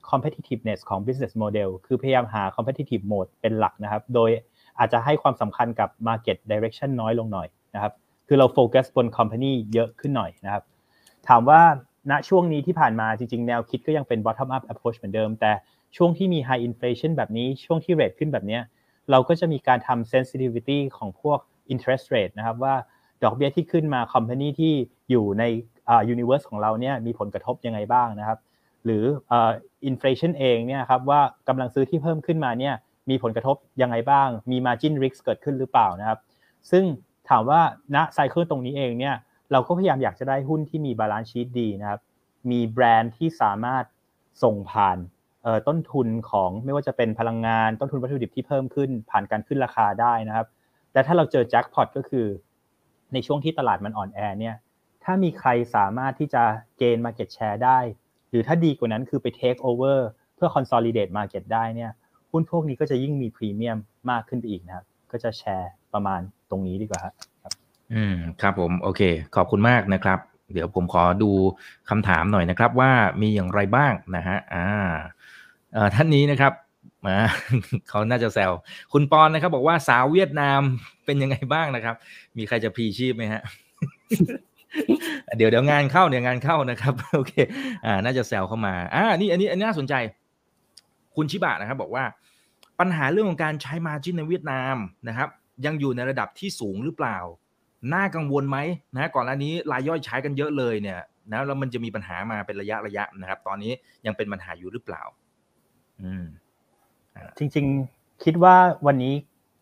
[0.09, 4.29] competitiveness ของ business model คือพยายามหา competitive mode เป็นหลักนะครับ โดย
[4.79, 7.93] อาจจะให้ความสำคัญกับ market direction น้อยลงหน่อยนะครับ
[8.27, 10.63] คือเราโฟกัสบน company เยอะขึ้นหน่อยนะครับ
[11.27, 11.61] ถามว่า
[12.11, 15.51] ณช่วงนี้ที่ผ่านมาจริงๆ แนวคิดก็ยังเป็น bottom up approach เหมือนเดิม แต่
[15.97, 18.59] ช่วงที่มี high inflation แบบนี้ช่วงที่เรทขึ้นแบบนี้
[19.11, 21.39] เราก็จะมีการทำ sensitivity ของพวก
[21.73, 22.75] interest rate นะครับว่า
[23.23, 24.73] ดอกเบี้ยที่ขึ้นมา company ที่
[25.09, 25.43] อยู่ใน
[26.13, 28.39] universe ของเราเนี่ยมีผลกระทบยังไงบ้างนะครับ
[28.85, 29.03] หรือ
[29.85, 32.75] inflation เองเนี่ยครับว่ากำลังซื้อที่เพิ่มขึ้นมาเนี่ย
[33.09, 36.19] มีผลกระทบยังไงบ้าง มี margin risk เกิดขึ้นหรือเปล่านะครับ
[36.71, 36.83] ซึ่ง
[37.29, 37.61] ถามว่า
[37.95, 39.15] ณ cycle ตรงนี้เองเนี่ย
[39.51, 42.01] เราก็พยายามอยากจะได้หุ้นที่มี balance sheet ดีนะครับ
[42.51, 43.83] มีแบรนด์ที่สามารถ
[44.43, 44.97] ส่งผ่าน
[45.67, 50.47] ต้นทุนของไม่ว่าจะเป็นพลังงานต้นทุนวัตถุดิบที่เพิ่มขึ้น ผ่านการขึ้นราคาได้นะครับ
[50.91, 52.27] แต่ถ้าเราเจอแจ็คพอตก็คือ
[53.13, 54.55] ในช่วงที่ตลาดมันอ่อนแอเนี่ย
[55.03, 56.43] ถ้ามีใครสามารถที่จะ
[56.77, 57.79] gain market share ได้
[58.29, 61.91] หรือถ้าดีกว่านั้นคือไปเทคโอเวอร์เพื่อ consolidate market ได้เนี่ย
[62.31, 63.77] หุ้นพวกนี้ก็จะยิ่งมีพรีเมียม
[64.09, 67.13] มากขึ้นไปอีกนะครับ ก็จะแชร์ประมาณตรงนี้ดีกว่าครับ
[67.93, 69.01] อืมครับผมโอเค
[69.35, 70.19] ขอบคุณมากนะครับ
[70.53, 71.31] เดี๋ยวผมขอดู
[71.89, 76.53] คำถามหน่อยนะครับ ว่ามีอย่างไรบ้างนะฮะอ่าท่านนี้นะครับ
[77.07, 77.17] มา
[77.89, 78.51] เขาน่าจะแซว
[78.93, 80.61] คุณปอนนะครับ บอกว่าสาวเวียดนาม
[81.05, 81.95] เป็นยังไงบ้างนะครับ
[82.37, 83.41] มีใครจะพีชีพไหมฮะ
[85.37, 87.33] เดี๋ยวเดี๋ยวงานเข้าเดี๋ยวงานเข้านะครับโอเค
[87.85, 89.93] อ่า น่าจะแซวเข้ามาอ่านี่อันนี้อันนี้น่าสนใจ
[91.15, 92.03] คุณชิบะนะครับ บอกว่า
[92.79, 94.75] ปัญหาเรื่องของการใช้มาจินในเวียดนาม
[95.07, 95.29] นะครับ
[95.65, 97.17] ยังอยู่ในระดับที่สูงหรือเปล่า
[97.93, 98.57] น่ากังวลไหม
[98.95, 100.99] นะก่อนหน้านี้รายย่อยใช้กันเยอะเลยเนี่ย
[101.31, 103.71] นะแล้วมันจะมีปัญหามาเป็นระยะระยะนะครับ ตอนนี้
[104.05, 105.03] ยังเป็นปัญหาอยู่หรือเปล่า
[106.01, 106.25] อืม
[107.37, 107.65] จริง
[107.95, 108.55] ๆ คิดว่า
[108.87, 109.13] วันนี้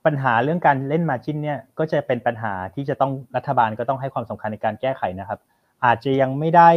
[0.05, 5.39] ปัญหาเรื่องการเล่นมาจินเนี่ยก็จะเป็นปัญหาที่จะต้องรัฐบาลก็ต้องให้ความสำคัญในการแก้ไขนะครับ
[5.86, 6.70] อาจจะยังไม่ได้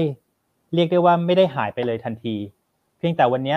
[0.75, 2.35] เรียกได้ว่าไม่ได้หายไปเลยทันที
[2.99, 3.57] เพียงแต่วันนี้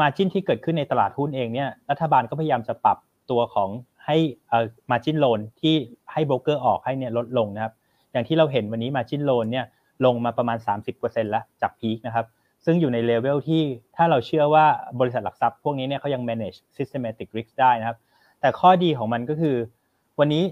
[0.00, 2.98] มาจินที่เกิดขึ้นในตลาดหุ้นเองเนี่ยรัฐบาลก็พยายามจะปรับ
[3.30, 3.68] ตัวของ
[4.06, 4.16] ให้
[4.48, 5.74] เอ่อ margin loan ที่
[6.12, 7.72] ให้โบรกเกอร์ออกให้เนี่ยลดลงนะครับ
[8.12, 9.64] อย่างที่เราเห็นวันนี้ margin loan เนี่ย
[10.04, 10.58] ลงมาประมาณ
[10.94, 12.26] 30%แล้วจาก peak นะครับ
[12.64, 13.62] ซึ่งอยู่ในเลเวลที่
[13.96, 14.66] ถ้าเราเชื่อว่า
[15.00, 17.98] บริษัทหลักทรัพย์พวกนี้เนี่ยเขายัง manage systematic risk ได้นะครับ
[18.40, 19.56] แต่ข้อดีของมันก็คือ
[20.18, 20.44] วันนี้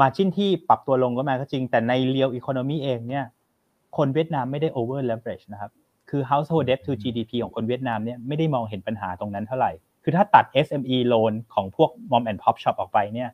[0.00, 3.24] margin ที่ปรับตัวลงก็มาก็จริง แต่ใน real economy เองเนี่ย
[3.96, 5.70] คนเวียดนามไม่ได้ over leverage นะครับ
[6.10, 9.72] คือ household debt to GDP ของคนเวียดนามเนี่ยไม่ได้มองเห็นปัญหาตรงนั้นเท่าไหร่
[10.02, 13.30] คือถ้าตัด SME loan ของพวก mom and pop shop ออกไปเนี่ย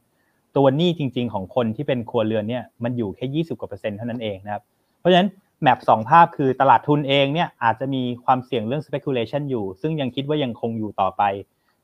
[0.56, 4.62] ตัวหนี้จริง ๆ ของคนที่เป็นครัวเรือนเนี่ยมันอยู่แค่ 20กว่าเปอร์เซ็นต์เท่านั้นเองนะครับ
[5.00, 5.28] เพราะฉะนั้น
[5.62, 11.22] แมปสองภาพคือตลาดทุนเองเนี่ยอาจจะมีความเสี่ยงเรื่อง speculation อยู่ ซึ่งยังคิดว่ายังคงอยู่ต่อไป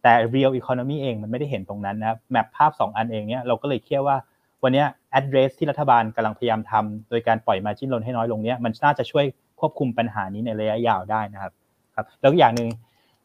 [0.02, 4.16] แต่ real economy เองมันไม่ได้เห็นตรงนั้นนะครับแมปภาพ 2 อันเองเนี่ยเราก็เลยเชื่อว่า
[4.62, 4.84] วันนี้
[5.18, 9.24] address ที่รัฐบาลกำลังพยายามทำโดยการปล่อย margin loan ให้น้อยลงเนี่ยมันน่าจะช่วย
[9.60, 11.52] ควบคุมปัญหานี้ในระยะยาวได้นะครับ
[11.96, 12.68] ครับแล้วอย่างหนึ่ง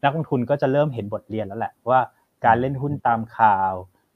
[0.03, 1.99] นักลงทุนก็จะเริ่มเห็นบทเรียนแล้วแหละว่า
[2.45, 3.73] การเล่นหุ้นตามข่าว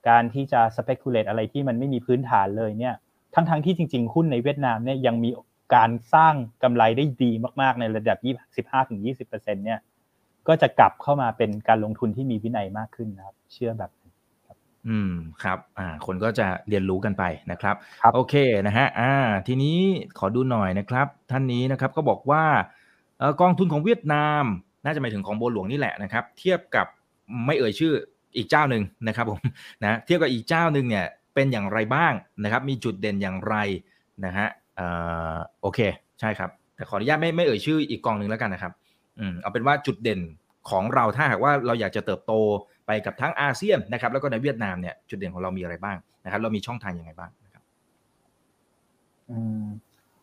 [0.10, 2.96] การที่จะ speculate อะไรที่มันไม่มีพื้นฐานเลยเนี่ย
[3.34, 5.30] ทั้งๆที่จริง ๆ หุ้นในเวียดนามเนี่ยยังมี
[5.76, 8.18] การสร้างกำไรได้ดีมากๆในระดับ
[8.88, 9.80] 15-20%เนี่ย
[10.48, 13.92] ก็จะกลับเข้ามาเป็นการลงทุนที่มีวินัยมากขึ้นนะครับ เชื่อแบบ
[14.88, 15.14] อืม
[15.44, 17.76] ครับอ่าคนก็จะเรียนรู้กันไปนะครับ
[18.06, 18.36] รบโอเค
[18.68, 19.14] นะฮะอ่า
[19.48, 19.78] ทีนี้
[20.18, 22.44] ขอดูหน่อยนะครับ ท่านนี้นะครับก็บอกว่า
[23.20, 24.44] เออกองทุนของเวียดนาม
[24.86, 26.88] น่าจะหมายถึงของโบหลวงนี่แหละนะครับ เทียบกับ
[27.46, 27.94] ไม่เอ่ยชื่อ
[28.36, 29.40] อีกเจ้าหนึ่งนะครับผม
[29.84, 31.06] นะเทียบกับอีกเจ้าหนึ่งเนี่ย
[31.36, 32.14] เป็นอย่างไรบ้าง
[32.44, 33.56] นะครับ มีจุดเด่นอย่างไร
[34.26, 34.48] นะฮะ
[35.62, 35.80] โอเค
[36.20, 38.74] ใช่ครับ แต่ขออนุญาตไม่ไม่เอ่ยชื่ออีกกองหนึ่งแล้วกันนะครับ
[39.20, 40.20] อืมเอาเป็นว่าจุดเด่น
[40.70, 42.34] ของเราถ้าหากว่าเราอยากจะเติบโต
[42.88, 47.64] ไปกับทั้งอาเซียนนะครับ แล้วก็ในเวียดนามเนี่ยจุดเด่นของเรามีอะไรบ้างนะครับ เรามีช่องทางยังไงบ้างนะครับ
[49.30, 49.66] อืม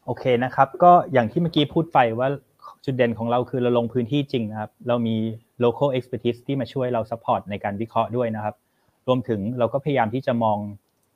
[0.05, 2.29] โอเคนะครับ ก็อย่างที่เมื่อกี้พูดไปว่า
[2.85, 5.17] จุดเด่นของเราคือเราลงพื้นที่จริงนะครับ เรามี
[5.65, 8.55] local expertise ที่มาช่วยเรา support ในการวิเคราะห์ด้วยนะครับ
[9.09, 10.59] รวมถึงเราก็พยายามที่จะมอง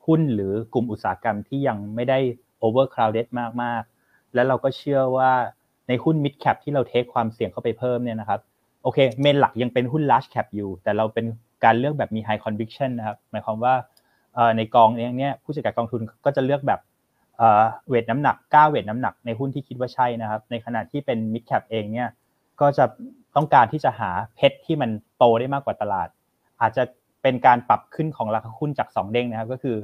[0.05, 2.19] หุ้นหรือกลุ่มอุตสาหกรรมที่ยังไม่ได้
[2.65, 3.27] overcrowded
[3.61, 5.31] มากๆ และเราก็เชื่อว่า
[5.87, 8.39] ในหุ้น mid cap ที่เราเทคความเสี่ยงเข้าไปเพิ่มเนี่ยนะครับ
[8.83, 11.25] โอเค เมนหลักยังเป็นหุ้น large cap อยู่ แต่เราเป็น
[11.63, 13.73] การเลือกแบบมี high conviction นะครับ หมายความว่า
[14.57, 16.79] ในกองเองเนี่ยผู้จัดการกองทุนก็จะเลือกแบบ
[17.89, 22.09] เวทน้ำหนักก้าเวทน้ำหนักในหุ้นที่คิดว่าใช่นะครับ ในขณะที่เป็น mid cap เองเนี่ย
[22.61, 22.85] ก็จะ
[23.35, 26.07] ต้องการที่จะหาเพชรที่มันโตได้มากกว่าตลาด
[26.61, 26.83] อาจจะ
[27.21, 29.77] เป็นการปรับขึ้นของราคาหุ้นจาก 2 เด้งนะครับ ก็คือ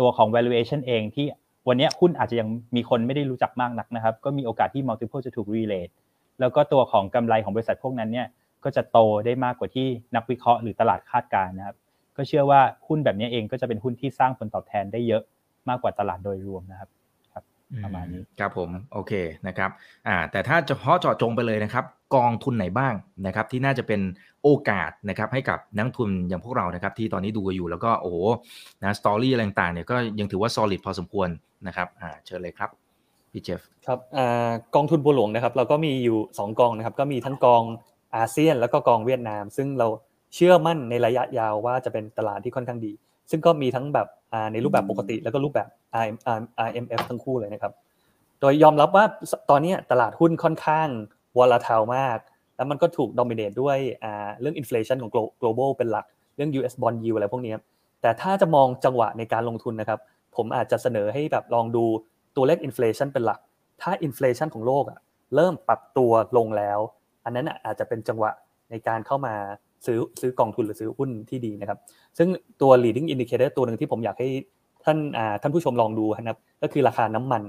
[0.00, 1.26] ตัวของ valuation เองที่
[1.68, 5.92] วันนี้หุ้นอาจจะยังมีคนไม่ได้รู้จักมากนักนะครับ ก็มีโอกาสที่ multiple จะถูก relate
[6.40, 8.26] แล้วก็ตัวของกำไรของบริษัทพวกนั้นเนี่ย
[8.64, 11.76] ก็จะโตได้มากกว่าที่นักวิเคราะห์หรือตลาดคาดการณ์นะครับ
[12.16, 15.22] ก็เชื่อว่าหุ้นแบบนี้เองก็จะเป็นหุ้นที่สร้างผลตอบแทนได้เยอะ
[15.68, 16.88] มากกว่าตลาดโดยรวมนะครับ
[17.32, 17.44] ครับ
[17.84, 19.12] ประมาณนี้ครับผมโอเค
[19.46, 19.70] นะครับ
[20.08, 21.84] อ่าแต่ถ้าเฉพาะเจาะจงไปเลยนะครับ
[22.14, 22.94] กองทุนไหนบ้าง
[23.26, 24.00] นะครับ ที่น่าจะเป็น
[24.42, 28.16] โอกาสนะครับให้กับนักทุนอย่างพวกเรานะครับ ที่ตอนนี้ดูอยู่แล้วก็โอ้โห
[28.82, 31.28] นะสตอรี่อะไรต่างๆเนี่ยก็ยังถือว่า solid พอสมควร
[31.66, 32.70] นะครับอ่าเชิญเลยครับ
[33.32, 33.98] พี่เจฟครับ
[34.74, 37.62] กองทุนบัวหลวงนะครับ เราก็มีอยู่ 2 กองนะครับ ก็มีทั้งกอง
[38.16, 39.86] อาเซียนแล้วก็กองเวียดนาม ซึ่งเรา
[40.34, 42.92] เชื่อมั่นในระยะยาวว่าจะเป็นตลาดที่ค่อนข้างดี
[43.30, 44.08] ซึ่งก็มีทั้งแบบ
[44.52, 45.68] ในรูปแบบปกติ แล้วก็รูปแบบ
[46.66, 47.72] IMF ทั้งคู่เลยนะครับ
[48.40, 49.04] โดยยอมรับว่า
[49.50, 50.88] ตอนนี้ตลาดหุ้นค่อนข้าง
[51.38, 52.18] วอลท t ลมาก
[52.56, 53.78] แล้วมันก็ถูกดอมิเนตด้วย
[54.40, 55.10] เรื่องอินฟลชันของ
[55.40, 56.06] global เป็นหลัก
[56.36, 57.54] เรื่อง US bond yield อะไรพวกนี้
[58.02, 60.00] แต่ถ้าจะมองจังหวะในการลงทุนนะครับ
[60.36, 61.84] ผมอาจจะเสนอให้แบบลองดู
[62.36, 63.40] ตัวเลข inflation เป็นหลัก
[63.82, 64.98] ถ้า inflation ของโลกอะ
[65.34, 66.78] เริ่มปรับตัวลงแล้ว
[67.24, 68.30] อันนั้นอาจจะเป็นจังหวะ
[68.70, 69.34] ในการเข้ามา
[69.86, 71.78] ซื้อซื้อกองทุนหรือซื้อหุ้นที่ดีนะครับ
[72.18, 72.28] ซึ่ง
[72.62, 74.28] ตัว leading indicator ตัวหนึ่งที่ผมอยากให้
[74.84, 74.98] ท่าน
[75.42, 77.42] ท่านผู้ชมลองดูนะครับ ก็คือราคาน้ำมัน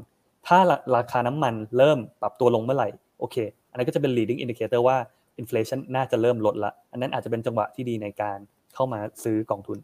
[0.47, 0.59] ถ้า
[0.95, 3.35] ราคาน้ำมันเริ่มปรับตัวลงเมื่อไหร่โอเค
[3.69, 4.97] อันนั้นก็จะเป็น leading indicator ว่า
[5.41, 8.37] inflation น่าจะเริ่มลดละ อันนั้นอาจจะเป็นจังหวะที่ดีในการ
[8.75, 9.77] เข้ามาซื้อกองทุน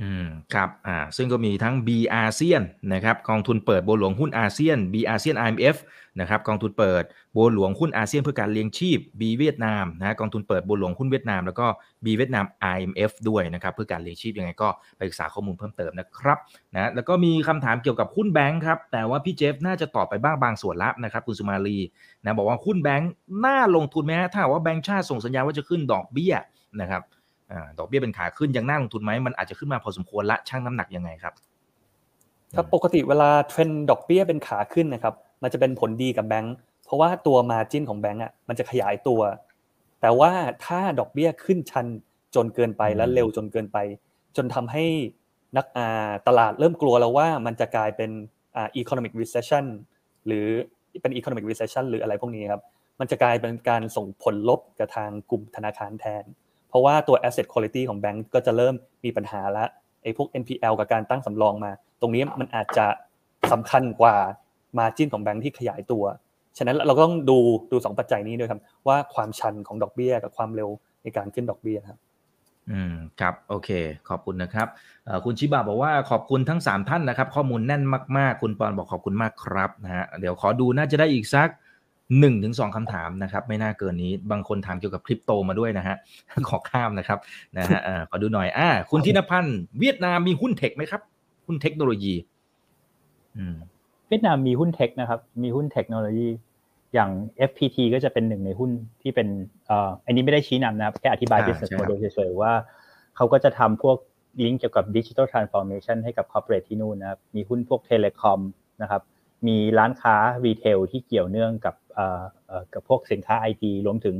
[0.00, 5.76] อืมครับอ่าซึ่งก็มีทั้ง B อาเซียนนะครับกองทุนเปิดโบหลวงหุ้นอาเซียน B อาเซียน IMF
[6.20, 11.66] นะครับกองทุนเปิดโบหลวงหุ้นอาเซียนเพื่อการเลี้ยงชีพ B เวียดนามนะกองทุนเปิดโบหลวงหุ้นเวียดนามแล้วก็
[12.04, 12.44] B เวียดนาม
[12.76, 16.38] IMF ด้วยนะครับเพื่อการเลี้ยงชีพยังไงก็ไปศึกษาข้อมูลเพิ่มเติมนะครับ
[16.74, 21.78] นะแล้วก็มีคำถามเกี่ยวกับหุ้นแบงค์ครับแต่ว่าพี่เจฟน่าจะตอบไปบ้างบางส่วนละนะครับคุณสุมาลี
[22.22, 23.10] นะบอกว่าหุ้นแบงค์
[23.44, 26.34] น่าลงทุนไหมฮะถ้าว่าแบงค์ชาติส่งสัญญาณว่าจะขึ้นดอกเบี้ย
[26.80, 27.02] นะครับ
[27.78, 31.34] ดอกเบี้ยเป็นขาขึ้นยังน่าลงทุนไหมมันอาจจะขึ้นมาพอสมควรละช่างน้ำหนักยังไงครับ
[32.56, 39.20] ครับปกติเวลาเทรนดอกเบี้ยเป็นขาขึ้นนะครับมันจะเป็นผลดีกับแบงก์เพราะว่าตัวมาจิ้นของแบงก์อะมันจะขยายตัว
[40.00, 40.32] แต่ว่า
[40.64, 41.86] ถ้าดอกเบี้ยขึ้นชัน
[42.34, 43.78] จนเกินไปและเร็วจนเกินไป
[44.36, 44.84] จนทำให้
[45.56, 45.66] นัก
[46.26, 48.10] ตลาดเริ่มกลัวแล้วว่ามันจะกลายเป็น
[48.56, 49.64] อ่า economic recession
[50.26, 50.46] หรือ
[51.02, 52.62] เป็น economic recession หรืออะไรพวกนี้ครับ
[53.00, 56.24] มันจะกลายเป็นการส่งผลลบกับทางกลุ่มธนาคารแทน
[56.74, 59.68] ราะว่าตัว asset quality ของแบงก์ก็จะเริ่มมีปัญหาแล้ว
[60.02, 61.70] ไอ้พวก NPL กับการตั้งสำรองมา
[62.00, 62.86] ตรงนี้มันอาจจะ
[63.52, 64.16] สำคัญกว่า
[64.78, 66.04] margin ของแบงก์ที่ขยายตัว
[66.58, 67.38] ฉะนั้นเราก็ต้องดู
[67.72, 70.70] ดูสองปัจจัยนี้ด้วยครับ ว่าความชันของดอกเบี้ยกับความเร็ว
[71.02, 71.98] ในการขึ้นดอกเบี้ยครับ
[72.70, 73.70] อืมครับโอเค
[74.08, 74.68] ขอบคุณนะครับ
[75.24, 77.82] คุณชิบะบอกว่าขอบคุณทั้ง 3 ท่านนะครับ ข้อมูลแน่น
[78.18, 81.48] มาก ๆ คุณปอนบอกขอบคุณมากครับนะฮะเดี๋ยวขอดูน่าจะได้อีกสัก
[82.18, 85.96] หนึ่งถึงสองคำถามนะครับ ไม่น่าเกินนี้บางคนถามเกี่ยวกับคริปโตมาด้วยนะฮะ
[86.48, 87.18] ขอข้ามนะครับ
[87.58, 87.80] นะฮะ
[88.10, 91.02] ขอดูหน่อย อ่า คุณธินพันธ์เวียดนามมีหุ้นเทคไหมครับ
[91.46, 92.14] หุ้นเทคโนโลยี
[93.36, 93.56] อืม
[94.08, 96.28] เวียดนามมีหุ้นเทคนะครับ มีหุ้นเทคโนโลยี
[96.94, 97.10] อย่าง
[97.48, 98.70] FPT ก็จะเป็นหนึ่งในหุ้น
[99.02, 99.28] ที่เป็น
[99.66, 102.52] เอ่ออันนี้ไม่ได้ชี้นำนะครับ แค่อธิบาย business model เฉยๆว่า
[103.16, 103.96] เขาก็จะทำพวก
[104.44, 108.40] ลิงก์เกี่ยวกับ digital transformation ให้กับ corporate ที่นู่นนะครับ มีหุ้นพวก telecom
[108.82, 109.02] นะครับ
[109.46, 111.83] มีร้านค้า retail ที่เกี่ยวเนื่องกับเอ่อ
[112.74, 114.16] กับพวกสินค้าไอทีรวมถึง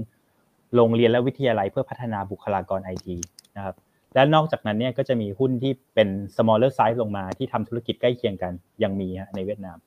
[0.75, 3.16] โรงเรียนและวิทยาลัยเพื่อพัฒนาบุคลากรไอที
[3.57, 3.77] นะครับ
[4.14, 8.53] และนอกจากนั้นเนี่ยก็จะมีหุ้นที่เป็น smaller size ลงมาที่ทำธุรกิจใกล้เคียงกัน
[8.83, 9.79] ยังมีในเวียดนาม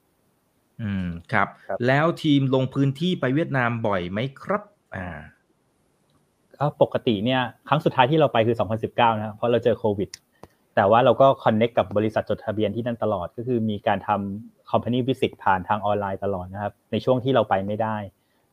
[0.82, 1.48] อืมครับ
[1.88, 4.64] แล้วทีมลงพื้นที่ไปเวียดนามบ่อยไหมครับ
[4.96, 5.08] อ่า
[6.58, 8.58] ก็ปกติเนี่ยครั้งสุดท้ายที่เราไปคือ
[8.88, 10.10] 2019 นะครับเพราะเราเจอโควิด
[10.78, 17.98] แต่ว่าเราก็คอนเน็กกับบริษัทจดทะเบียนที่นั่นตลอดก็คือมีการทำ company visit ผ่านทางออนไลน์ตลอดนะครับ ในช่วงที่เราไปไม่ได้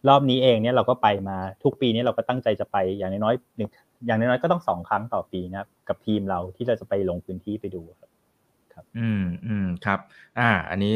[0.09, 3.69] รอบนี้เองเนี่ยเราก็ไปมาทุกปีนี้เราก็ตั้งใจจะไปอย่างน้อยๆหนึ่ง
[4.07, 8.11] อย่างน้อยๆก็ต้องสองครั้งต่อปีนะครับกับทีมเราที่เราจะไปลงพื้นที่ไปดูครับ
[8.73, 9.99] ครับอืมอืมครับ
[10.39, 10.95] อ่า อันนี้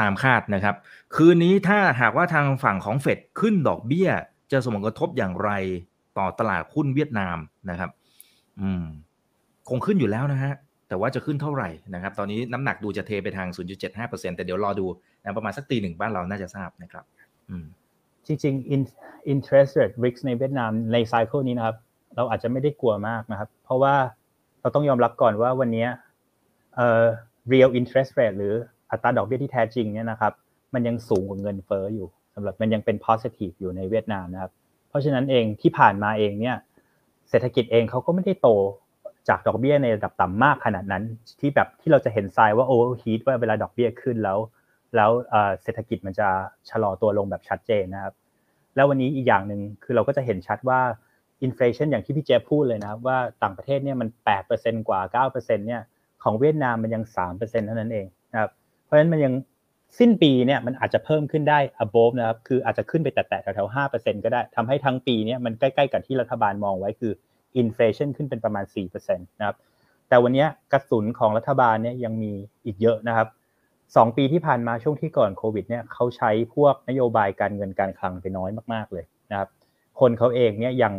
[0.00, 0.74] ตามคาดนะครับ
[1.14, 4.08] คืนนี้ถ้าหากว่าทางฝั่งของเฟดขึ้นดอกเบี้ย
[4.52, 5.50] จะสมผลกระทบอย่างไร
[6.18, 7.36] ต่อตลาดหุ้นเวียดนาม
[7.70, 7.90] นะครับ
[8.60, 8.84] อืม
[9.68, 10.54] คงขึ้นอยู่แล้วนะฮะ
[10.88, 13.48] แต่ว่าจะขึ้นเท่าไหร่นะครับ ตอนนี้น้ำหนักดูจะเทไปทาง
[13.92, 14.86] 0.75%แต่เดี๋ยวรอดู
[15.22, 17.04] นะประมาณสักตีหนึ่งบ้านเราน่าจะทราบนะครับ
[17.50, 17.64] อืม
[18.26, 21.76] จริงๆ interest rate risk ในเวียดนามในไซเคิลนี้นะครับ
[22.16, 23.94] เราอาจจะไม่ได้กลัวมากนะครับ เพราะว่า
[24.60, 25.86] เราต้องยอมรับก่อนว่าวันนี้
[26.76, 27.02] เอ่อ
[27.52, 28.54] real interest rate หรือ
[28.90, 30.32] อัตราดอกเบี้ยที่แท้จริงเนี่ยนะครับ
[30.74, 34.52] มันยังสูงกว่าเงินเฟ้ออยู่สำหรับมันยังเป็น positive อยู่ในเวียดนามนะครับ
[34.88, 36.56] เพราะฉะนั้นเองที่ผ่านมาเองเนี่ย
[37.30, 38.48] เศรษฐกิจเองเขาก็ไม่ได้โต
[39.28, 41.02] จากดอกเบี้ยในระดับต่ำมากขนาดนั้น
[41.40, 44.38] ที่แบบที่เราจะเห็นทรายว่าโอเวอร์ฮีทว่าเวลาดอกเบี้ยขึ้นแล้ว
[44.96, 45.10] แล้ว
[45.62, 46.28] เศรษฐกิจมันจะ
[46.70, 48.14] ชะลอตัวลงแบบชัดเจนนะครับ
[48.74, 50.80] แล้ววันนี้อีกอย่างหนึ่งคือเราก็จะเห็นชัดว่า
[51.42, 54.08] inflation อย่างที่พี่เจฟพูดเลยนะครับว่าต่างประเทศเนี่ยมัน
[54.48, 55.82] 8%กว่า 9%เนี่ย
[56.22, 58.50] ของเวียดนามมันยัง 3%เท่านั้นเองนะครับ
[58.84, 59.34] เพราะฉะนั้นมันยัง
[59.98, 67.12] สิ้นปีเนี่ยมันอาจจะเพิ่มขึ้นได้ above นะครับ คืออาจจะขึ้นไปแตะแถวๆห้าเปอร์เซ็นต์ก็ได้ทำให้ทั้งปีเนี่ยมันใกล้ๆกับที่รัฐบาลมองไว้คือ
[67.60, 69.56] inflation ขึ้นเป็นประมาณ 4%นะครับ
[70.08, 72.32] แต่วันนี้กระสุนของรัฐบาลเนี่ยยังมี
[72.64, 73.28] อีกเยอะนะครับ
[73.96, 79.48] สองปีที่ผ่านมาช่วงที่ก่อนโควิดเนี่ยเขาใช้พวกนโยบายการเงินการคลังไปน้อยมาก ๆเลยนะครับ
[80.00, 80.92] คนเขาเองเนี่ยยัง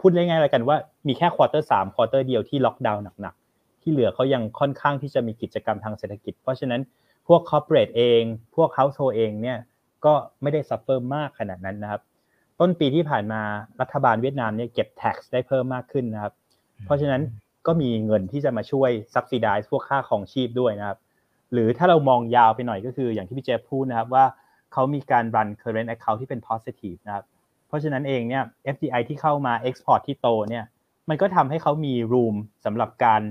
[0.00, 0.76] พูดง่ายๆเลยกันว่า
[1.06, 6.80] มีแค่ quarter สาม quarter เดียวที่ล็อกดาวน์หนักๆ ที่เหลือเขายังค่อนข้างที่จะมีกิจกรรมทางเศรษฐกิจ เพราะฉะนั้น
[7.28, 8.22] พวก corporate เอง
[8.56, 9.58] พวกเฮาส์โฮเองเนี่ย
[10.04, 12.02] ก็ไม่ได้ suffer มากขนาดนั้นนะครับ
[12.60, 13.42] ต้นปีที่ผ่านมา
[13.80, 16.32] รัฐบาลเวียดนามเนี่ยเก็บ tax ได้เพิ่มมากขึ้นนะครับ
[16.84, 17.22] เพราะฉะนั้น
[17.66, 20.98] ก็มีเงินที่จะมาช่วย subsidize พวกค่าของชีพด้วยนะครับ
[21.52, 24.24] หรือถ้าเรามองยาวไปหน่อยก็คืออย่างที่พี่เจฟพูดนะครับว่า
[24.72, 27.24] เขามีการ run current account ที่เป็น positive นะครับ
[27.68, 28.42] เพราะฉะนั้นเองเนี่ย
[28.74, 30.64] FDI ที่เข้ามา export ที่โตเนี่ย
[31.08, 32.34] มันก็ทำให้เขามี room
[32.64, 33.22] สำหรับการ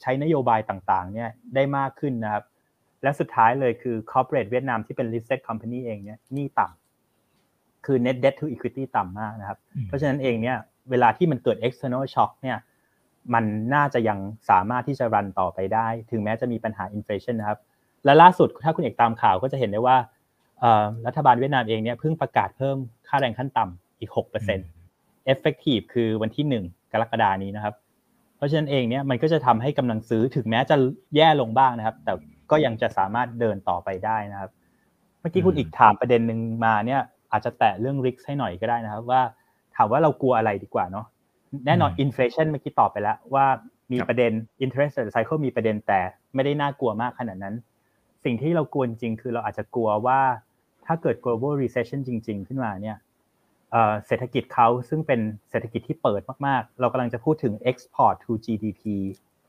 [0.00, 2.44] ใช้นโยบายต่างๆเนี่ยได้มากขึ้นนะครับ
[3.02, 6.87] และสุดท้ายเลยคือ corporate เวียดนามที่เป็น listed company เองเนี่ยหนี้ต่ำ
[7.86, 10.56] คือ net debt to equity ต่ำมากนะครับ เพราะฉะนั้นเองเนี่ย
[10.90, 12.58] เวลาที่มันเกิด external shock เนี่ย
[13.34, 14.18] มันน่าจะยัง
[14.50, 17.58] สามารถที่จะรันต่อไปได้ ถึงแม้จะมีปัญหา inflation นะครับ
[18.04, 19.96] และล่าสุดถ้าคุณเอกตามข่าวก็จะเห็นได้ว่า
[21.06, 22.76] รัฐบาลเวียดนามเองเนี่ยเพิ่งประกาศเพิ่ม
[23.08, 24.10] ค่าแรงขั้นต่ำอีก
[24.70, 27.74] 6% effective คือวันที่ 1 กรกฎานี้นะครับ
[28.36, 30.76] เพราะฉะนั้นเองเนี่ยมันก็จะทำให้กำลังซื้อถึงแม้จะ
[31.16, 32.12] แย่ลงบ้างนะครับ แต่
[32.50, 34.50] ก็ยังจะสามารถเดินต่อไปได้นะครับ
[35.20, 37.00] เมื่อกี้คุณอีกถามประเด็นหนึ่งมาเนี่ย
[37.32, 39.22] อาจจะแตะเรื่องริกให้หน่อยก็ได้นะครับ ว่า
[39.76, 41.06] ถามว่าเรากลัวอะไรดีกว่าเนาะ
[41.66, 43.46] แน่นอนอินฟลชันเมื่อกี้ตอบไปแล้วว่า
[43.92, 44.32] มีประเด็น
[44.64, 46.00] interest rate cycle มีประเด็นแต่
[46.34, 47.54] ไม่ได้น่ากลัวมากขนาดนั้น
[48.24, 50.20] สิ่งที่เรากลัวจริงคือเราอาจจะกลัวว่า
[50.86, 52.96] ถ้าเกิด global recession จริง ๆ ขึ้นมาเนี่ย
[54.06, 55.20] เศรษฐกิจเขาซึ่งเป็น
[55.50, 58.82] เศรษฐกิจที่เปิดมากๆ เรากำลังจะพูดถึง export to GDP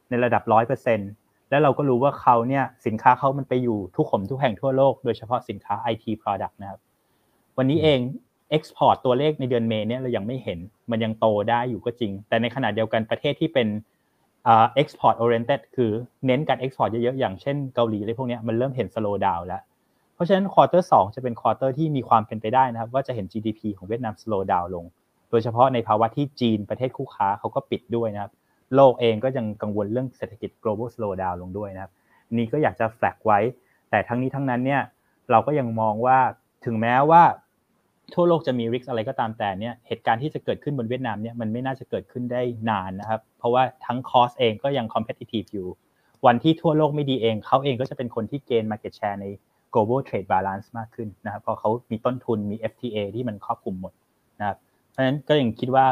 [0.09, 1.11] ในระดับร้อยเปอร์เซ็นต์
[1.49, 6.80] แล้วเราก็รู้ว่าเขาเนี่ยสินค้าเขามันไปอยู่ทุกหนทุกแห่งทั่วโลก โดยเฉพาะสินค้า IT product นะครับ
[7.62, 7.99] วันนี้เอง
[8.57, 10.60] export ตัวเลขในเดือนเมษเนี่ยเรายังไม่เห็น
[10.91, 13.68] มันยังโตได้อยู่ก็จริง แต่ในขณะเดียวกันประเทศที่เป็น
[14.82, 15.91] export oriented คือ
[16.26, 19.62] เน้นการ export เยอะๆอย่างเช่นเกาหลีอะไรพวกนี้มันเริ่มเห็น slow down แล้ว
[20.16, 24.86] เพราะฉะนั้น quarter สองจะเป็น quarter ที่มีความเป็นไปได้นะครับว่าจะเห็น GDP ของเวียดนาม slow down ลง
[25.30, 28.32] โดยเฉพาะในภาวะที่จีนประเทศคู่ค้าเขาก็ปิดด้วยนะครับ
[28.76, 31.91] โลกเองก็ยังกังวลเรื่องเศรษฐกิจ global slowdown ลงด้วยนะครับ
[32.38, 33.39] นี่ก็อยากจะแฟลกไว้
[33.89, 34.82] แต่ทั้งนี้ทั้งนั้นเนี่ย
[35.32, 36.20] เราก็ยังมองว่า
[36.66, 37.24] ถึงแม้ว่า
[38.16, 45.68] ทั่วโลกจะมีริกอะไรก็ตามแต่เนี่ยเหตุการณ์ที่จะเกิดขึ้นบนเวียดนามเนี่ยมันไม่น่าจะเกิดขึ้นได้นานนะครับ เพราะว่าทั้งคอสเองก็ยัง competitive อยู่
[46.26, 49.26] วันที่ทั่วโลกไม่ดีเอง เขาเองก็จะเป็นคนที่เกณฑ์ market share ใน
[49.74, 53.93] global trade balance มากขึ้นนะครับเพราะเขามีต้นทุนมี FTA ที่มันครอบคลุมหมด
[54.39, 54.57] นะครับ
[54.89, 55.86] เพราะฉะนั้นก็ยังคิดว่า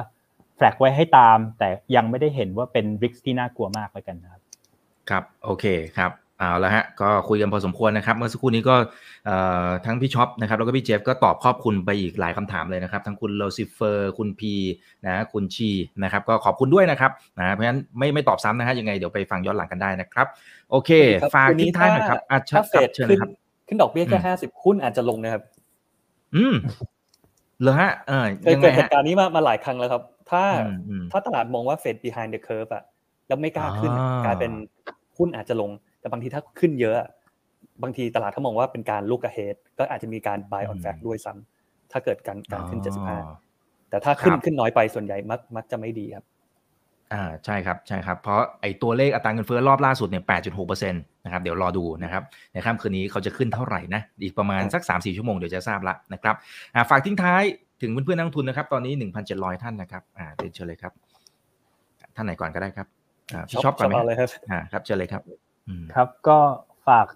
[0.55, 4.41] flag ไว้ให้ตาม แต่ยังไม่ได้เห็นว่าเป็น risk ที่น่ากลัวมากเลยกันนะครับ
[5.09, 5.65] ครับโอเค
[5.97, 8.75] ครับ เอาละฮะก็คุยกันพอสมควรนะครับ เมื่อสักครู่นี้ก็
[9.85, 14.53] ทั้งพี่ช็อปนะครับแล้วก็พี่เจฟก็ตอบครอบคลุมไปอีกหลายคำถามเลยนะครับ ทั้งคุณโลซิเฟอร์ คุณพี
[15.05, 15.69] นะคุณชี
[16.03, 20.27] นะครับ ก็ขอบคุณด้วยนะครับนะเพราะฉะนั้นไม่ไม่ตอบซ้ำนะฮะยังไงเดี๋ยวไปฟังย้อนหลังกันได้นะครับ
[20.71, 20.91] โอเค
[21.35, 23.19] ฝากทิ้งท้ายหน่อยครับอาถ้าเฟดขึ้น
[23.67, 25.43] ขึ้นดอกเบี้ยแค่ห้าสิบหุ้นอาจจะลงนะครับ
[26.35, 26.55] อืม
[27.61, 30.43] เหรอฮะเออเคยเกิดเหตุการณ์นี้มามาหลายครั้งแล้วครับ ถ้า
[31.11, 32.83] ถ้าตลาดมองว่าเฟด behind the curve อะ
[33.27, 33.91] แล้วไม่กล้าขึ้น
[34.25, 34.51] กลายเป็น
[35.17, 35.71] หุ้นอาจจะลง
[36.07, 36.95] แต่บางทีถ้าขึ้นเยอะ
[37.83, 42.81] บางทีตลาดเขามองว่าเป็นการลุกอะเฮดก็อาจจะมีการ buy on fact ด้วยซ้ำถ้าเกิดการการขึ้น
[43.33, 46.25] 75 แต่ถ้าขึ้นขึ้นน้อยไปส่วนใหญ่มักมักจะไม่ดีครับ
[47.13, 50.23] อ่าใช่ครับใช่ครับ เพราะไอ้ตัวเลขอัตราเงินเฟ้อรอบล่าสุดเนี่ย
[50.57, 56.35] 8.6%นะครับเดี๋ยวรอดูนะครับในค่ำคืนนี้เขาจะขึ้นเท่าไหร่นะอีกประมาณสัก3-4ชั่วโมงเดี๋ยวจะทราบละนะครับ
[56.75, 57.43] อ่าฝากทิ้งท้าย
[57.81, 58.93] ถึงเพื่อนๆนักทุนนะครับ ตอนนี้
[59.27, 60.93] 1,700ท่านนะครับอ่าเชิญเลยครับ
[62.15, 62.87] ท่านไหนก่อนก็ได้ครับ
[63.33, 65.21] อ่าพี่ชอบก่อนไหมครับอ่าครับเชิญเลยครับ
[65.95, 66.39] ครับก็
[66.87, 67.07] ฝาก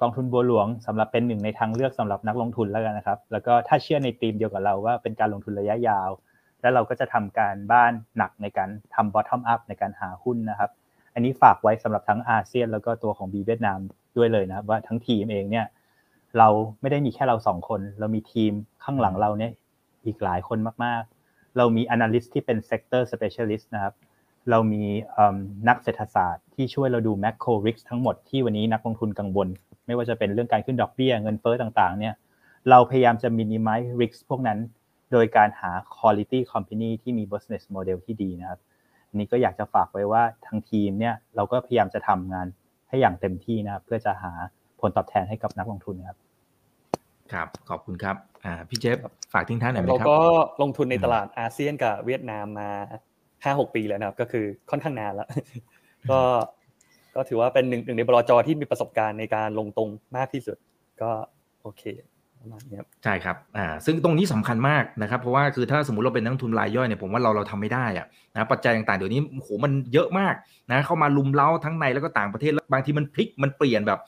[0.00, 6.10] กองทุนบัวหลวงสำหรับเป็นหนึ่งในทางเลือกสำหรับนักลงทุนแล้วกันนะครับ แล้วก็ถ้าเชื่อในธีมเดียวกับเราว่าเป็นการลงทุนระยะยาว
[6.60, 10.70] แล้วเราก็จะทำการบ้านหนักในการทำ bottom up ในการหาหุ้นนะครับ
[11.14, 13.78] อันนี้ฝากไว้สำหรับทั้งอาเซียน แล้วก็ตัวของบีเวียดนาม
[14.16, 15.66] ด้วยเลยนะครับว่าทั้งทีมเองเนี่ย
[16.38, 16.48] เรา
[16.80, 18.52] ไม่ได้มีแค่เราสองคน เรามีทีม
[18.84, 19.52] ข้างหลังเราเนี่ย
[20.06, 23.94] อีกหลายคนมากๆ เรามี analyst ที่เป็น sector specialist นะครับ
[24.50, 24.82] เรามี
[25.68, 29.48] นักเศรษฐศาสตร์ที่ช่วยเราดู macro risk ทั้งหมดที่วันนี้นักลงทุนกังวล
[29.86, 32.14] ไม่ว่าจะเป็นเรื่องการขึ้นดอกเบี้ยเงินเฟ้อต่างๆเนี่ย
[32.70, 34.58] เราพยายามจะ minimize risk พวกนั้น
[35.12, 38.60] โดยการหา quality company ที่มี business model ที่ดีนะครับ
[39.08, 42.46] อันนี้ก็อยากจะฝากไว้ว่าทางทีมเนี่ยเราก็พยายามจะทำงาน
[42.88, 44.32] ให้อย่างเต็มที่นะครับเพื่อจะหา
[44.80, 46.16] ผลตอบแทนให้กับนักลงทุนครับ
[47.32, 48.96] ครับ ขอบคุณครับ อ่า พี่เจฟ
[49.32, 50.18] ฝากทิ้งท้ายหน่อยไหมครับ เราก็
[50.62, 52.70] ลงทุนในตลาดอาเซียนกับเวียดนามมา
[53.44, 55.28] ห้าหกปีแล้วนะครับ ก็คือค่อนข้างนานแล้ว
[56.10, 56.20] ก็
[57.14, 60.56] ก็ถือว่าเป็นหนึ่งหนึ่งในบลจที่มีประสบการณ์ในการลงตรงมากที่สุด
[61.02, 61.10] ก็
[61.62, 61.82] โอเค
[62.40, 70.34] ประมาณนี้ครับใช่ครับอ่าซึ่งตรงนี้สำคัญมากนะครับเพราะว่าคือถ้าสมมติเราเป็นนักทุนรายย่อยเนี่ยผมว่าเราเราทำไม่ได้อะนะปัจจัยต่างๆเดี๋ยวนี้โหมันเยอะมาก
[70.72, 73.98] นะเข้ามาลุมเล้าทั้งในแล้วก็ต่างประเทศแล้วบางทีมันพลิกมันเปลี่ยนแบบ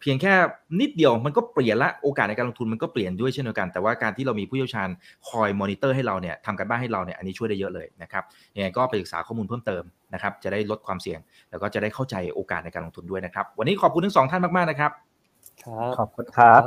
[0.00, 0.32] เพียงแค่
[0.80, 4.88] นิดเดียวมันก็เปลี่ยนละโอกาสในการลงทุนมันก็เปลี่ยนด้วยเช่นเดียวกัน แต่ว่าการที่เรามีผู้เชี่ยวชาญ
[5.28, 8.24] คอยมอนิเตอร์ให้เราเนี่ยทำกันบ้านให้เราเนี่ยอันนี้ช่วยได้เยอะเลยนะครับ
[8.56, 9.82] ยังไงก็ไปศึกษาข้อมูลเพิ่มเติม
[10.14, 11.18] นะครับจะได้ลดความเสี่ยง
[11.50, 14.90] แล้วก็จะได้เข้าใจโอกาสในการลงทุนด้วยนะครับ วันนี้ขอบคุณทั้งสองท่านมากๆนะครับ
[15.64, 16.62] ครับขอบคุณครับ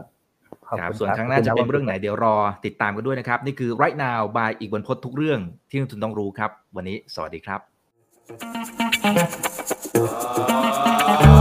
[0.79, 7.57] ครับส่วนครั้งหน้าจะเป็นเรื่องไหนเดี๋ยวรอติดตามกันด้วยนะครับ นี่คือ right now by อีกบนพดทุกเรื่องที่นักทุนต้องรู้ครับ วันนี้สวัสดีครั
[11.37, 11.40] บ